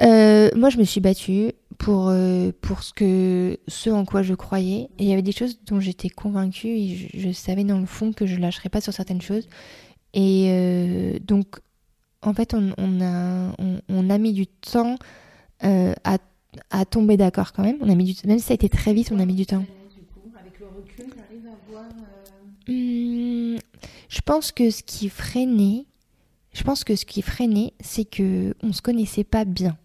euh, 0.00 0.50
moi, 0.54 0.70
je 0.70 0.78
me 0.78 0.84
suis 0.84 1.00
battue 1.00 1.52
pour, 1.78 2.08
euh, 2.08 2.52
pour 2.60 2.82
ce, 2.82 2.92
que, 2.92 3.58
ce 3.66 3.90
en 3.90 4.04
quoi 4.04 4.22
je 4.22 4.34
croyais. 4.34 4.88
Et 4.98 5.04
il 5.04 5.06
y 5.06 5.12
avait 5.12 5.22
des 5.22 5.32
choses 5.32 5.58
dont 5.64 5.80
j'étais 5.80 6.10
convaincue 6.10 6.68
et 6.68 7.10
je, 7.14 7.32
savais 7.32 7.64
dans 7.64 7.80
le 7.80 7.86
fond 7.86 8.12
que 8.12 8.26
je 8.26 8.36
ne 8.36 8.40
lâcherais 8.40 8.68
pas 8.68 8.80
sur 8.80 8.92
certaines 8.92 9.22
choses. 9.22 9.48
Et 10.12 11.18
donc, 11.24 11.58
en 12.22 12.34
fait, 12.34 12.54
on, 12.54 12.72
on 12.78 13.00
a, 13.00 13.54
on, 13.88 14.10
a 14.10 14.18
mis 14.18 14.32
du 14.32 14.46
temps 14.46 14.96
à, 15.62 16.18
à 16.70 16.84
tomber 16.84 17.16
d'accord 17.16 17.52
quand 17.52 17.62
même. 17.62 17.78
On 17.80 17.88
a 17.88 17.94
mis 17.94 18.04
du, 18.04 18.14
même 18.26 18.38
si 18.38 18.44
ça 18.44 18.52
a 18.52 18.54
été 18.54 18.68
très 18.68 18.92
vite, 18.92 19.10
on 19.12 19.18
a 19.18 19.24
mis 19.24 19.34
du 19.34 19.46
temps. 19.46 19.64
recul, 20.76 21.06
tu 21.12 21.18
arrives 21.18 21.46
à 21.46 21.70
voir. 21.70 21.84
Hum, 22.68 23.58
je 24.08 24.20
pense 24.24 24.52
que 24.52 24.70
ce 24.70 24.82
qui 24.82 25.08
freinait, 25.08 25.86
je 26.52 26.62
pense 26.62 26.84
que 26.84 26.96
ce 26.96 27.04
qui 27.04 27.22
freinait, 27.22 27.72
c'est 27.80 28.04
que 28.04 28.54
on 28.62 28.72
se 28.72 28.82
connaissait 28.82 29.24
pas 29.24 29.44
bien, 29.44 29.76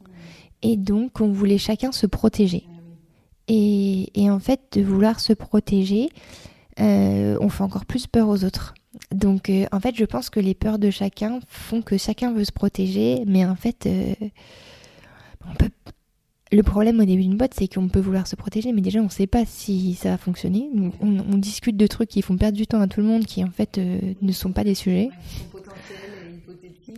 et 0.62 0.78
donc 0.78 1.22
on 1.22 1.32
voulait 1.32 1.58
chacun 1.58 1.92
se 1.92 2.06
protéger. 2.06 2.64
Et 3.48 4.30
en 4.30 4.40
fait, 4.40 4.60
de 4.72 4.82
vouloir 4.82 5.20
se 5.20 5.34
protéger, 5.34 6.10
euh, 6.80 7.38
on 7.42 7.50
fait 7.50 7.64
encore 7.64 7.86
plus 7.86 8.08
peur 8.08 8.28
aux 8.28 8.44
autres. 8.44 8.74
Donc, 9.12 9.50
euh, 9.50 9.66
en 9.72 9.80
fait, 9.80 9.96
je 9.96 10.06
pense 10.06 10.30
que 10.30 10.40
les 10.40 10.54
peurs 10.54 10.80
de 10.80 10.90
chacun 10.90 11.40
font 11.48 11.82
que 11.82 11.98
chacun 11.98 12.34
veut 12.34 12.46
se 12.46 12.52
protéger, 12.52 13.24
mais 13.28 13.46
en 13.46 13.56
fait, 13.56 13.86
euh, 13.86 14.14
on 15.50 15.54
peut... 15.56 15.70
le 16.56 16.64
problème 16.64 17.00
au 17.00 17.06
début 17.06 17.24
d'une 17.24 17.38
boîte, 17.38 17.54
c'est 17.54 17.68
qu'on 17.68 17.88
peut 17.88 18.00
vouloir 18.00 18.28
se 18.28 18.36
protéger, 18.36 18.72
mais 18.72 18.82
déjà, 18.82 19.00
on 19.00 19.06
ne 19.06 19.10
sait 19.10 19.28
pas 19.28 19.46
si 19.46 19.96
ça 19.96 20.12
va 20.12 20.18
fonctionner. 20.18 20.70
On, 21.02 21.38
discute 21.38 21.78
de 21.78 21.88
trucs 21.88 22.10
qui 22.10 22.22
font 22.22 22.38
perdre 22.38 22.58
du 22.58 22.66
temps 22.66 22.80
à 22.80 22.88
tout 22.88 23.02
le 23.02 23.06
monde, 23.06 23.26
qui 23.26 23.44
en 23.44 23.52
fait 23.52 23.78
euh, 23.78 24.00
ne 24.22 24.32
sont 24.32 24.52
pas 24.52 24.64
des 24.64 24.74
sujets. 24.74 25.10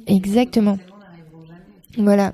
Exactement. 0.05 0.77
Voilà. 1.97 2.33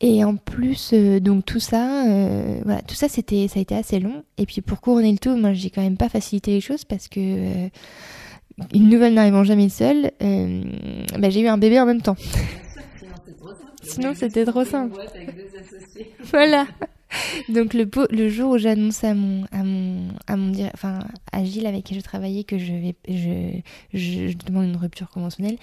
Et 0.00 0.22
en 0.22 0.36
plus, 0.36 0.90
euh, 0.92 1.18
donc 1.18 1.46
tout 1.46 1.60
ça, 1.60 2.06
euh, 2.06 2.60
tout 2.86 2.94
ça, 2.94 3.08
c'était, 3.08 3.48
ça 3.48 3.58
a 3.58 3.62
été 3.62 3.74
assez 3.74 3.98
long. 3.98 4.22
Et 4.36 4.44
puis 4.46 4.60
pour 4.60 4.80
couronner 4.80 5.10
le 5.10 5.18
tout, 5.18 5.36
moi, 5.36 5.54
j'ai 5.54 5.70
quand 5.70 5.82
même 5.82 5.96
pas 5.96 6.08
facilité 6.08 6.50
les 6.52 6.60
choses 6.60 6.84
parce 6.84 7.08
que 7.08 7.68
une 8.72 8.88
nouvelle 8.88 9.14
n'arrivant 9.14 9.44
jamais 9.44 9.68
seule, 9.68 10.12
bah, 10.20 11.30
j'ai 11.30 11.40
eu 11.40 11.48
un 11.48 11.58
bébé 11.58 11.80
en 11.80 11.86
même 11.86 12.02
temps. 12.02 12.16
Sinon, 12.98 13.14
c'est 13.26 13.36
trop 13.36 13.48
simple. 13.48 13.73
Sinon, 13.84 14.14
c'était 14.14 14.44
trop 14.44 14.64
simple. 14.64 15.00
voilà. 16.24 16.66
Donc 17.48 17.74
le, 17.74 18.28
jour 18.28 18.52
où 18.52 18.58
j'annonce 18.58 19.04
à 19.04 19.14
mon, 19.14 19.44
à 19.52 19.62
mon, 19.62 20.08
à 20.26 20.36
mon, 20.36 20.52
enfin 20.72 21.00
à 21.32 21.44
Gilles 21.44 21.66
avec 21.66 21.84
qui 21.84 21.94
je 21.94 22.00
travaillais 22.00 22.44
que 22.44 22.58
je 22.58 22.72
vais, 22.72 22.94
je, 23.08 23.60
je, 23.92 24.28
je 24.28 24.36
demande 24.36 24.64
une 24.64 24.76
rupture 24.76 25.08
conventionnelle, 25.10 25.56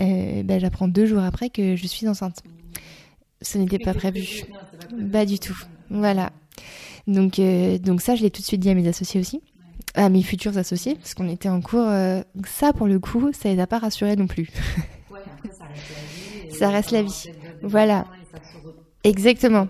euh, 0.00 0.42
bah, 0.42 0.58
j'apprends 0.58 0.88
deux 0.88 1.06
jours 1.06 1.22
après 1.22 1.48
que 1.50 1.76
je 1.76 1.86
suis 1.86 2.06
enceinte. 2.08 2.42
Ce 3.42 3.56
n'était 3.56 3.78
pas 3.78 3.94
prévu. 3.94 4.42
Pas 5.10 5.24
du 5.24 5.38
tout. 5.38 5.56
Voilà. 5.88 6.30
Donc, 7.06 7.38
euh, 7.38 7.78
donc 7.78 8.02
ça, 8.02 8.14
je 8.14 8.22
l'ai 8.22 8.30
tout 8.30 8.42
de 8.42 8.46
suite 8.46 8.60
dit 8.60 8.68
à 8.68 8.74
mes 8.74 8.86
associés 8.86 9.20
aussi, 9.20 9.40
à 9.94 10.10
mes 10.10 10.22
futurs 10.22 10.58
associés, 10.58 10.96
parce 10.96 11.14
qu'on 11.14 11.28
était 11.28 11.48
en 11.48 11.62
cours. 11.62 11.88
euh, 11.88 12.22
ça, 12.46 12.72
pour 12.74 12.86
le 12.86 12.98
coup, 12.98 13.30
ça 13.32 13.48
les 13.48 13.58
a 13.58 13.66
pas 13.66 13.78
rassurés 13.78 14.16
non 14.16 14.26
plus. 14.26 14.50
Ça 16.52 16.68
reste 16.68 16.90
la 16.90 17.02
vie. 17.02 17.24
Voilà. 17.62 18.06
Exactement. 19.04 19.68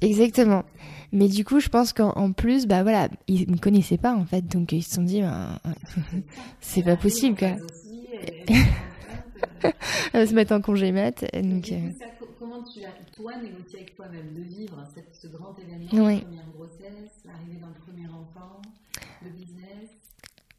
Exactement. 0.00 0.64
Mais 1.12 1.28
du 1.28 1.44
coup, 1.44 1.60
je 1.60 1.68
pense 1.68 1.92
qu'en 1.92 2.10
en 2.10 2.32
plus, 2.32 2.66
bah 2.66 2.82
voilà, 2.82 3.08
ils 3.26 3.48
me 3.50 3.56
connaissaient 3.56 3.98
pas 3.98 4.14
en 4.14 4.24
fait, 4.24 4.42
donc 4.46 4.72
ils 4.72 4.82
se 4.82 4.94
sont 4.94 5.02
dit, 5.02 5.22
bah, 5.22 5.58
c'est 6.60 6.82
pas 6.84 6.96
possible 6.96 7.36
quoi. 7.36 7.56
Se 10.14 10.34
mettre 10.34 10.52
en 10.54 10.60
congé 10.60 10.92
mat. 10.92 11.24
Donc, 11.34 11.72
euh, 11.72 11.78
ça, 11.98 12.06
comment 12.38 12.62
tu 12.62 12.80
as, 12.84 12.92
toi, 13.16 13.32
négocié 13.42 13.78
avec 13.80 13.96
toi-même 13.96 14.32
de 14.34 14.42
vivre 14.42 14.76
cette- 14.94 15.14
ce 15.20 15.26
grand 15.28 15.54
événement, 15.58 16.04
Oui. 16.06 16.14
la 16.16 16.20
première 16.20 16.50
grossesse, 16.56 17.10
l'arrivée 17.24 17.58
d'un 17.60 17.72
premier 17.84 18.06
enfant, 18.06 18.60
le 19.22 19.30
business? 19.30 19.88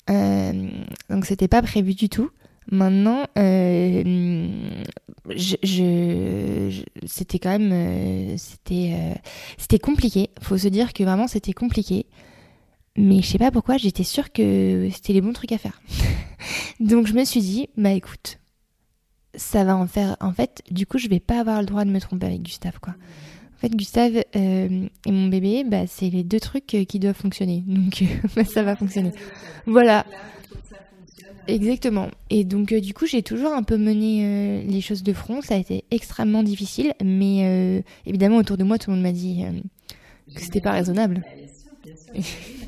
Euh, 0.10 0.70
donc 1.10 1.26
c'était 1.26 1.48
pas 1.48 1.62
prévu 1.62 1.94
du 1.94 2.10
tout. 2.10 2.30
Maintenant, 2.72 3.26
euh, 3.38 4.82
je, 5.30 5.56
je- 5.62 6.84
c'était 7.06 7.38
quand 7.40 7.50
même, 7.58 7.72
euh, 7.74 8.36
c'était, 8.38 8.94
euh, 8.94 9.14
c'était 9.58 9.80
compliqué. 9.80 10.30
Faut 10.42 10.58
se 10.58 10.68
dire 10.70 10.94
que 10.94 11.04
vraiment 11.04 11.28
c'était 11.28 11.54
compliqué. 11.54 12.06
Mais 12.98 13.22
je 13.22 13.28
sais 13.28 13.38
pas 13.38 13.52
pourquoi, 13.52 13.78
j'étais 13.78 14.04
sûre 14.04 14.32
que 14.32 14.90
c'était 14.94 15.14
les 15.14 15.22
bons 15.22 15.34
trucs 15.34 15.52
à 15.52 15.58
faire. 15.58 15.82
donc 16.80 17.08
je 17.08 17.14
me 17.14 17.24
suis 17.26 17.42
dit, 17.42 17.68
bah 17.78 17.92
écoute, 17.92 18.38
ça 19.36 19.64
va 19.64 19.76
en 19.76 19.88
faire. 19.88 20.16
En 20.22 20.34
fait, 20.34 20.62
du 20.72 20.86
coup, 20.86 20.98
je 20.98 21.08
vais 21.08 21.20
pas 21.22 21.40
avoir 21.40 21.60
le 21.60 21.66
droit 21.66 21.86
de 21.86 21.90
me 21.92 22.00
tromper 22.00 22.26
avec 22.28 22.42
Gustave, 22.42 22.80
quoi. 22.80 22.94
En 23.56 23.60
fait, 23.62 23.76
Gustave 23.76 24.24
euh, 24.36 24.88
et 25.06 25.12
mon 25.12 25.28
bébé, 25.28 25.64
bah, 25.64 25.86
c'est 25.88 26.10
les 26.10 26.24
deux 26.24 26.40
trucs 26.40 26.74
euh, 26.74 26.84
qui 26.84 27.00
doivent 27.00 27.16
fonctionner. 27.16 27.64
Donc, 27.68 28.04
bah, 28.36 28.44
ça 28.44 28.64
va 28.64 28.76
fonctionner. 28.76 29.12
Voilà. 29.68 29.98
Là, 29.98 30.06
il 30.44 30.48
faut 30.50 30.56
que 30.56 30.68
ça 30.68 30.78
fonctionne. 30.98 31.31
Exactement. 31.48 32.10
Et 32.30 32.44
donc, 32.46 32.72
euh, 32.72 32.80
du 32.80 32.94
coup, 32.94 33.06
j'ai 33.06 33.24
toujours 33.24 33.54
un 33.54 33.64
peu 33.64 33.78
mené 33.78 34.26
euh, 34.26 34.64
les 34.64 34.82
choses 34.82 35.04
de 35.04 35.12
front. 35.14 35.42
Ça 35.42 35.56
a 35.56 35.58
été 35.58 35.84
extrêmement 35.92 36.44
difficile, 36.44 36.94
mais 37.04 37.46
euh, 37.80 37.82
évidemment, 38.06 38.38
autour 38.38 38.58
de 38.58 38.64
moi, 38.64 38.78
tout 38.78 38.90
le 38.90 38.96
monde 38.96 39.04
m'a 39.04 39.12
dit 39.12 39.44
que 40.36 40.42
c'était 40.42 40.62
pas 40.62 40.72
raisonnable. 40.72 41.24
Bien 41.36 41.48
sûr, 41.48 41.72
bien 41.84 41.96
sûr. 42.24 42.61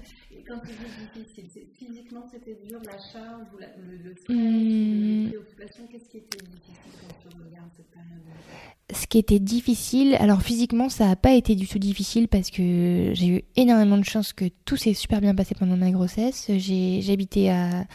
J'imagine. 0.66 0.74
Et 0.74 1.08
quand 1.14 1.14
tu 1.14 1.18
dis 1.18 1.20
difficile, 1.24 1.46
c'est- 1.54 1.68
physiquement 1.86 2.26
c'était 2.32 2.58
dur, 2.68 2.80
la 2.86 2.92
charge 2.98 3.48
ou 3.54 3.58
la- 3.60 3.68
le, 3.78 3.98
le 4.10 4.16
stress, 4.16 4.38
les 4.38 5.28
préoccupations, 5.30 5.84
qu'est-ce 5.92 6.10
qui 6.10 6.18
était 6.18 6.38
difficile 6.38 6.92
quand 7.02 7.30
tu 7.30 7.36
regardes 7.38 7.70
cette 7.76 7.90
période 7.92 8.22
Ce 8.94 9.08
qui 9.08 9.18
était 9.18 9.40
difficile, 9.40 10.16
alors 10.20 10.42
physiquement, 10.42 10.90
ça 10.90 11.08
n'a 11.08 11.16
pas 11.16 11.34
été 11.34 11.56
du 11.56 11.68
tout 11.68 11.80
difficile 11.80 12.28
parce 12.28 12.50
que 12.52 13.12
j'ai 13.14 13.28
eu 13.28 13.42
énormément 13.56 13.98
de 13.98 14.04
chance 14.04 14.34
que 14.34 14.46
tout 14.66 14.78
s'est 14.78 14.94
super 14.94 15.22
bien 15.22 15.34
passé 15.34 15.56
pendant 15.56 15.78
ma 15.78 15.90
grossesse. 15.92 16.52
J'ai- 16.58 17.02
J'habitais 17.02 17.50
à, 17.50 17.86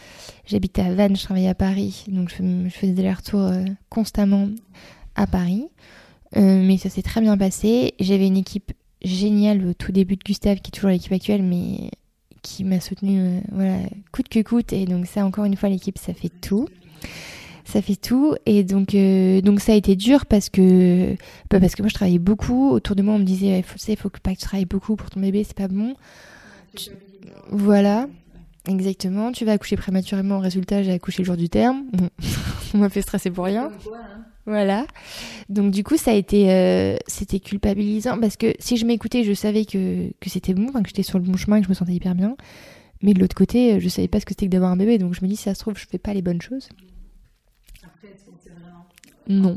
j'habitais 0.45 0.81
à 0.81 0.93
Vannes, 0.93 1.15
je 1.15 1.23
travaillais 1.23 1.47
à 1.49 1.55
Paris, 1.55 2.03
donc 2.07 2.29
je, 2.29 2.37
je 2.65 2.69
faisais 2.69 2.91
des 2.93 3.01
allers-retours 3.01 3.39
euh, 3.41 3.65
constamment 3.89 4.49
à 5.15 5.25
Paris. 5.27 5.65
Euh, 6.37 6.61
mais 6.63 6.77
ça 6.77 6.89
s'est 6.89 7.01
très 7.01 7.21
bien 7.21 7.37
passé. 7.37 7.93
J'avais 7.99 8.27
une 8.27 8.37
équipe 8.37 8.71
géniale 9.01 9.65
au 9.65 9.73
tout 9.73 9.91
début 9.91 10.15
de 10.15 10.23
Gustave, 10.23 10.59
qui 10.59 10.69
est 10.69 10.71
toujours 10.71 10.89
l'équipe 10.91 11.11
actuelle, 11.11 11.41
mais 11.41 11.89
qui 12.41 12.63
m'a 12.63 12.79
soutenue 12.79 13.19
euh, 13.19 13.39
voilà, 13.51 13.77
coûte 14.11 14.29
que 14.29 14.41
coûte. 14.41 14.73
Et 14.73 14.85
donc 14.85 15.05
ça, 15.05 15.25
encore 15.25 15.45
une 15.45 15.55
fois, 15.55 15.69
l'équipe, 15.69 15.97
ça 15.97 16.13
fait 16.13 16.31
tout. 16.41 16.67
Ça 17.65 17.81
fait 17.81 17.95
tout. 17.95 18.35
Et 18.45 18.63
donc, 18.63 18.95
euh, 18.95 19.41
donc 19.41 19.59
ça 19.59 19.73
a 19.73 19.75
été 19.75 19.95
dur 19.95 20.25
parce 20.25 20.49
que, 20.49 21.15
bah, 21.49 21.59
parce 21.59 21.75
que 21.75 21.81
moi, 21.81 21.89
je 21.89 21.93
travaillais 21.93 22.19
beaucoup. 22.19 22.71
Autour 22.71 22.95
de 22.95 23.01
moi, 23.01 23.13
on 23.15 23.19
me 23.19 23.25
disait, 23.25 23.59
il 23.59 23.63
faut, 23.63 23.77
faut 23.77 24.09
pas 24.09 24.33
que 24.33 24.39
tu 24.39 24.45
travailles 24.45 24.65
beaucoup 24.65 24.95
pour 24.95 25.09
ton 25.09 25.19
bébé, 25.19 25.43
c'est 25.43 25.57
pas 25.57 25.67
bon. 25.67 25.95
Voilà. 27.51 28.07
Exactement, 28.67 29.31
tu 29.31 29.45
vas 29.45 29.53
accoucher 29.53 29.77
prématurément, 29.77 30.39
résultat 30.39 30.83
j'ai 30.83 30.91
accouché 30.91 31.23
le 31.23 31.25
jour 31.25 31.37
du 31.37 31.49
terme. 31.49 31.85
On 32.73 32.77
m'a 32.77 32.89
fait 32.89 33.01
stresser 33.01 33.31
pour 33.31 33.45
rien. 33.45 33.71
Voilà. 34.49 34.87
Donc 35.47 35.71
du 35.71 35.83
coup, 35.83 35.95
ça 35.95 36.09
a 36.11 36.13
été, 36.15 36.51
euh, 36.51 36.97
c'était 37.05 37.39
culpabilisant 37.39 38.19
parce 38.19 38.35
que 38.35 38.53
si 38.59 38.77
je 38.77 38.85
m'écoutais, 38.85 39.23
je 39.23 39.33
savais 39.33 39.63
que, 39.65 40.09
que 40.19 40.29
c'était 40.29 40.55
bon, 40.55 40.71
que 40.71 40.87
j'étais 40.87 41.03
sur 41.03 41.19
le 41.19 41.23
bon 41.25 41.37
chemin, 41.37 41.59
que 41.59 41.65
je 41.65 41.69
me 41.69 41.75
sentais 41.75 41.93
hyper 41.93 42.15
bien. 42.15 42.35
Mais 43.03 43.13
de 43.13 43.19
l'autre 43.19 43.35
côté, 43.35 43.75
euh, 43.75 43.79
je 43.79 43.87
savais 43.89 44.07
pas 44.07 44.19
ce 44.19 44.25
que 44.25 44.31
c'était 44.31 44.47
que 44.47 44.51
d'avoir 44.51 44.71
un 44.71 44.77
bébé, 44.77 44.97
donc 44.97 45.13
je 45.13 45.21
me 45.21 45.27
dis 45.27 45.35
si 45.35 45.43
ça 45.43 45.53
se 45.53 45.59
trouve, 45.59 45.77
je 45.77 45.85
fais 45.85 45.99
pas 45.99 46.13
les 46.13 46.21
bonnes 46.23 46.41
choses. 46.41 46.67
Après, 47.83 48.09
Non, 49.27 49.55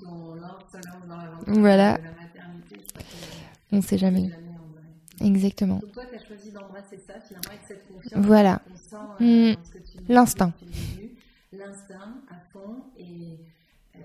Voilà. 1.46 1.98
on 3.72 3.80
sait 3.80 3.98
jamais. 3.98 4.30
Exactement. 5.22 5.76
Donc 5.78 5.92
toi, 5.92 6.02
as 6.14 6.26
choisi 6.26 6.50
d'embrasser 6.50 6.98
ça 7.06 7.14
finalement 7.20 7.48
avec 7.48 7.60
cette 7.66 7.88
confiance. 7.88 8.24
Voilà. 8.26 8.60
On 8.70 8.76
sent 8.76 8.96
Mm. 9.20 9.24
euh, 9.24 9.54
dans 9.54 9.64
ce 9.64 9.70
que 9.70 9.78
tu 9.78 9.96
nous 9.96 10.02
dis 10.04 10.12
L'instinct. 10.12 10.52
depuis 10.60 10.66
le 10.66 10.96
début, 11.02 11.14
L'instinct 11.52 12.14
à 12.30 12.34
fond 12.52 12.84
et 12.98 13.38
euh, 13.96 13.98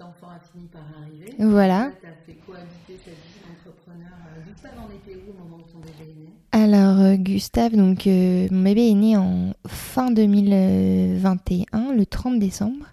ce 0.00 0.04
petit 0.04 0.08
enfant 0.08 0.32
a 0.32 0.40
fini 0.52 0.66
par 0.66 0.82
arriver. 1.00 1.34
Voilà. 1.38 1.90
Tu 2.00 2.06
as 2.06 2.10
fait 2.26 2.38
cohabiter 2.46 2.98
cette 3.04 3.14
vie 3.14 3.40
d'entrepreneur. 3.46 4.12
Euh, 4.36 4.50
Gustave 4.50 4.72
en 4.78 4.88
était 4.94 5.16
où 5.16 5.30
au 5.30 5.42
moment 5.42 5.56
où 5.58 5.72
ton 5.72 5.78
bébé 5.78 6.10
est 6.10 6.20
né 6.20 6.30
Alors 6.52 7.00
euh, 7.00 7.16
Gustave, 7.16 7.76
donc 7.76 8.06
euh, 8.06 8.48
mon 8.50 8.62
bébé 8.62 8.88
est 8.88 8.94
né 8.94 9.16
en 9.16 9.52
fin 9.66 10.10
2021, 10.10 11.92
le 11.92 12.06
30 12.06 12.38
décembre. 12.38 12.86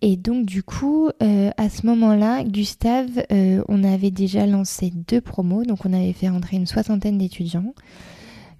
Et 0.00 0.16
donc 0.16 0.46
du 0.46 0.62
coup, 0.62 1.10
euh, 1.22 1.50
à 1.56 1.68
ce 1.68 1.84
moment-là, 1.86 2.44
Gustave, 2.44 3.24
euh, 3.32 3.62
on 3.68 3.82
avait 3.82 4.12
déjà 4.12 4.46
lancé 4.46 4.92
deux 4.94 5.20
promos, 5.20 5.64
donc 5.64 5.84
on 5.84 5.92
avait 5.92 6.12
fait 6.12 6.28
rentrer 6.28 6.56
une 6.56 6.66
soixantaine 6.66 7.18
d'étudiants. 7.18 7.74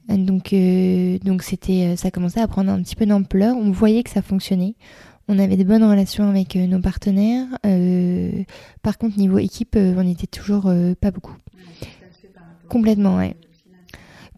Donc 0.08 0.52
euh, 0.54 1.18
donc 1.18 1.42
c'était, 1.42 1.94
ça 1.96 2.10
commençait 2.10 2.40
à 2.40 2.48
prendre 2.48 2.72
un 2.72 2.82
petit 2.82 2.96
peu 2.96 3.06
d'ampleur. 3.06 3.56
On 3.56 3.70
voyait 3.70 4.02
que 4.02 4.10
ça 4.10 4.22
fonctionnait. 4.22 4.74
On 5.30 5.38
avait 5.38 5.56
des 5.56 5.64
bonnes 5.64 5.84
relations 5.84 6.28
avec 6.30 6.56
euh, 6.56 6.66
nos 6.66 6.80
partenaires. 6.80 7.46
Euh, 7.66 8.44
par 8.82 8.96
contre, 8.96 9.18
niveau 9.18 9.38
équipe, 9.38 9.76
euh, 9.76 9.94
on 9.98 10.08
était 10.08 10.26
toujours 10.26 10.72
pas 11.00 11.10
beaucoup. 11.10 11.36
Complètement, 12.68 13.16
ouais. 13.16 13.34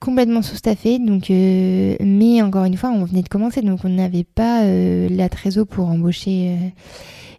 complètement 0.01 0.43
sous-staffé, 0.43 0.99
donc 0.99 1.31
mais 1.31 2.43
encore 2.43 2.65
une 2.65 2.77
fois, 2.77 2.91
on 2.91 3.05
venait 3.05 3.23
de 3.23 3.29
commencer, 3.29 3.61
donc 3.61 3.81
on 3.85 3.89
n'avait 3.89 4.25
pas 4.25 4.65
la 4.65 5.29
trésor 5.29 5.67
pour 5.67 5.89
embaucher. 5.89 6.57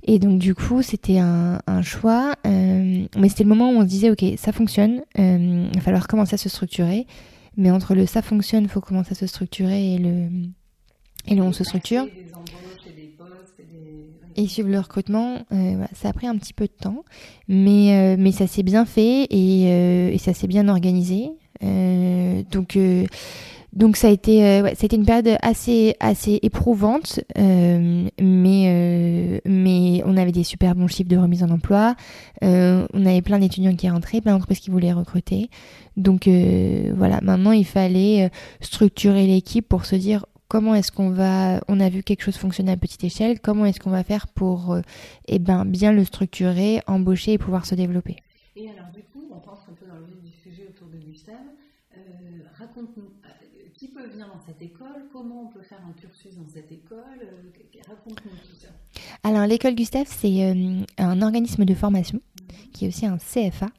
et 0.03 0.19
donc 0.19 0.37
du 0.37 0.53
coup, 0.53 0.81
c'était 0.81 1.19
un, 1.19 1.81
choix, 1.81 2.35
mais 2.43 3.29
c'était 3.29 3.43
le 3.43 3.49
moment 3.49 3.71
où 3.71 3.77
on 3.77 3.81
se 3.83 3.87
disait, 3.87 4.11
ok, 4.11 4.25
ça 4.35 4.51
fonctionne, 4.51 5.01
il 5.17 5.71
va 5.75 5.81
falloir 5.81 6.07
commencer 6.09 6.33
à 6.33 6.37
se 6.37 6.49
structurer, 6.49 7.07
mais 7.55 7.71
entre 7.71 7.95
le 7.95 8.05
ça 8.05 8.21
fonctionne, 8.21 8.67
faut 8.67 8.81
commencer 8.81 9.13
à 9.13 9.15
se 9.15 9.27
structurer 9.27 9.93
et 9.93 9.97
le 9.97 10.27
et 11.27 11.39
on 11.39 11.53
se 11.53 11.63
structure 11.63 12.05
embauches 12.41 12.87
et 12.87 12.93
des 12.93 13.07
postes 13.17 13.59
et 13.59 13.63
des. 13.63 14.09
Et 14.41 14.47
suivre 14.47 14.69
le 14.69 14.79
recrutement, 14.79 15.37
euh, 15.51 15.85
ça 15.93 16.09
a 16.09 16.13
pris 16.13 16.27
un 16.27 16.35
petit 16.35 16.53
peu 16.53 16.65
de 16.65 16.71
temps, 16.71 17.03
mais, 17.47 17.95
euh, 17.95 18.15
mais 18.17 18.31
ça 18.31 18.47
s'est 18.47 18.63
bien 18.63 18.85
fait 18.85 19.27
et, 19.29 19.67
euh, 19.67 20.17
ça 20.17 20.33
s'est 20.33 20.47
bien 20.47 20.67
organisé. 20.67 21.29
Donc, 22.51 22.77
Donc 23.73 23.95
ça 23.95 24.07
a 24.07 24.11
été, 24.11 24.61
ouais, 24.61 24.73
une 24.91 25.05
période 25.05 25.37
assez, 25.41 25.95
assez 25.99 26.39
éprouvante, 26.41 27.21
mais, 27.37 29.41
mais 29.45 30.03
on 30.05 30.17
avait 30.17 30.31
des 30.31 30.43
super 30.43 30.75
bons 30.75 30.87
chiffres 30.87 31.09
de 31.09 31.17
remise 31.17 31.43
en 31.43 31.49
emploi. 31.49 31.95
on 32.41 33.05
avait 33.05 33.21
plein 33.21 33.39
d'étudiants 33.39 33.75
qui 33.75 33.89
rentraient, 33.89 34.21
plein 34.21 34.33
d'entreprises 34.33 34.59
qui 34.59 34.71
voulaient 34.71 34.91
recruter. 34.91 35.49
Donc 35.97 36.27
voilà, 36.27 37.21
maintenant 37.21 37.51
il 37.51 37.65
fallait 37.65 38.31
structurer 38.59 39.27
l'équipe 39.27 39.69
pour 39.69 39.85
se 39.85 39.95
dire 39.95 40.25
comment 40.51 40.75
est-ce 40.75 40.91
qu'on 40.91 41.11
va, 41.11 41.61
on 41.69 41.79
a 41.79 41.87
vu 41.87 42.03
quelque 42.03 42.23
chose 42.23 42.35
fonctionner 42.35 42.73
à 42.73 42.77
petite 42.77 43.05
échelle, 43.05 43.39
comment 43.39 43.65
est-ce 43.65 43.79
qu'on 43.79 43.89
va 43.89 44.03
faire 44.03 44.27
pour 44.27 44.77
eh 45.29 45.39
ben, 45.39 45.63
bien 45.63 45.93
le 45.93 46.03
structurer, 46.03 46.81
embaucher 46.87 47.33
et 47.33 47.37
pouvoir 47.37 47.65
se 47.65 47.73
développer? 47.73 48.17
Et 48.57 48.69
alors 48.69 48.91
du 48.93 49.01
coup, 49.03 49.23
on 49.31 49.39
pense 49.39 49.59
un 49.69 49.73
peu 49.73 49.85
dans 49.85 49.95
le 49.95 50.05
vif 50.05 50.21
du 50.21 50.31
sujet 50.43 50.67
autour 50.69 50.89
de 50.89 50.97
Gustave. 50.97 51.35
Raconte-nous 52.59 53.11
qui 53.81 53.87
peut 53.87 54.05
venir 54.05 54.27
dans 54.27 54.39
cette 54.45 54.61
école? 54.61 55.07
Comment 55.11 55.41
on 55.41 55.47
peut 55.47 55.63
faire 55.63 55.79
un 55.89 55.93
cursus 55.93 56.35
dans 56.35 56.47
cette 56.47 56.71
école? 56.71 56.99
Euh, 57.23 57.89
Raconte-nous 57.89 58.29
tout 58.29 58.55
ça. 58.55 58.67
Alors, 59.23 59.47
l'école 59.47 59.73
Gustave, 59.73 60.05
c'est 60.07 60.45
euh, 60.45 60.83
un 60.99 61.21
organisme 61.23 61.65
de 61.65 61.73
formation 61.73 62.19
mhm. 62.19 62.71
qui 62.73 62.85
est 62.85 62.87
aussi 62.89 63.07
un 63.07 63.17
CFA 63.17 63.69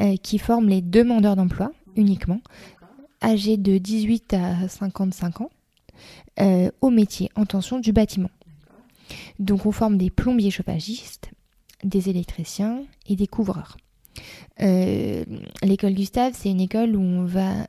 euh, 0.00 0.16
qui 0.16 0.38
forme 0.38 0.68
les 0.68 0.82
demandeurs 0.82 1.36
d'emploi 1.36 1.66
mhm. 1.68 1.92
uniquement, 1.94 2.40
âgés 3.22 3.56
de 3.56 3.78
18 3.78 4.34
à 4.34 4.66
55 4.66 5.42
ans, 5.42 5.50
au 6.38 6.90
métier 6.90 7.30
en 7.34 7.46
tension 7.46 7.78
du 7.78 7.92
bâtiment. 7.92 8.30
Donc, 9.38 9.66
on 9.66 9.72
forme 9.72 9.96
des 9.96 10.10
plombiers 10.10 10.50
chauffagistes, 10.50 11.30
des 11.84 12.08
électriciens 12.08 12.82
et 13.08 13.16
des 13.16 13.26
couvreurs. 13.26 13.76
l'école 14.58 15.94
Gustave, 15.94 16.34
c'est 16.34 16.50
une 16.50 16.60
école 16.60 16.96
où 16.96 17.00
on 17.00 17.24
va 17.24 17.66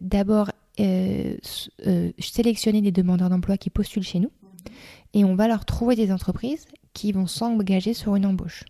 d'abord 0.00 0.50
euh, 0.80 1.36
euh, 1.86 2.10
sélectionner 2.18 2.82
des 2.82 2.90
demandeurs 2.90 3.30
d'emploi 3.30 3.56
qui 3.56 3.70
postulent 3.70 4.02
chez 4.02 4.18
nous 4.18 4.32
et 5.12 5.24
on 5.24 5.36
va 5.36 5.46
leur 5.46 5.64
trouver 5.64 5.94
des 5.94 6.10
entreprises 6.10 6.66
qui 6.94 7.12
vont 7.12 7.28
s'engager 7.28 7.94
sur 7.94 8.16
une 8.16 8.26
embauche. 8.26 8.64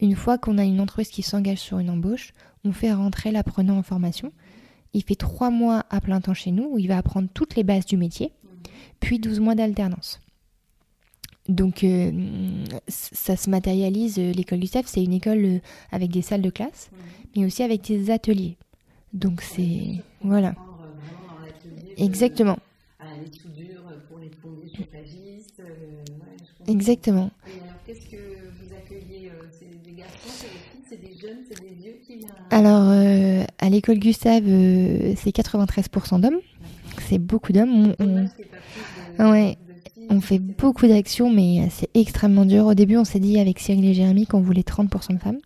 Une 0.00 0.16
fois 0.16 0.36
qu'on 0.36 0.58
a 0.58 0.64
une 0.64 0.80
entreprise 0.80 1.10
qui 1.10 1.22
s'engage 1.22 1.58
sur 1.58 1.78
une 1.78 1.90
embauche, 1.90 2.32
on 2.64 2.72
fait 2.72 2.92
rentrer 2.92 3.30
l'apprenant 3.30 3.78
en 3.78 3.84
formation. 3.84 4.32
Il 4.94 5.02
fait 5.02 5.14
trois 5.14 5.50
mois 5.50 5.84
à 5.90 6.00
plein 6.00 6.20
temps 6.20 6.34
chez 6.34 6.50
nous 6.50 6.64
où 6.72 6.78
il 6.78 6.88
va 6.88 6.98
apprendre 6.98 7.28
toutes 7.32 7.56
les 7.56 7.64
bases 7.64 7.86
du 7.86 7.96
métier, 7.96 8.32
puis 9.00 9.18
12 9.18 9.40
mois 9.40 9.54
d'alternance. 9.54 10.20
Donc 11.48 11.82
euh, 11.82 12.12
ça 12.88 13.36
se 13.36 13.50
matérialise, 13.50 14.16
l'école 14.18 14.60
du 14.60 14.68
CEF, 14.68 14.86
c'est 14.86 15.02
une 15.02 15.14
école 15.14 15.60
avec 15.90 16.10
des 16.10 16.22
salles 16.22 16.42
de 16.42 16.50
classe, 16.50 16.90
mais 17.36 17.44
aussi 17.44 17.62
avec 17.62 17.82
des 17.82 18.10
ateliers. 18.10 18.56
Donc 19.12 19.42
c'est... 19.42 20.02
Voilà. 20.22 20.54
Exactement. 21.96 22.58
Euh, 25.60 25.64
Exactement. 26.68 27.30
Et 27.46 27.60
alors, 27.60 27.74
qu'est-ce 27.86 28.06
que 28.08 28.16
vous 28.16 28.74
accueillez 28.74 29.30
euh, 29.30 29.42
C'est 29.50 29.82
des 29.82 29.92
garçons, 29.92 30.28
c'est 30.28 30.46
des 30.46 30.58
filles, 30.58 30.84
c'est 30.88 31.00
des 31.00 31.16
jeunes, 31.16 31.44
c'est 31.48 31.60
des 31.60 31.74
vieux 31.74 31.96
qui 32.06 32.16
viennent 32.16 32.30
Alors, 32.52 32.84
euh, 32.88 33.44
à 33.58 33.68
l'école 33.68 33.98
Gustave, 33.98 34.44
c'est 34.44 35.30
93% 35.30 36.20
d'hommes. 36.20 36.38
C'est 37.08 37.18
beaucoup 37.18 37.52
d'hommes. 37.52 37.94
On, 37.98 38.28
on... 39.18 39.32
Ouais. 39.32 39.56
On 40.10 40.20
fait 40.20 40.38
beaucoup 40.38 40.86
d'actions, 40.86 41.30
mais 41.30 41.68
c'est 41.70 41.88
extrêmement 41.94 42.44
dur. 42.44 42.66
Au 42.66 42.74
début, 42.74 42.96
on 42.96 43.04
s'est 43.04 43.20
dit 43.20 43.38
avec 43.38 43.58
Cyril 43.58 43.84
et 43.86 43.94
Jérémy 43.94 44.26
qu'on 44.26 44.40
voulait 44.40 44.62
30% 44.62 45.14
de 45.14 45.18
femmes. 45.18 45.38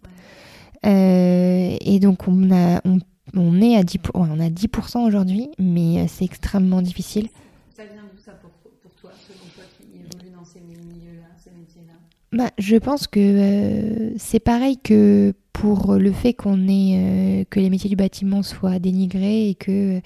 et 0.85 1.99
donc, 2.01 2.27
on, 2.27 2.51
a, 2.51 2.81
on 2.85 2.99
on 3.35 3.61
est 3.61 3.77
à 3.77 3.83
10%, 3.83 4.11
on 4.15 4.41
a 4.41 4.49
10% 4.49 5.07
aujourd'hui, 5.07 5.51
mais 5.59 6.01
euh, 6.01 6.05
c'est 6.09 6.25
extrêmement 6.25 6.83
difficile. 6.83 7.29
Ça 7.75 7.85
vient 7.85 8.03
d'où 8.03 8.21
ça 8.23 8.33
pour, 8.33 8.51
toi, 8.95 9.11
selon 9.27 9.47
toi 9.55 9.65
qui 9.77 9.99
évolue 9.99 10.35
dans 10.35 10.45
ces 10.45 10.61
milieux-là, 10.61 11.27
ces 11.37 11.51
métiers-là? 11.51 11.95
Bah, 12.33 12.51
Je 12.59 12.77
pense 12.77 13.07
que 13.07 13.21
euh, 13.21 14.15
c'est 14.17 14.41
pareil 14.41 14.79
que 14.79 15.35
pour 15.61 15.95
le 15.95 16.13
fait 16.13 16.35
qu'on 16.35 16.59
euh, 16.69 17.45
que 17.49 17.61
les 17.61 17.71
métiers 17.71 17.91
du 17.91 17.97
bâtiment 17.97 18.43
soient 18.43 18.79
dénigrés 18.79 19.49
et 19.49 19.55
que 19.55 20.01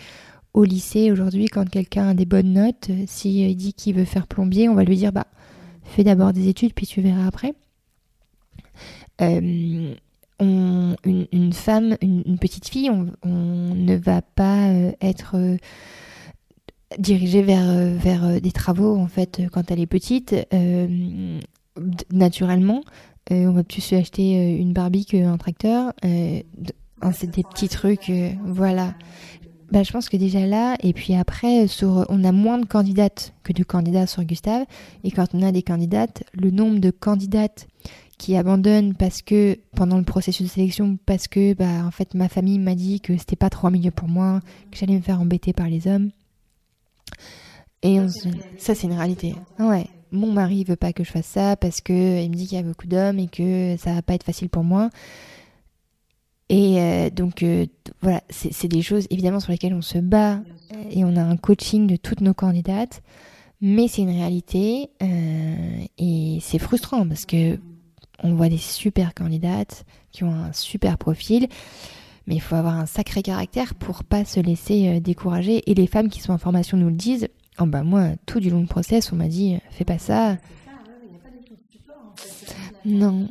au 0.55 0.64
lycée 0.64 1.12
aujourd'hui, 1.12 1.46
quand 1.46 1.68
quelqu'un 1.68 2.09
a 2.09 2.14
des 2.14 2.24
bonnes 2.24 2.53
notes, 2.53 2.90
s'il 3.07 3.57
dit 3.57 3.72
qu'il 3.72 3.94
veut 3.94 4.05
faire 4.05 4.26
plombier, 4.26 4.68
on 4.68 4.74
va 4.74 4.84
lui 4.84 4.96
dire 4.96 5.12
bah 5.12 5.26
fais 5.84 6.05
d'abord 6.05 6.32
des 6.32 6.48
études 6.48 6.72
puis 6.74 6.86
tu 6.86 7.01
verras 7.01 7.26
après 7.26 7.55
une, 10.40 11.53
femme, 11.53 11.96
une, 12.01 12.38
petite 12.38 12.68
fille, 12.68 12.90
on, 12.90 13.74
ne 13.74 13.96
va 13.96 14.22
pas 14.22 14.68
euh, 14.68 14.92
être 15.01 15.36
euh, 15.36 15.57
dirigée 16.98 17.42
vers, 17.42 17.68
euh, 17.68 17.94
vers 17.96 18.40
des 18.40 18.53
travaux 18.53 18.96
en 18.96 19.07
fait 19.07 19.42
quand 19.53 19.70
elle 19.70 19.80
est 19.80 19.86
petite. 19.86 20.34
naturellement, 22.12 22.82
on 23.31 23.53
va 23.53 23.64
plus 23.64 23.81
se 23.81 23.95
acheter 23.95 24.57
une 24.57 24.73
Barbie 24.73 25.05
qu'un 25.05 25.37
tracteur. 25.37 25.93
c'est 26.03 27.31
des 27.31 27.43
petits 27.43 27.68
trucs, 27.68 28.11
voilà. 28.45 28.95
Bah, 29.71 29.85
je 29.85 29.93
pense 29.93 30.09
que 30.09 30.16
déjà 30.16 30.47
là, 30.47 30.77
et 30.83 30.93
puis 30.93 31.14
après, 31.14 31.68
sur, 31.68 32.05
on 32.09 32.25
a 32.25 32.33
moins 32.33 32.59
de 32.59 32.66
candidates 32.66 33.35
que 33.45 33.53
de 33.53 33.62
candidats 33.62 34.09
sur 34.09 34.25
Gustave. 34.25 34.64
Et 35.05 35.12
quand 35.12 35.27
on 35.33 35.43
a 35.43 35.53
des 35.53 35.62
candidates, 35.62 36.25
le 36.33 36.51
nombre 36.51 36.81
de 36.81 36.91
candidates 36.91 37.68
qui 38.21 38.37
abandonnent 38.37 38.95
parce 38.95 39.23
que 39.23 39.59
pendant 39.75 39.97
le 39.97 40.05
processus 40.05 40.47
de 40.47 40.53
sélection 40.53 40.99
parce 41.07 41.27
que 41.27 41.55
bah 41.55 41.87
en 41.87 41.91
fait 41.91 42.12
ma 42.12 42.29
famille 42.29 42.59
m'a 42.59 42.75
dit 42.75 43.01
que 43.01 43.16
c'était 43.16 43.35
pas 43.35 43.49
trop 43.49 43.68
un 43.68 43.71
milieu 43.71 43.91
pour 43.91 44.09
moi 44.09 44.41
que 44.71 44.77
j'allais 44.77 44.97
me 44.97 45.01
faire 45.01 45.23
embêter 45.23 45.55
par 45.55 45.68
les 45.68 45.87
hommes 45.87 46.11
et 47.83 47.99
ça 48.59 48.75
c'est 48.75 48.87
une 48.87 48.93
réalité 48.93 49.35
ouais 49.59 49.87
mon 50.13 50.33
mari 50.33 50.65
veut 50.65 50.77
pas 50.77 50.93
que 50.93 51.05
je 51.05 51.11
fasse 51.11 51.27
ça 51.27 51.57
parce 51.57 51.81
que 51.81 52.23
il 52.23 52.31
me 52.31 52.35
dit 52.35 52.47
qu'il 52.47 52.57
y 52.57 52.61
a 52.61 52.65
beaucoup 52.65 52.87
d'hommes 52.87 53.19
et 53.19 53.29
que 53.29 53.77
ça 53.79 53.95
va 53.95 54.03
pas 54.03 54.15
être 54.15 54.25
facile 54.25 54.49
pour 54.49 54.65
moi 54.65 54.91
et 56.49 56.81
euh, 56.81 57.11
donc 57.11 57.43
euh, 57.43 57.67
voilà 58.03 58.23
c'est 58.31 58.69
des 58.69 58.83
choses 58.83 59.07
évidemment 59.11 59.41
sur 59.41 59.53
lesquelles 59.53 59.75
on 59.75 59.83
se 59.83 59.99
bat 59.99 60.41
et 60.91 61.05
on 61.05 61.17
a 61.17 61.23
un 61.23 61.37
coaching 61.37 61.87
de 61.87 61.97
toutes 61.97 62.21
nos 62.21 62.35
candidates 62.35 63.03
mais 63.61 63.89
c'est 63.89 64.03
une 64.03 64.11
réalité 64.11 64.91
euh, 65.03 65.85
et 65.99 66.39
c'est 66.41 66.59
frustrant 66.59 67.07
parce 67.07 67.27
que 67.27 67.59
on 68.23 68.35
voit 68.35 68.49
des 68.49 68.59
super 68.59 69.15
candidates 69.15 69.85
qui 70.13 70.25
ont 70.25 70.33
un 70.33 70.53
super 70.53 70.99
profil, 70.99 71.49
mais 72.27 72.37
il 72.37 72.41
faut 72.41 72.55
avoir 72.55 72.77
un 72.77 72.87
sacré 72.87 73.23
caractère 73.23 73.75
pour 73.75 74.05
pas 74.05 74.25
se 74.25 74.41
laisser 74.41 74.89
euh, 74.89 75.01
décourager. 75.01 75.71
Et 75.71 75.75
les 75.75 75.87
femmes 75.87 76.09
qui 76.09 76.21
sont 76.21 76.33
en 76.33 76.39
formation 76.39 76.77
nous 76.77 76.89
le 76.89 76.95
disent. 76.95 77.29
Oh 77.59 77.66
bah 77.66 77.82
moi, 77.82 78.11
tout 78.26 78.40
du 78.40 78.51
long 78.51 78.61
du 78.61 78.66
process, 78.66 79.12
on 79.12 79.16
m'a 79.16 79.28
dit, 79.28 79.59
fais 79.70 79.84
pas 79.84 79.98
ça. 79.98 80.38
Non. 82.84 83.28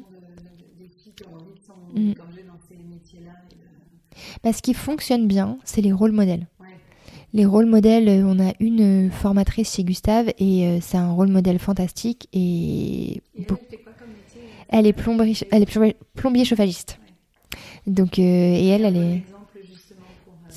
Bah, 4.44 4.54
ce 4.54 4.62
qui 4.62 4.74
fonctionne 4.74 5.28
bien, 5.28 5.58
c'est 5.64 5.82
les 5.82 5.92
rôles 5.92 6.12
modèles. 6.12 6.48
Les 7.34 7.46
rôles 7.46 7.68
modèles, 7.68 8.10
euh, 8.10 8.24
on 8.26 8.40
a 8.40 8.54
une 8.60 9.08
euh, 9.08 9.12
formatrice 9.12 9.76
chez 9.76 9.84
Gustave 9.84 10.32
et 10.40 10.80
c'est 10.82 10.98
un 10.98 11.12
rôle 11.12 11.28
modèle 11.28 11.60
fantastique 11.60 12.28
et, 12.34 13.22
elle 14.70 14.88
est 14.88 14.94
plombier, 14.94 15.36
elle 15.52 15.64
est 15.64 15.96
plombier 16.16 16.46
chauffagiste. 16.46 17.00
Donc, 17.88 18.20
euh, 18.20 18.22
et 18.22 18.68
elle, 18.68 18.86
elle 18.86 18.98
est 18.98 19.24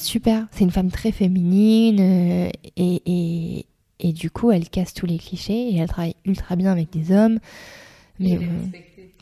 super. 0.03 0.47
C'est 0.53 0.65
une 0.65 0.71
femme 0.71 0.91
très 0.91 1.13
féminine 1.13 2.01
euh, 2.01 2.51
et, 2.77 3.03
et, 3.07 3.67
et, 4.01 4.13
du 4.13 4.31
coup, 4.31 4.51
elle 4.51 4.69
casse 4.69 4.95
tous 4.95 5.07
les 5.07 5.19
clichés 5.19 5.71
et 5.71 5.77
elle 5.77 5.89
travaille 5.89 6.17
ultra 6.25 6.57
bien 6.57 6.73
avec 6.73 6.91
des 6.91 7.13
hommes. 7.13 7.39
Mais 8.19 8.39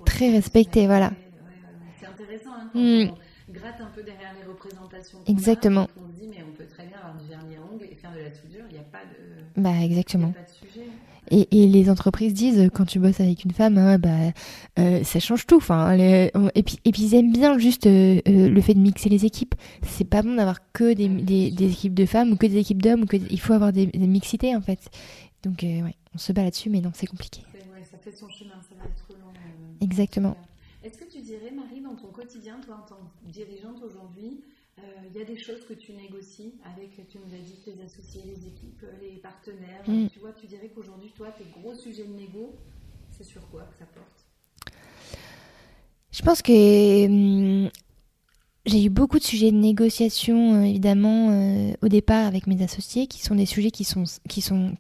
très 0.05 0.31
respectée, 0.31 0.87
voilà. 0.87 1.13
C'est 1.99 2.07
intéressant 2.07 2.51
hein, 2.53 2.71
quand 2.73 2.79
hmm. 2.79 3.11
on 3.49 3.53
gratte 3.53 3.81
un 3.81 3.91
peu 3.95 4.03
derrière 4.03 4.35
les 4.39 4.47
représentations. 4.47 5.19
Exactement. 5.27 5.89
on 5.97 6.09
se 6.09 6.21
dit, 6.21 6.29
mais 6.29 6.45
on 6.47 6.57
peut 6.57 6.67
très 6.67 6.87
bien 6.87 6.97
avoir 6.99 7.17
du 7.17 7.29
vernis 7.29 7.57
à 7.57 7.73
ongles 7.73 7.87
et 7.91 7.95
faire 7.95 8.13
de 8.13 8.21
la 8.21 8.33
soudure, 8.33 8.65
il 8.71 8.75
n'y 8.75 8.81
a 8.81 8.85
pas 8.85 9.05
de. 9.05 9.61
Bah, 9.61 9.85
exactement. 9.85 10.33
pas 10.33 10.41
de 10.41 10.60
Et, 11.31 11.67
les 11.69 11.91
entreprises 11.91 12.35
disent 12.35 12.71
quand 12.75 12.85
tu 12.85 12.99
bosses 12.99 13.21
avec 13.21 13.45
une 13.45 13.53
femme, 13.53 13.79
hein, 13.79 13.99
bah, 13.99 14.33
euh, 14.79 15.05
ça 15.05 15.21
change 15.21 15.47
tout. 15.47 15.57
Enfin, 15.57 15.93
et, 15.97 16.63
puis, 16.65 16.79
et 16.85 16.91
puis 16.91 17.03
ils 17.03 17.15
aiment 17.15 17.33
bien 17.33 17.57
juste 17.59 17.87
euh, 17.87 18.21
euh, 18.27 18.49
le 18.49 18.61
fait 18.61 18.75
de 18.75 18.81
mixer 18.81 19.09
les 19.09 19.25
équipes. 19.25 19.55
C'est 19.83 20.05
pas 20.05 20.23
bon 20.23 20.35
d'avoir 20.35 20.59
que 20.73 20.93
des, 20.93 21.09
des, 21.09 21.71
équipes 21.71 21.95
de 21.95 22.07
femmes 22.07 22.33
ou 22.33 22.37
que 22.37 22.47
des 22.47 22.59
équipes 22.59 22.83
d'hommes. 22.83 23.07
que 23.07 23.17
il 23.17 23.41
faut 23.41 23.53
avoir 23.53 23.73
des, 23.73 23.87
mixités 23.87 24.57
en 24.57 24.61
fait. 24.61 24.91
Donc 25.45 25.63
ouais, 25.63 25.95
on 26.15 26.19
se 26.19 26.33
bat 26.33 26.43
là-dessus, 26.43 26.69
mais 26.69 26.81
non, 26.81 26.91
c'est 26.95 27.07
compliqué. 27.07 27.43
ça 27.91 27.99
fait 27.99 28.13
son 28.13 28.29
chemin, 28.29 28.61
ça 28.69 28.75
va 28.77 28.85
être 28.87 29.07
long. 29.11 29.33
Exactement. 29.81 30.37
Est-ce 30.83 30.99
que 30.99 31.05
tu 31.05 31.21
dirais, 31.21 31.53
Marie, 31.55 31.81
dans 31.81 31.95
ton 31.95 32.09
quotidien, 32.09 32.59
toi 32.65 32.83
en 32.83 32.89
tant 32.89 32.97
que 32.97 33.31
dirigeante 33.31 33.83
aujourd'hui, 33.85 34.41
il 35.09 35.19
y 35.19 35.23
a 35.23 35.25
des 35.25 35.39
choses 35.39 35.65
que 35.67 35.75
tu 35.75 35.93
négocies 35.93 36.55
avec, 36.65 36.91
tu 37.09 37.19
nous 37.19 37.35
as 37.35 37.39
dit, 37.39 37.57
tes 37.65 37.83
associés, 37.83 38.23
les 38.25 38.47
équipes, 38.47 38.85
les 39.01 39.19
partenaires. 39.19 39.83
Mm. 39.87 40.09
Tu 40.09 40.19
vois, 40.19 40.33
tu 40.33 40.47
dirais 40.47 40.71
qu'aujourd'hui, 40.75 41.11
toi, 41.17 41.29
tes 41.37 41.45
gros 41.45 41.75
sujets 41.75 42.05
de 42.05 42.13
négo, 42.13 42.55
c'est 43.11 43.25
sur 43.25 43.49
quoi 43.51 43.63
que 43.63 43.77
ça 43.79 43.87
porte? 43.87 44.27
Je 46.13 46.23
pense 46.23 46.43
que 46.43 47.07
hum, 47.07 47.71
j'ai 48.67 48.85
eu 48.85 48.91
beaucoup 48.91 49.19
de 49.19 49.25
sujets 49.25 49.53
de 49.53 49.57
négociation, 49.57 50.63
évidemment, 50.63 51.75
au 51.83 51.89
départ 51.89 52.27
avec 52.27 52.47
mes 52.47 52.63
associés, 52.63 53.07
qui 53.07 53.21
sont 53.21 53.35
des 53.35 53.47
sujets 53.47 53.71
qui 53.71 53.85
sont, 53.85 54.05
qui 54.29 54.41
sont 54.41 54.75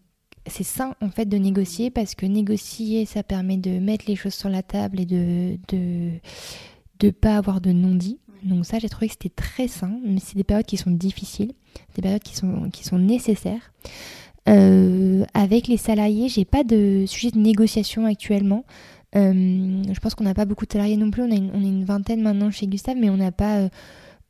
c'est 0.46 0.64
sain 0.64 0.94
en 1.00 1.10
fait 1.10 1.26
de 1.26 1.36
négocier 1.36 1.90
parce 1.90 2.14
que 2.14 2.26
négocier 2.26 3.04
ça 3.04 3.22
permet 3.22 3.56
de 3.56 3.78
mettre 3.78 4.06
les 4.08 4.16
choses 4.16 4.34
sur 4.34 4.48
la 4.48 4.62
table 4.62 5.00
et 5.00 5.06
de 5.06 5.58
de 5.68 6.12
de 6.98 7.10
pas 7.10 7.36
avoir 7.36 7.60
de 7.60 7.72
non-dit. 7.72 8.18
Donc 8.42 8.66
ça 8.66 8.78
j'ai 8.78 8.88
trouvé 8.88 9.08
que 9.08 9.14
c'était 9.14 9.34
très 9.34 9.68
sain, 9.68 9.98
mais 10.04 10.20
c'est 10.20 10.36
des 10.36 10.44
périodes 10.44 10.66
qui 10.66 10.76
sont 10.76 10.90
difficiles, 10.90 11.52
des 11.94 12.02
périodes 12.02 12.22
qui 12.22 12.36
sont 12.36 12.70
qui 12.70 12.84
sont 12.84 12.98
nécessaires. 12.98 13.72
Euh, 14.48 15.24
avec 15.34 15.68
les 15.68 15.76
salariés, 15.76 16.28
j'ai 16.28 16.44
pas 16.44 16.64
de 16.64 17.04
sujet 17.06 17.30
de 17.30 17.38
négociation 17.38 18.06
actuellement. 18.06 18.64
Euh, 19.16 19.82
je 19.92 20.00
pense 20.00 20.14
qu'on 20.14 20.24
n'a 20.24 20.34
pas 20.34 20.44
beaucoup 20.44 20.66
de 20.66 20.72
salariés 20.72 20.96
non 20.96 21.10
plus. 21.10 21.22
On, 21.22 21.30
a 21.30 21.34
une, 21.34 21.50
est 21.54 21.68
une 21.68 21.84
vingtaine 21.84 22.22
maintenant 22.22 22.50
chez 22.50 22.66
Gustave, 22.66 22.96
mais 22.96 23.10
on 23.10 23.16
n'a 23.16 23.32
pas, 23.32 23.58
euh, 23.58 23.68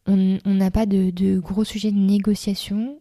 on 0.07 0.71
pas 0.71 0.87
de, 0.87 1.39
gros 1.39 1.65
sujets 1.65 1.93
de 1.93 1.99
négociation 1.99 2.97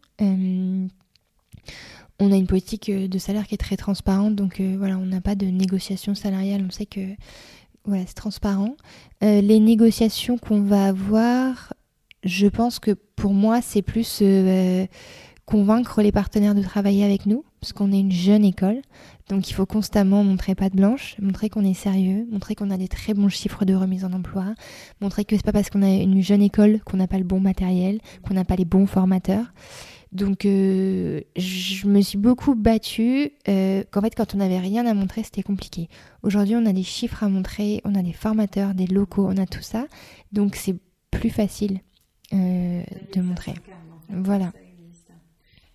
on 2.22 2.34
a 2.34 2.36
une 2.36 2.48
politique 2.48 2.92
de 2.92 3.18
salaire 3.18 3.48
qui 3.48 3.56
est 3.56 3.60
très 3.60 3.78
transparente, 3.78 4.36
donc 4.36 4.60
voilà, 4.60 4.98
on 4.98 5.06
n'a 5.06 5.22
pas 5.22 5.36
de 5.36 5.46
négociation 5.46 6.14
salariale, 6.16 6.66
on 6.68 6.70
sait 6.70 6.86
que 6.86 7.00
voilà, 7.86 8.04
c'est 8.06 8.14
transparent. 8.14 8.76
Euh, 9.24 9.42
les 9.42 9.60
négociations 9.60 10.38
qu'on 10.38 10.62
va 10.62 10.88
avoir, 10.88 11.74
je 12.24 12.48
pense 12.48 12.80
que 12.80 12.92
pour 12.92 13.34
moi, 13.34 13.62
c'est 13.62 13.82
plus 13.82 14.24
convaincre 15.50 16.04
les 16.04 16.12
partenaires 16.12 16.54
de 16.54 16.62
travailler 16.62 17.04
avec 17.04 17.26
nous, 17.26 17.44
parce 17.60 17.74
qu'on 17.74 17.92
est 17.92 18.00
une 18.00 18.12
jeune 18.12 18.46
école, 18.46 18.82
donc 19.30 19.50
il 19.50 19.54
faut 19.54 19.66
constamment 19.66 20.24
montrer 20.24 20.54
pas 20.54 20.70
de 20.70 20.76
blanche, 20.76 21.16
montrer 21.20 21.50
qu'on 21.50 21.66
est 21.66 21.74
sérieux, 21.74 22.28
montrer 22.32 22.54
qu'on 22.54 22.70
a 22.70 22.78
des 22.78 22.88
très 22.88 23.16
bons 23.16 23.30
chiffres 23.30 23.66
de 23.66 23.74
remise 23.74 24.06
en 24.06 24.14
emploi, 24.14 24.54
montrer 25.02 25.26
que 25.26 25.36
c'est 25.36 25.44
pas 25.44 25.52
parce 25.52 25.72
qu'on 25.72 25.82
a 25.82 25.90
une 25.90 26.22
jeune 26.22 26.44
école 26.44 26.82
qu'on 26.86 26.98
n'a 26.98 27.08
pas 27.08 27.18
le 27.18 27.24
bon 27.24 27.40
matériel, 27.40 28.00
qu'on 28.22 28.36
n'a 28.36 28.46
pas 28.46 28.56
les 28.56 28.66
bons 28.66 28.86
formateurs. 28.86 29.52
Donc, 30.12 30.46
euh, 30.46 31.22
je 31.36 31.88
me 31.88 32.02
suis 32.02 32.18
beaucoup 32.18 32.56
battue. 32.56 33.32
Euh, 33.48 33.84
qu'en 33.92 34.02
fait, 34.02 34.16
quand 34.16 34.34
on 34.34 34.40
n'avait 34.40 34.60
rien 34.60 34.86
à 34.86 34.94
montrer, 34.94 35.24
c'était 35.24 35.44
compliqué. 35.44 35.88
Aujourd'hui, 36.24 36.56
on 36.56 36.66
a 36.66 36.74
des 36.74 36.84
chiffres 36.84 37.24
à 37.24 37.30
montrer, 37.30 37.82
on 37.86 37.94
a 37.94 38.02
des 38.02 38.14
formateurs, 38.14 38.74
des 38.74 38.88
locaux, 38.88 39.28
on 39.28 39.38
a 39.38 39.46
tout 39.46 39.62
ça. 39.62 39.86
Donc, 40.32 40.56
c'est 40.56 40.76
plus 41.12 41.30
facile 41.30 41.82
euh, 42.34 42.84
de 43.14 43.22
montrer. 43.22 43.54
Voilà. 44.10 44.52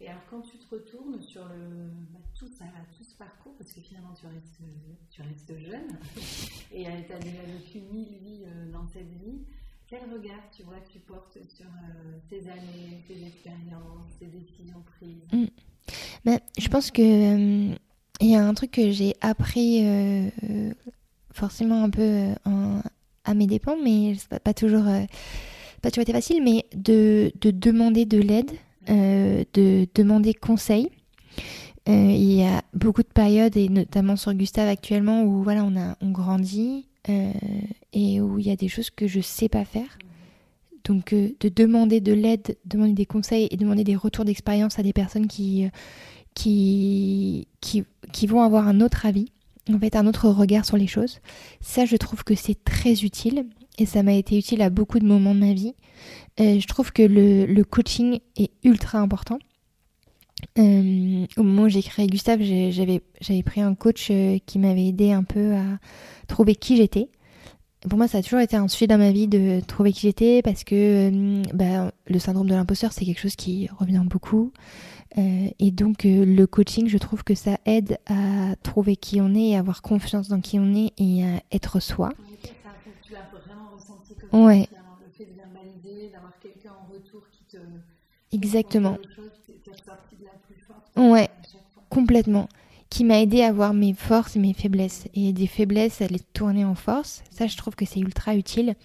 Et 0.00 0.08
alors, 0.08 0.22
quand 0.28 0.40
tu 0.40 0.58
te 0.58 0.74
retournes 0.74 1.22
sur 1.22 1.44
le, 1.44 1.90
bah, 2.12 2.18
tout, 2.34 2.48
ça, 2.48 2.64
tout 2.96 3.04
ce 3.04 3.14
parcours, 3.14 3.54
parce 3.56 3.72
que 3.72 3.80
finalement, 3.80 4.14
tu 4.18 4.26
restes, 4.26 4.58
tu 5.10 5.22
restes 5.22 5.56
jeune, 5.60 5.96
et 6.72 6.84
tu 7.06 7.12
as 7.12 7.18
déjà 7.20 7.42
vécu 7.42 7.80
mille 7.92 8.16
vies 8.20 8.42
dans 8.72 8.86
cette 8.88 9.12
vie, 9.22 9.42
quel 9.94 10.12
regard 10.12 10.42
tu 10.56 10.62
vois 10.62 10.80
tu 10.92 10.98
portes 11.00 11.38
sur 11.54 11.66
euh, 11.66 12.18
tes 12.28 12.40
années, 12.50 13.02
tes 13.06 13.26
expériences, 13.26 14.06
tes 14.18 14.26
décisions 14.26 14.82
prises 14.96 15.22
mm. 15.32 15.46
ben, 16.24 16.40
Je 16.58 16.68
pense 16.68 16.90
que 16.90 17.02
euh, 17.02 17.74
il 18.20 18.30
y 18.30 18.34
a 18.34 18.44
un 18.44 18.54
truc 18.54 18.72
que 18.72 18.90
j'ai 18.90 19.14
appris 19.20 19.86
euh, 19.86 20.30
forcément 21.32 21.84
un 21.84 21.90
peu 21.90 22.28
à 23.24 23.34
mes 23.34 23.46
dépens, 23.46 23.76
mais 23.82 24.14
pas, 24.30 24.40
pas 24.40 24.54
toujours 24.54 24.84
pas 25.82 25.90
toujours 25.90 26.02
été 26.02 26.12
facile, 26.12 26.42
mais 26.42 26.64
de, 26.74 27.32
de 27.40 27.50
demander 27.50 28.06
de 28.06 28.18
l'aide, 28.18 28.52
de 28.88 29.86
demander 29.94 30.32
conseil. 30.32 30.88
il 31.86 32.32
y 32.32 32.44
a 32.44 32.62
beaucoup 32.72 33.02
de 33.02 33.08
périodes, 33.08 33.56
et 33.56 33.68
notamment 33.68 34.16
sur 34.16 34.32
Gustave 34.32 34.68
actuellement, 34.68 35.24
où 35.24 35.42
voilà, 35.42 35.64
on, 35.64 35.76
a, 35.76 35.96
on 36.00 36.10
grandit, 36.10 36.86
euh, 37.08 37.32
et 37.92 38.20
où 38.20 38.38
il 38.38 38.46
y 38.46 38.50
a 38.50 38.56
des 38.56 38.68
choses 38.68 38.90
que 38.90 39.06
je 39.06 39.20
sais 39.20 39.48
pas 39.48 39.64
faire. 39.64 39.98
Donc 40.84 41.12
euh, 41.12 41.30
de 41.40 41.48
demander 41.48 42.00
de 42.00 42.12
l'aide, 42.12 42.56
demander 42.64 42.92
des 42.92 43.06
conseils 43.06 43.48
et 43.50 43.56
demander 43.56 43.84
des 43.84 43.96
retours 43.96 44.24
d'expérience 44.24 44.78
à 44.78 44.82
des 44.82 44.92
personnes 44.92 45.26
qui, 45.26 45.64
euh, 45.64 45.68
qui, 46.34 47.48
qui, 47.60 47.84
qui, 48.12 48.26
vont 48.26 48.42
avoir 48.42 48.68
un 48.68 48.80
autre 48.80 49.06
avis, 49.06 49.26
en 49.72 49.78
fait 49.78 49.96
un 49.96 50.06
autre 50.06 50.28
regard 50.28 50.64
sur 50.64 50.76
les 50.76 50.86
choses. 50.86 51.20
Ça, 51.60 51.84
je 51.84 51.96
trouve 51.96 52.24
que 52.24 52.34
c'est 52.34 52.62
très 52.64 53.04
utile 53.04 53.46
et 53.78 53.86
ça 53.86 54.02
m'a 54.02 54.14
été 54.14 54.38
utile 54.38 54.62
à 54.62 54.70
beaucoup 54.70 54.98
de 54.98 55.06
moments 55.06 55.34
de 55.34 55.40
ma 55.40 55.52
vie. 55.52 55.74
je 56.38 56.66
trouve 56.66 56.92
que 56.92 57.02
le, 57.02 57.46
le, 57.46 57.64
coaching 57.64 58.20
est 58.36 58.50
ultra 58.62 58.98
important. 58.98 59.38
Au 60.56 61.42
moment 61.42 61.62
où 61.62 61.68
j'ai 61.68 61.82
créé 61.82 62.06
Gustave, 62.06 62.42
j'avais 62.42 63.42
pris 63.42 63.60
un 63.60 63.74
coach 63.74 64.10
qui 64.46 64.58
m'avait 64.58 64.86
aidé 64.86 65.12
un 65.12 65.24
peu 65.24 65.54
à 65.54 65.78
trouver 66.26 66.54
qui 66.54 66.76
j'étais. 66.76 67.08
Pour 67.88 67.98
moi, 67.98 68.08
ça 68.08 68.18
a 68.18 68.22
toujours 68.22 68.40
été 68.40 68.56
un 68.56 68.66
sujet 68.66 68.86
dans 68.86 68.96
ma 68.96 69.12
vie 69.12 69.28
de 69.28 69.60
trouver 69.60 69.92
qui 69.92 70.00
j'étais 70.00 70.40
parce 70.40 70.64
que 70.64 70.74
euh, 71.10 71.42
bah, 71.52 71.92
le 72.06 72.18
syndrome 72.18 72.48
de 72.48 72.54
l'imposteur, 72.54 72.92
c'est 72.92 73.04
quelque 73.04 73.20
chose 73.20 73.36
qui 73.36 73.68
revient 73.78 74.02
beaucoup. 74.06 74.52
Euh, 75.18 75.48
et 75.58 75.70
donc, 75.70 76.06
euh, 76.06 76.24
le 76.24 76.46
coaching, 76.46 76.88
je 76.88 76.96
trouve 76.96 77.24
que 77.24 77.34
ça 77.34 77.58
aide 77.66 77.98
à 78.06 78.56
trouver 78.62 78.96
qui 78.96 79.20
on 79.20 79.34
est 79.34 79.50
et 79.50 79.56
à 79.56 79.58
avoir 79.58 79.82
confiance 79.82 80.28
dans 80.28 80.40
qui 80.40 80.58
on 80.58 80.74
est 80.74 80.92
et 80.96 81.24
à 81.24 81.42
être 81.52 81.78
soi. 81.78 82.10
Tu 83.02 83.12
l'as 83.12 83.28
vraiment 83.44 83.68
ressenti 83.74 84.14
comme 84.14 84.44
ouais. 84.46 84.66
le 85.04 85.12
fait 85.12 85.26
de 85.26 85.34
bien 85.34 85.48
valider, 85.54 86.08
d'avoir 86.10 86.32
quelqu'un 86.40 86.70
en 86.70 86.90
retour 86.90 87.28
qui 87.30 87.44
te. 87.44 87.58
Exactement. 88.32 88.96
Ouais, 90.96 91.28
complètement 91.88 92.48
qui 92.94 93.02
m'a 93.02 93.20
aidé 93.20 93.42
à 93.42 93.50
voir 93.50 93.74
mes 93.74 93.92
forces 93.92 94.36
et 94.36 94.38
mes 94.38 94.52
faiblesses. 94.52 95.08
Et 95.14 95.32
des 95.32 95.48
faiblesses, 95.48 96.00
à 96.00 96.06
les 96.06 96.20
tourner 96.20 96.64
en 96.64 96.76
force. 96.76 97.24
Ça, 97.30 97.48
je 97.48 97.56
trouve 97.56 97.74
que 97.74 97.84
c'est 97.84 97.98
ultra 97.98 98.36
utile. 98.36 98.76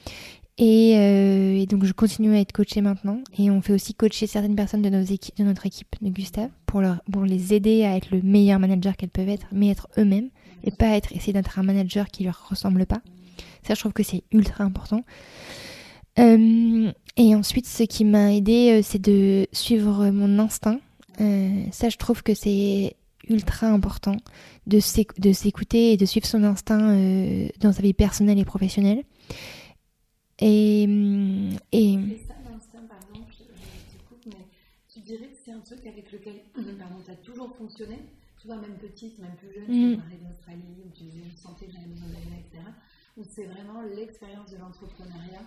Euh, 0.59 1.55
et, 1.55 1.65
donc, 1.67 1.85
je 1.85 1.93
continue 1.93 2.35
à 2.35 2.39
être 2.39 2.51
coachée 2.51 2.81
maintenant. 2.81 3.21
Et 3.37 3.51
on 3.51 3.61
fait 3.61 3.73
aussi 3.73 3.93
coacher 3.93 4.25
certaines 4.25 4.55
personnes 4.55 4.81
de 4.81 4.89
notre 4.89 5.65
équipe 5.65 5.95
de 6.01 6.09
Gustave 6.09 6.49
pour, 6.65 6.81
leur, 6.81 7.03
pour 7.11 7.23
les 7.23 7.53
aider 7.53 7.83
à 7.85 7.95
être 7.95 8.09
le 8.11 8.23
meilleur 8.23 8.59
manager 8.59 8.97
qu'elles 8.97 9.09
peuvent 9.09 9.29
être, 9.29 9.45
mais 9.51 9.69
être 9.69 9.87
eux-mêmes 9.99 10.29
et 10.63 10.71
pas 10.71 10.87
être, 10.87 11.13
essayer 11.13 11.33
d'être 11.33 11.59
un 11.59 11.63
manager 11.63 12.07
qui 12.07 12.23
leur 12.23 12.47
ressemble 12.49 12.87
pas. 12.87 13.01
Ça, 13.61 13.75
je 13.75 13.79
trouve 13.79 13.93
que 13.93 14.03
c'est 14.03 14.23
ultra 14.31 14.63
important. 14.63 15.03
Euh, 16.17 16.91
et 17.15 17.35
ensuite, 17.35 17.67
ce 17.67 17.83
qui 17.83 18.05
m'a 18.05 18.33
aidé, 18.33 18.79
euh, 18.79 18.81
c'est 18.83 19.01
de 19.01 19.45
suivre 19.51 20.09
mon 20.09 20.39
instinct. 20.39 20.79
Ça, 21.71 21.89
je 21.89 21.97
trouve 21.97 22.23
que 22.23 22.33
c'est 22.33 22.95
ultra 23.27 23.67
important 23.67 24.17
de 24.67 24.79
s'écouter 24.79 25.93
et 25.93 25.97
de 25.97 26.05
suivre 26.05 26.25
son 26.25 26.43
instinct 26.43 26.95
euh, 26.95 27.47
dans 27.59 27.71
sa 27.71 27.81
vie 27.81 27.93
personnelle 27.93 28.39
et 28.39 28.45
professionnelle. 28.45 29.03
Et. 30.39 30.87
Mm, 30.87 31.57
et... 31.71 31.97
ça, 32.27 32.35
je 33.91 33.97
coupe, 34.07 34.25
mais 34.27 34.45
tu 34.91 34.99
dirais 35.01 35.27
que 35.27 35.37
c'est 35.43 35.51
un 35.51 35.59
truc 35.59 35.85
avec 35.85 36.11
lequel 36.11 36.41
tu 36.55 37.11
as 37.11 37.15
toujours 37.15 37.55
fonctionné, 37.55 37.99
tu 38.39 38.47
vois, 38.47 38.57
même 38.57 38.77
petite, 38.77 39.19
même 39.19 39.35
plus 39.35 39.53
jeune, 39.53 39.67
mm. 39.67 39.95
tu 39.95 40.01
parlais 40.01 40.17
d'Australie, 40.17 40.81
où 40.85 40.89
tu 40.95 41.03
disais, 41.03 41.23
je 41.29 41.41
sentais 41.41 41.65
que 41.65 41.73
j'avais 41.73 41.87
besoin 41.87 42.07
d'aller, 42.07 42.43
etc. 42.47 42.63
Ou 43.17 43.23
c'est 43.23 43.45
vraiment 43.45 43.81
l'expérience 43.81 44.49
de 44.51 44.57
l'entrepreneuriat 44.57 45.43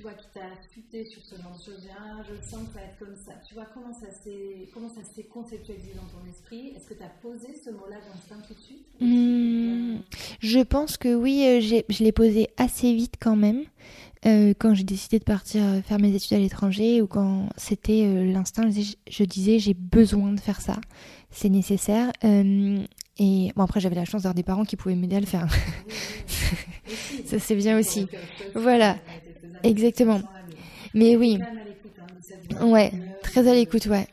tu 0.00 0.04
vois, 0.04 0.14
qui 0.14 0.28
t'a 0.32 0.46
affûté 0.46 1.04
sur 1.04 1.22
ce 1.22 1.34
genre 1.36 1.54
de 1.58 1.62
choses, 1.62 1.86
ah, 1.94 2.22
je 2.22 2.34
sens 2.48 2.66
que 2.68 2.72
ça 2.72 2.80
va 2.80 2.86
être 2.86 2.98
comme 2.98 3.14
ça. 3.14 3.32
Tu 3.46 3.52
vois, 3.52 3.66
comment 3.74 3.92
ça 3.92 4.10
s'est, 4.10 4.70
comment 4.72 4.88
ça 4.88 5.02
s'est 5.14 5.24
conceptualisé 5.24 5.92
dans 5.94 6.18
ton 6.18 6.26
esprit? 6.26 6.72
Est-ce 6.74 6.88
que 6.88 6.94
tu 6.94 7.02
as 7.02 7.12
posé 7.20 7.48
ce 7.62 7.68
mot-là 7.68 7.96
d'instinct 7.96 8.40
tout 8.48 8.54
de 8.54 8.60
suite? 8.60 8.86
Mmh, 8.98 10.00
Je 10.40 10.60
pense 10.60 10.96
que 10.96 11.14
oui, 11.14 11.44
euh, 11.44 11.60
je 11.60 12.02
l'ai 12.02 12.12
posé 12.12 12.48
assez 12.56 12.94
vite 12.94 13.16
quand 13.20 13.36
même. 13.36 13.64
Euh, 14.24 14.54
quand 14.58 14.72
j'ai 14.72 14.84
décidé 14.84 15.18
de 15.18 15.24
partir 15.24 15.62
euh, 15.62 15.82
faire 15.82 15.98
mes 15.98 16.14
études 16.14 16.32
à 16.32 16.40
l'étranger 16.40 17.02
ou 17.02 17.06
quand 17.06 17.50
c'était 17.58 18.24
l'instinct, 18.24 18.70
je, 18.70 19.24
disais 19.24 19.58
j'ai 19.58 19.74
besoin 19.74 20.32
de 20.32 20.40
faire 20.40 20.62
ça, 20.62 20.76
c'est 21.30 21.50
nécessaire. 21.50 22.10
et 22.22 23.52
bon 23.54 23.62
après 23.62 23.80
j'avais 23.80 23.96
la 23.96 24.06
chance 24.06 24.22
d'avoir 24.22 24.34
des 24.34 24.42
parents 24.42 24.64
qui 24.64 24.76
pouvaient 24.76 24.96
m'aider 24.96 25.16
à 25.16 25.20
le 25.20 25.26
faire. 25.26 25.46
ça 27.26 27.38
c'est 27.38 27.56
bien 27.56 27.78
aussi. 27.78 28.06
Voilà. 28.54 28.96
Exactement. 29.62 30.22
Mais 30.94 31.16
oui. 31.16 31.46
Ouais, 32.60 32.92
très 33.22 33.46
à 33.48 33.54
l'écoute, 33.54 33.86
ouais. 33.86 34.06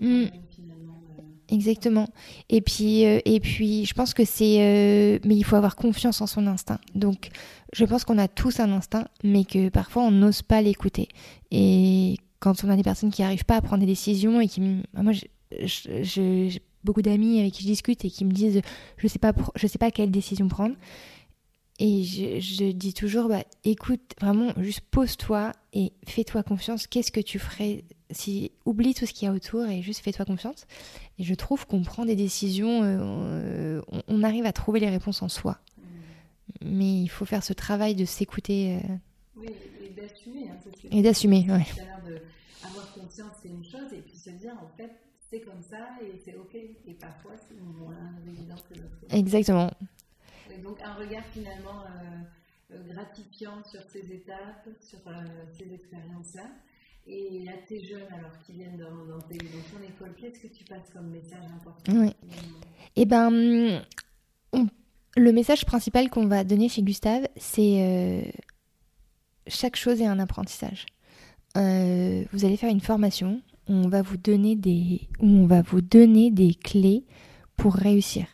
Mm. 0.00 0.28
Exactement. 1.48 2.08
Et 2.48 2.62
puis, 2.62 3.04
euh, 3.04 3.20
et 3.26 3.38
puis, 3.40 3.84
je 3.84 3.92
pense 3.92 4.14
que 4.14 4.24
c'est, 4.24 4.56
euh, 4.60 5.18
mais 5.24 5.36
il 5.36 5.44
faut 5.44 5.56
avoir 5.56 5.76
confiance 5.76 6.20
en 6.22 6.26
son 6.26 6.46
instinct. 6.46 6.78
Donc, 6.94 7.28
je 7.74 7.84
pense 7.84 8.04
qu'on 8.04 8.16
a 8.18 8.28
tous 8.28 8.58
un 8.60 8.70
instinct, 8.72 9.06
mais 9.22 9.44
que 9.44 9.68
parfois 9.68 10.04
on 10.04 10.10
n'ose 10.10 10.40
pas 10.42 10.62
l'écouter. 10.62 11.08
Et 11.50 12.16
quand 12.40 12.64
on 12.64 12.70
a 12.70 12.76
des 12.76 12.82
personnes 12.82 13.10
qui 13.10 13.20
n'arrivent 13.22 13.44
pas 13.44 13.56
à 13.56 13.60
prendre 13.60 13.80
des 13.80 13.86
décisions 13.86 14.40
et 14.40 14.48
qui, 14.48 14.60
moi, 14.94 15.12
j'ai 15.60 16.62
beaucoup 16.84 17.02
d'amis 17.02 17.40
avec 17.40 17.52
qui 17.52 17.62
je 17.62 17.68
discute 17.68 18.04
et 18.04 18.10
qui 18.10 18.24
me 18.24 18.32
disent, 18.32 18.62
je 18.96 19.06
sais 19.08 19.18
sais 19.68 19.78
pas 19.78 19.90
quelle 19.90 20.10
décision 20.10 20.48
prendre. 20.48 20.74
Et 21.84 22.04
je, 22.04 22.70
dis 22.70 22.94
toujours, 22.94 23.28
bah, 23.28 23.42
écoute, 23.64 24.14
vraiment, 24.20 24.52
juste 24.58 24.82
pose-toi 24.92 25.50
et 25.72 25.92
fais-toi 26.06 26.44
confiance. 26.44 26.86
Qu'est-ce 26.86 27.10
que 27.10 27.18
tu 27.18 27.40
ferais 27.40 27.82
si 28.12 28.52
oublie 28.64 28.94
tout 28.94 29.04
ce 29.04 29.12
qu'il 29.12 29.26
y 29.26 29.28
a 29.28 29.34
autour 29.34 29.66
et 29.66 29.82
juste 29.82 30.00
fais-toi 30.00 30.24
confiance. 30.24 30.66
Et 31.18 31.24
je 31.24 31.34
trouve 31.34 31.66
qu'on 31.66 31.82
prend 31.82 32.04
des 32.04 32.14
décisions, 32.14 32.82
euh, 32.84 33.80
on, 34.06 34.22
arrive 34.22 34.46
à 34.46 34.52
trouver 34.52 34.78
les 34.78 34.90
réponses 34.90 35.22
en 35.22 35.28
soi. 35.28 35.58
Mais 36.64 37.02
il 37.02 37.08
faut 37.08 37.24
faire 37.24 37.42
ce 37.42 37.52
travail 37.52 37.96
de 37.96 38.04
s'écouter. 38.04 38.76
Euh. 38.76 38.96
Oui, 39.34 39.48
et 39.80 40.98
Et 40.98 41.02
d'assumer, 41.02 41.44
ouais. 41.48 41.66
avoir 42.62 42.92
conscience, 42.94 43.32
c'est 43.42 43.48
une 43.48 43.64
chose, 43.64 43.92
et 43.92 44.02
puis 44.02 44.16
se 44.16 44.30
dire, 44.30 44.54
en 44.62 44.68
fait, 44.76 44.92
c'est 45.28 45.40
comme 45.40 45.62
ça, 45.62 45.88
et 46.00 46.16
c'est 46.24 46.36
OK. 46.36 46.54
Et 46.54 46.94
parfois, 46.94 47.32
c'est 47.48 47.58
moins 47.60 48.14
évident 48.24 48.54
que 48.68 48.74
l'autre. 48.74 48.98
Exactement. 49.10 49.72
Donc, 50.62 50.78
un 50.82 50.94
regard 50.94 51.24
finalement 51.32 51.82
euh, 51.84 52.74
euh, 52.74 52.92
gratifiant 52.92 53.62
sur 53.70 53.80
ces 53.90 54.12
étapes, 54.12 54.68
sur 54.80 54.98
euh, 55.06 55.12
ces 55.58 55.72
expériences-là. 55.72 56.44
Et 57.06 57.46
à 57.48 57.66
tes 57.66 57.82
jeunes, 57.84 58.06
alors, 58.12 58.30
qui 58.46 58.52
viennent 58.52 58.78
dans, 58.78 59.04
dans, 59.06 59.20
ton 59.20 59.34
école, 59.34 60.14
qu'est-ce 60.16 60.38
que 60.38 60.46
tu 60.46 60.64
passes 60.64 60.88
comme 60.92 61.10
message 61.10 61.44
important 61.52 61.92
Oui. 61.92 62.14
Eh 62.94 63.06
ben, 63.06 63.82
le 65.16 65.32
message 65.32 65.64
principal 65.64 66.10
qu'on 66.10 66.26
va 66.26 66.44
donner 66.44 66.68
chez 66.68 66.82
Gustave, 66.82 67.26
c'est 67.36 68.32
chaque 69.46 69.76
chose 69.76 70.00
est 70.00 70.06
un 70.06 70.18
apprentissage. 70.18 70.86
Euh, 71.56 72.24
vous 72.32 72.44
allez 72.44 72.56
faire 72.56 72.70
une 72.70 72.80
formation, 72.80 73.42
on 73.66 73.88
va 73.88 74.02
vous 74.02 74.16
donner 74.16 74.56
des, 74.56 75.02
on 75.20 75.46
va 75.46 75.62
vous 75.62 75.80
donner 75.80 76.30
des 76.30 76.54
clés 76.54 77.04
pour 77.56 77.74
réussir. 77.74 78.26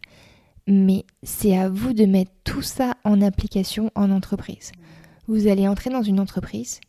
Mais 0.70 1.06
c'est 1.22 1.56
à 1.56 1.70
vous 1.70 1.94
de 1.94 2.04
mettre 2.04 2.30
tout 2.44 2.60
ça 2.60 2.94
en 3.02 3.22
application 3.22 3.90
en 3.94 4.10
entreprise. 4.10 4.70
Vous 5.26 5.46
allez 5.48 5.66
entrer 5.66 5.88
dans 5.88 6.02
une 6.02 6.20
entreprise, 6.20 6.80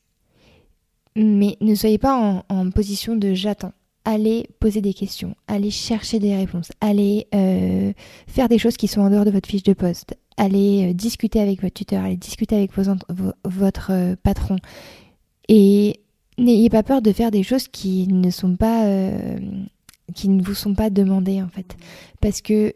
mais 1.16 1.56
ne 1.62 1.74
soyez 1.76 1.98
pas 1.98 2.44
en, 2.50 2.70
position 2.72 3.16
de 3.16 3.34
j'attends. 3.34 3.72
Allez 4.04 4.50
poser 4.60 4.82
des 4.82 4.94
questions, 4.94 5.36
allez 5.48 5.72
chercher 5.72 6.20
des 6.20 6.36
réponses, 6.36 6.72
allez 6.82 7.28
euh, 7.34 7.94
faire 8.28 8.50
des 8.50 8.58
choses 8.58 8.76
qui 8.76 8.88
sont 8.88 9.02
en 9.02 9.10
dehors 9.10 9.26
de 9.26 9.32
votre 9.32 9.48
fiche 9.48 9.64
de 9.64 9.74
poste, 9.74 10.18
allez 10.36 10.90
euh, 10.90 10.94
discuter 10.94 11.40
avec 11.40 11.62
votre 11.62 11.74
tuteur, 11.74 12.04
allez 12.04 12.18
discuter 12.18 12.56
avec 12.56 12.72
votre 12.74 13.92
euh, 13.92 14.16
patron. 14.24 14.58
Et 15.48 16.02
n'ayez 16.38 16.70
pas 16.70 16.84
peur 16.84 17.02
de 17.02 17.12
faire 17.14 17.32
des 17.32 17.44
choses 17.44 17.68
qui 17.70 18.08
ne 18.08 18.30
sont 18.30 18.56
pas 18.56 18.86
qui 20.16 20.28
ne 20.28 20.42
vous 20.42 20.54
sont 20.56 20.74
pas 20.74 20.90
demandées 20.90 21.42
en 21.42 21.50
fait 21.50 21.78
parce 22.20 22.42
que 22.42 22.74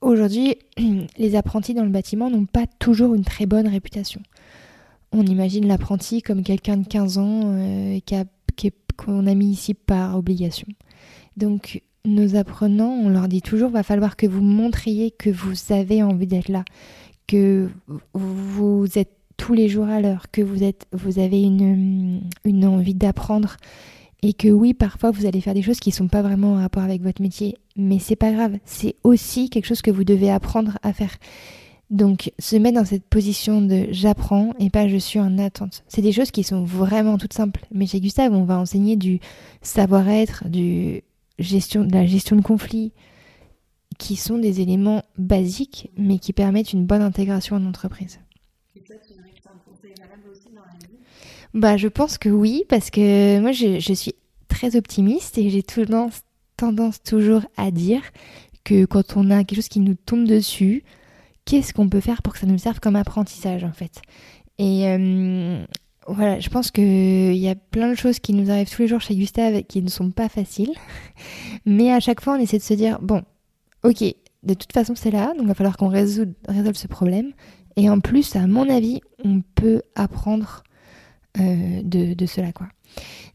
aujourd'hui 0.00 0.56
les 1.18 1.36
apprentis 1.36 1.74
dans 1.74 1.84
le 1.84 1.90
bâtiment 1.90 2.30
n'ont 2.30 2.46
pas 2.46 2.66
toujours 2.78 3.14
une 3.14 3.24
très 3.24 3.46
bonne 3.46 3.68
réputation. 3.68 4.20
On 5.12 5.24
imagine 5.24 5.66
l'apprenti 5.66 6.22
comme 6.22 6.42
quelqu'un 6.42 6.76
de 6.76 6.86
15 6.86 7.18
ans 7.18 7.54
qu'on 8.96 9.26
a, 9.26 9.34
mis 9.34 9.50
ici 9.50 9.74
par 9.74 10.16
obligation. 10.16 10.68
Donc 11.36 11.82
nos 12.04 12.36
apprenants, 12.36 12.92
on 12.92 13.08
leur 13.08 13.28
dit 13.28 13.42
toujours, 13.42 13.70
va 13.70 13.82
falloir 13.82 14.16
que 14.16 14.26
vous 14.26 14.42
montriez 14.42 15.10
que 15.10 15.30
vous 15.30 15.54
avez 15.70 16.02
envie 16.02 16.26
d'être 16.26 16.48
là, 16.48 16.64
que 17.26 17.68
vous 18.14 18.86
êtes 18.96 19.12
tous 19.36 19.54
les 19.54 19.68
jours 19.68 19.86
à 19.86 20.00
l'heure, 20.00 20.30
que 20.30 20.42
vous, 20.42 20.62
êtes, 20.62 20.86
vous 20.92 21.18
avez 21.18 21.42
une, 21.42 22.22
une 22.44 22.66
envie 22.66 22.94
d'apprendre 22.94 23.56
et 24.22 24.34
que 24.34 24.48
oui, 24.48 24.74
parfois 24.74 25.10
vous 25.10 25.26
allez 25.26 25.40
faire 25.40 25.54
des 25.54 25.62
choses 25.62 25.80
qui 25.80 25.90
ne 25.90 25.94
sont 25.94 26.08
pas 26.08 26.22
vraiment 26.22 26.54
en 26.54 26.56
rapport 26.56 26.82
avec 26.82 27.02
votre 27.02 27.22
métier, 27.22 27.56
mais 27.80 27.98
c'est 27.98 28.16
pas 28.16 28.32
grave, 28.32 28.58
c'est 28.64 28.96
aussi 29.02 29.50
quelque 29.50 29.66
chose 29.66 29.82
que 29.82 29.90
vous 29.90 30.04
devez 30.04 30.30
apprendre 30.30 30.78
à 30.82 30.92
faire. 30.92 31.16
Donc 31.90 32.32
se 32.38 32.54
mettre 32.54 32.78
dans 32.78 32.84
cette 32.84 33.04
position 33.04 33.60
de 33.60 33.88
j'apprends 33.90 34.52
et 34.60 34.70
pas 34.70 34.86
je 34.86 34.96
suis 34.96 35.18
en 35.18 35.38
attente. 35.38 35.82
C'est 35.88 36.02
des 36.02 36.12
choses 36.12 36.30
qui 36.30 36.44
sont 36.44 36.62
vraiment 36.62 37.18
toutes 37.18 37.32
simples. 37.32 37.66
Mais 37.72 37.86
chez 37.86 38.00
Gustave, 38.00 38.32
on 38.32 38.44
va 38.44 38.58
enseigner 38.58 38.94
du 38.96 39.18
savoir-être, 39.60 40.48
du 40.48 41.02
gestion, 41.40 41.82
de 41.82 41.92
la 41.92 42.06
gestion 42.06 42.36
de 42.36 42.42
conflits, 42.42 42.92
qui 43.98 44.14
sont 44.14 44.38
des 44.38 44.60
éléments 44.60 45.02
basiques, 45.18 45.90
mais 45.96 46.18
qui 46.18 46.32
permettent 46.32 46.72
une 46.72 46.86
bonne 46.86 47.02
intégration 47.02 47.56
en 47.56 47.66
entreprise. 47.66 48.20
Et 48.76 48.80
toi, 48.80 48.94
tu 49.04 49.14
dirais 49.14 49.30
que 49.30 49.40
c'est 49.42 49.48
un 49.48 49.58
conseil 49.68 49.92
valable 49.98 50.22
aussi 50.30 50.54
dans 50.54 50.62
la 50.62 50.78
vie? 50.86 50.94
Bah, 51.54 51.76
Je 51.76 51.88
pense 51.88 52.18
que 52.18 52.28
oui, 52.28 52.64
parce 52.68 52.90
que 52.90 53.40
moi, 53.40 53.50
je, 53.50 53.80
je 53.80 53.92
suis 53.92 54.14
très 54.48 54.76
optimiste 54.76 55.38
et 55.38 55.50
j'ai 55.50 55.62
tendance, 55.62 56.22
tendance 56.60 57.02
toujours 57.02 57.42
à 57.56 57.70
dire 57.70 58.02
que 58.64 58.84
quand 58.84 59.16
on 59.16 59.30
a 59.30 59.44
quelque 59.44 59.56
chose 59.56 59.68
qui 59.68 59.80
nous 59.80 59.94
tombe 59.94 60.26
dessus, 60.26 60.84
qu'est-ce 61.46 61.72
qu'on 61.72 61.88
peut 61.88 62.00
faire 62.00 62.20
pour 62.22 62.34
que 62.34 62.38
ça 62.38 62.46
nous 62.46 62.58
serve 62.58 62.80
comme 62.80 62.96
apprentissage, 62.96 63.64
en 63.64 63.72
fait? 63.72 64.02
Et 64.58 64.86
euh, 64.88 65.64
voilà, 66.06 66.38
je 66.38 66.50
pense 66.50 66.70
qu'il 66.70 67.36
y 67.36 67.48
a 67.48 67.54
plein 67.54 67.88
de 67.88 67.94
choses 67.94 68.18
qui 68.18 68.34
nous 68.34 68.50
arrivent 68.50 68.68
tous 68.70 68.82
les 68.82 68.88
jours 68.88 69.00
chez 69.00 69.16
Gustave 69.16 69.62
qui 69.62 69.80
ne 69.80 69.88
sont 69.88 70.10
pas 70.10 70.28
faciles. 70.28 70.74
Mais 71.64 71.90
à 71.92 72.00
chaque 72.00 72.20
fois, 72.20 72.34
on 72.34 72.40
essaie 72.40 72.58
de 72.58 72.62
se 72.62 72.74
dire, 72.74 72.98
bon, 73.00 73.22
ok, 73.82 74.04
de 74.42 74.54
toute 74.54 74.72
façon 74.72 74.94
c'est 74.94 75.10
là, 75.10 75.28
donc 75.28 75.42
il 75.42 75.48
va 75.48 75.54
falloir 75.54 75.78
qu'on 75.78 75.88
résolve, 75.88 76.34
ce 76.74 76.86
problème. 76.88 77.32
Et 77.76 77.88
en 77.88 78.00
plus, 78.00 78.36
à 78.36 78.46
mon 78.46 78.68
avis, 78.68 79.00
on 79.24 79.40
peut 79.54 79.80
apprendre 79.94 80.62
euh, 81.40 81.80
de, 81.82 82.26
cela, 82.26 82.52
quoi. 82.52 82.66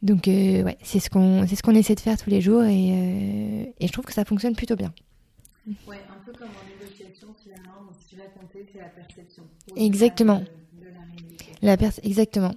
Donc 0.01 0.28
euh, 0.28 0.64
ouais, 0.64 0.78
c'est 0.84 0.99
ce 0.99 1.10
qu'on 1.10 1.47
c'est 1.47 1.56
ce 1.56 1.64
qu'on 1.64 1.76
essaie 1.76 1.95
de 1.95 1.99
faire 1.99 2.18
tous 2.18 2.30
les 2.30 2.41
jours 2.41 2.64
et, 2.64 2.91
euh, 2.91 3.66
et, 3.80 3.88
je 3.88 3.91
trouve 3.91 4.06
que 4.06 4.14
ça 4.14 4.26
fonctionne 4.26 4.56
plutôt 4.56 4.76
bien. 4.76 4.93
Ouais, 5.88 5.97
un 6.10 6.24
peu 6.26 6.32
comme 6.38 6.49
en 6.49 6.70
négociation 6.70 7.28
finalement, 7.41 7.89
ce 7.99 8.10
qui 8.10 8.16
va 8.16 8.26
compter 8.26 8.66
c'est 8.72 8.80
la 8.80 8.89
perception. 8.89 9.43
Exactement. 9.76 10.43
la 11.62 11.76
exactement. 12.03 12.53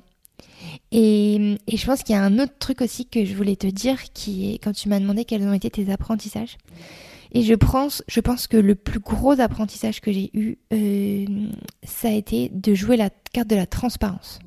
Et, 0.90 1.56
et, 1.66 1.76
je 1.76 1.86
pense 1.86 2.02
qu'il 2.02 2.14
y 2.14 2.18
a 2.18 2.22
un 2.22 2.38
autre 2.38 2.58
truc 2.58 2.80
aussi 2.80 3.06
que 3.06 3.24
je 3.24 3.34
voulais 3.34 3.56
te 3.56 3.66
dire 3.66 4.02
qui 4.12 4.52
est 4.52 4.58
quand 4.58 4.72
tu 4.72 4.88
m'as 4.88 5.00
demandé 5.00 5.24
quels 5.24 5.42
ont 5.42 5.52
été 5.52 5.70
tes 5.70 5.90
apprentissages. 5.90 6.56
Et 7.32 7.42
je 7.42 7.54
pense, 7.54 8.02
je 8.08 8.20
pense 8.20 8.46
que 8.46 8.56
le 8.56 8.74
plus 8.74 9.00
gros 9.00 9.38
apprentissage 9.38 10.00
que 10.00 10.12
j'ai 10.12 10.30
eu, 10.32 10.56
euh, 10.72 11.26
ça 11.82 12.08
a 12.08 12.12
été 12.12 12.48
de 12.48 12.74
jouer 12.74 12.96
la 12.96 13.10
carte 13.32 13.48
de 13.48 13.56
la 13.56 13.66
transparence. 13.66 14.40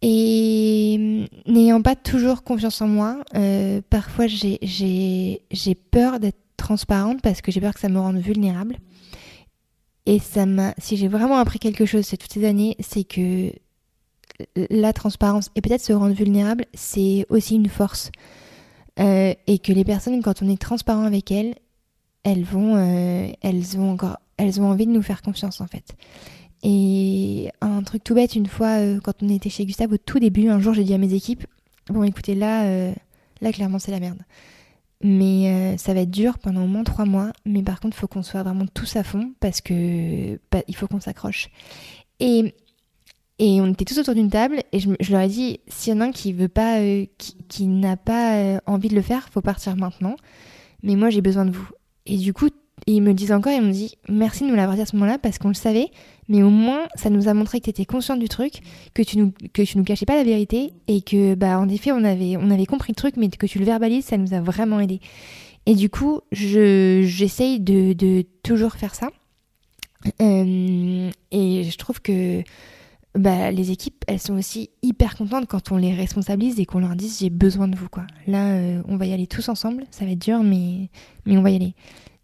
Et 0.00 1.26
n'ayant 1.46 1.82
pas 1.82 1.96
toujours 1.96 2.44
confiance 2.44 2.80
en 2.80 2.86
moi, 2.86 3.18
euh, 3.34 3.80
parfois 3.90 4.26
j'ai 4.26 5.40
peur 5.90 6.20
d'être 6.20 6.38
transparente 6.56 7.20
parce 7.22 7.40
que 7.40 7.50
j'ai 7.50 7.60
peur 7.60 7.74
que 7.74 7.80
ça 7.80 7.88
me 7.88 7.98
rende 7.98 8.18
vulnérable. 8.18 8.76
Et 10.06 10.20
ça 10.20 10.44
si 10.78 10.96
j'ai 10.96 11.08
vraiment 11.08 11.38
appris 11.38 11.58
quelque 11.58 11.84
chose 11.84 12.06
ces 12.06 12.16
toutes 12.16 12.32
ces 12.32 12.44
années, 12.46 12.76
c'est 12.80 13.04
que 13.04 13.52
la 14.70 14.92
transparence 14.92 15.50
et 15.54 15.60
peut-être 15.60 15.82
se 15.82 15.92
rendre 15.92 16.14
vulnérable, 16.14 16.64
c'est 16.74 17.26
aussi 17.28 17.56
une 17.56 17.68
force. 17.68 18.10
Euh, 19.00 19.34
et 19.46 19.58
que 19.58 19.72
les 19.72 19.84
personnes, 19.84 20.22
quand 20.22 20.42
on 20.42 20.48
est 20.48 20.60
transparent 20.60 21.04
avec 21.04 21.30
elles, 21.30 21.54
elles 22.24 22.42
vont, 22.42 22.76
euh, 22.76 23.30
elles 23.42 23.78
ont 23.78 23.92
encore, 23.92 24.18
elles 24.36 24.60
ont 24.60 24.70
envie 24.70 24.86
de 24.86 24.92
nous 24.92 25.02
faire 25.02 25.22
confiance 25.22 25.60
en 25.60 25.66
fait. 25.66 25.94
Et 26.62 27.50
un 27.60 27.82
truc 27.82 28.04
tout 28.04 28.14
bête, 28.14 28.34
une 28.34 28.46
fois, 28.46 28.80
euh, 28.80 29.00
quand 29.00 29.22
on 29.22 29.28
était 29.28 29.50
chez 29.50 29.64
Gustave 29.64 29.92
au 29.92 29.96
tout 29.96 30.18
début, 30.18 30.48
un 30.48 30.60
jour, 30.60 30.74
j'ai 30.74 30.84
dit 30.84 30.94
à 30.94 30.98
mes 30.98 31.14
équipes, 31.14 31.46
bon, 31.88 32.02
écoutez, 32.02 32.34
là, 32.34 32.92
là, 33.40 33.52
clairement, 33.52 33.78
c'est 33.78 33.92
la 33.92 34.00
merde. 34.00 34.18
Mais 35.02 35.76
ça 35.78 35.94
va 35.94 36.00
être 36.00 36.10
dur 36.10 36.38
pendant 36.38 36.64
au 36.64 36.66
moins 36.66 36.82
trois 36.82 37.04
mois. 37.04 37.32
Mais 37.46 37.62
par 37.62 37.78
contre, 37.78 37.96
il 37.96 38.00
faut 38.00 38.08
qu'on 38.08 38.24
soit 38.24 38.42
vraiment 38.42 38.66
tous 38.66 38.96
à 38.96 39.04
fond 39.04 39.32
parce 39.38 39.60
que 39.60 40.40
bah, 40.50 40.62
il 40.66 40.74
faut 40.74 40.88
qu'on 40.88 41.00
s'accroche. 41.00 41.50
Et 42.18 42.52
et 43.38 43.60
on 43.60 43.68
était 43.68 43.84
tous 43.84 43.98
autour 43.98 44.14
d'une 44.14 44.30
table 44.30 44.62
et 44.72 44.80
je, 44.80 44.90
leur 45.12 45.20
ai 45.20 45.28
dit 45.28 45.60
s'il 45.68 45.92
y 45.92 45.96
en 45.96 46.00
a 46.00 46.06
un 46.06 46.10
qui 46.10 46.32
veut 46.32 46.48
pas, 46.48 46.80
euh, 46.80 47.06
qui, 47.48 47.66
n'a 47.68 47.96
pas 47.96 48.34
euh, 48.34 48.58
envie 48.66 48.88
de 48.88 48.96
le 48.96 49.02
faire, 49.02 49.28
faut 49.28 49.40
partir 49.40 49.76
maintenant. 49.76 50.16
Mais 50.82 50.96
moi 50.96 51.10
j'ai 51.10 51.20
besoin 51.20 51.44
de 51.44 51.52
vous. 51.52 51.68
Et 52.06 52.16
du 52.16 52.32
coup, 52.32 52.48
ils 52.86 53.00
me 53.00 53.12
disent 53.12 53.32
encore, 53.32 53.52
ils 53.52 53.62
me 53.62 53.72
disent 53.72 53.94
merci 54.08 54.44
de 54.44 54.48
nous 54.48 54.54
l'avoir 54.54 54.76
dit 54.76 54.82
à 54.82 54.86
ce 54.86 54.96
moment-là 54.96 55.18
parce 55.18 55.38
qu'on 55.38 55.48
le 55.48 55.54
savait, 55.54 55.88
mais 56.28 56.42
au 56.42 56.50
moins 56.50 56.86
ça 56.94 57.10
nous 57.10 57.28
a 57.28 57.34
montré 57.34 57.58
que 57.60 57.64
tu 57.64 57.70
étais 57.70 57.84
conscient 57.84 58.16
du 58.16 58.28
truc, 58.28 58.60
que 58.94 59.02
tu 59.02 59.18
nous 59.18 59.32
que 59.52 59.62
tu 59.62 59.78
nous 59.78 59.84
cachais 59.84 60.06
pas 60.06 60.16
la 60.16 60.24
vérité 60.24 60.72
et 60.86 61.02
que 61.02 61.34
bah 61.34 61.58
en 61.58 61.68
effet 61.68 61.92
on 61.92 62.04
avait 62.04 62.36
on 62.36 62.50
avait 62.50 62.66
compris 62.66 62.92
le 62.92 62.96
truc, 62.96 63.16
mais 63.16 63.28
que 63.28 63.46
tu 63.46 63.58
le 63.58 63.64
verbalises, 63.64 64.04
ça 64.04 64.16
nous 64.16 64.34
a 64.34 64.40
vraiment 64.40 64.80
aidé. 64.80 65.00
Et 65.66 65.74
du 65.74 65.90
coup, 65.90 66.20
je 66.32 67.02
j'essaye 67.04 67.60
de, 67.60 67.92
de 67.92 68.24
toujours 68.42 68.72
faire 68.72 68.94
ça. 68.94 69.10
Euh, 70.22 71.10
et 71.30 71.64
je 71.64 71.76
trouve 71.76 72.00
que 72.00 72.42
bah, 73.14 73.50
les 73.50 73.70
équipes, 73.70 74.04
elles 74.06 74.20
sont 74.20 74.38
aussi 74.38 74.70
hyper 74.82 75.16
contentes 75.16 75.46
quand 75.46 75.72
on 75.72 75.76
les 75.76 75.92
responsabilise 75.92 76.60
et 76.60 76.66
qu'on 76.66 76.78
leur 76.78 76.94
dise 76.94 77.18
j'ai 77.18 77.30
besoin 77.30 77.68
de 77.68 77.76
vous. 77.76 77.88
Quoi. 77.88 78.06
Là, 78.26 78.52
euh, 78.52 78.82
on 78.88 78.96
va 78.96 79.06
y 79.06 79.12
aller 79.12 79.26
tous 79.26 79.48
ensemble. 79.48 79.84
Ça 79.90 80.04
va 80.04 80.12
être 80.12 80.20
dur, 80.20 80.42
mais, 80.42 80.88
mais 81.26 81.36
on 81.36 81.42
va 81.42 81.50
y 81.50 81.56
aller. 81.56 81.74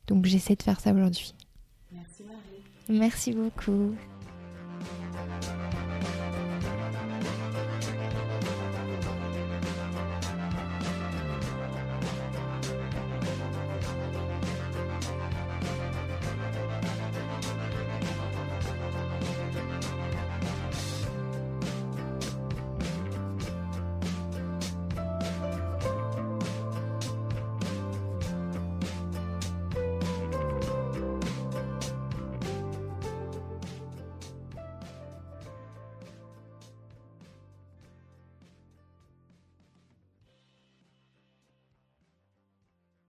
Donc 0.07 0.27
j'essaie 0.27 0.57
de 0.57 0.63
faire 0.63 0.81
ça 0.81 0.93
aujourd'hui. 0.93 1.35
Merci 1.93 2.23
Marie. 2.25 2.99
Merci 3.01 3.33
beaucoup. 3.33 3.95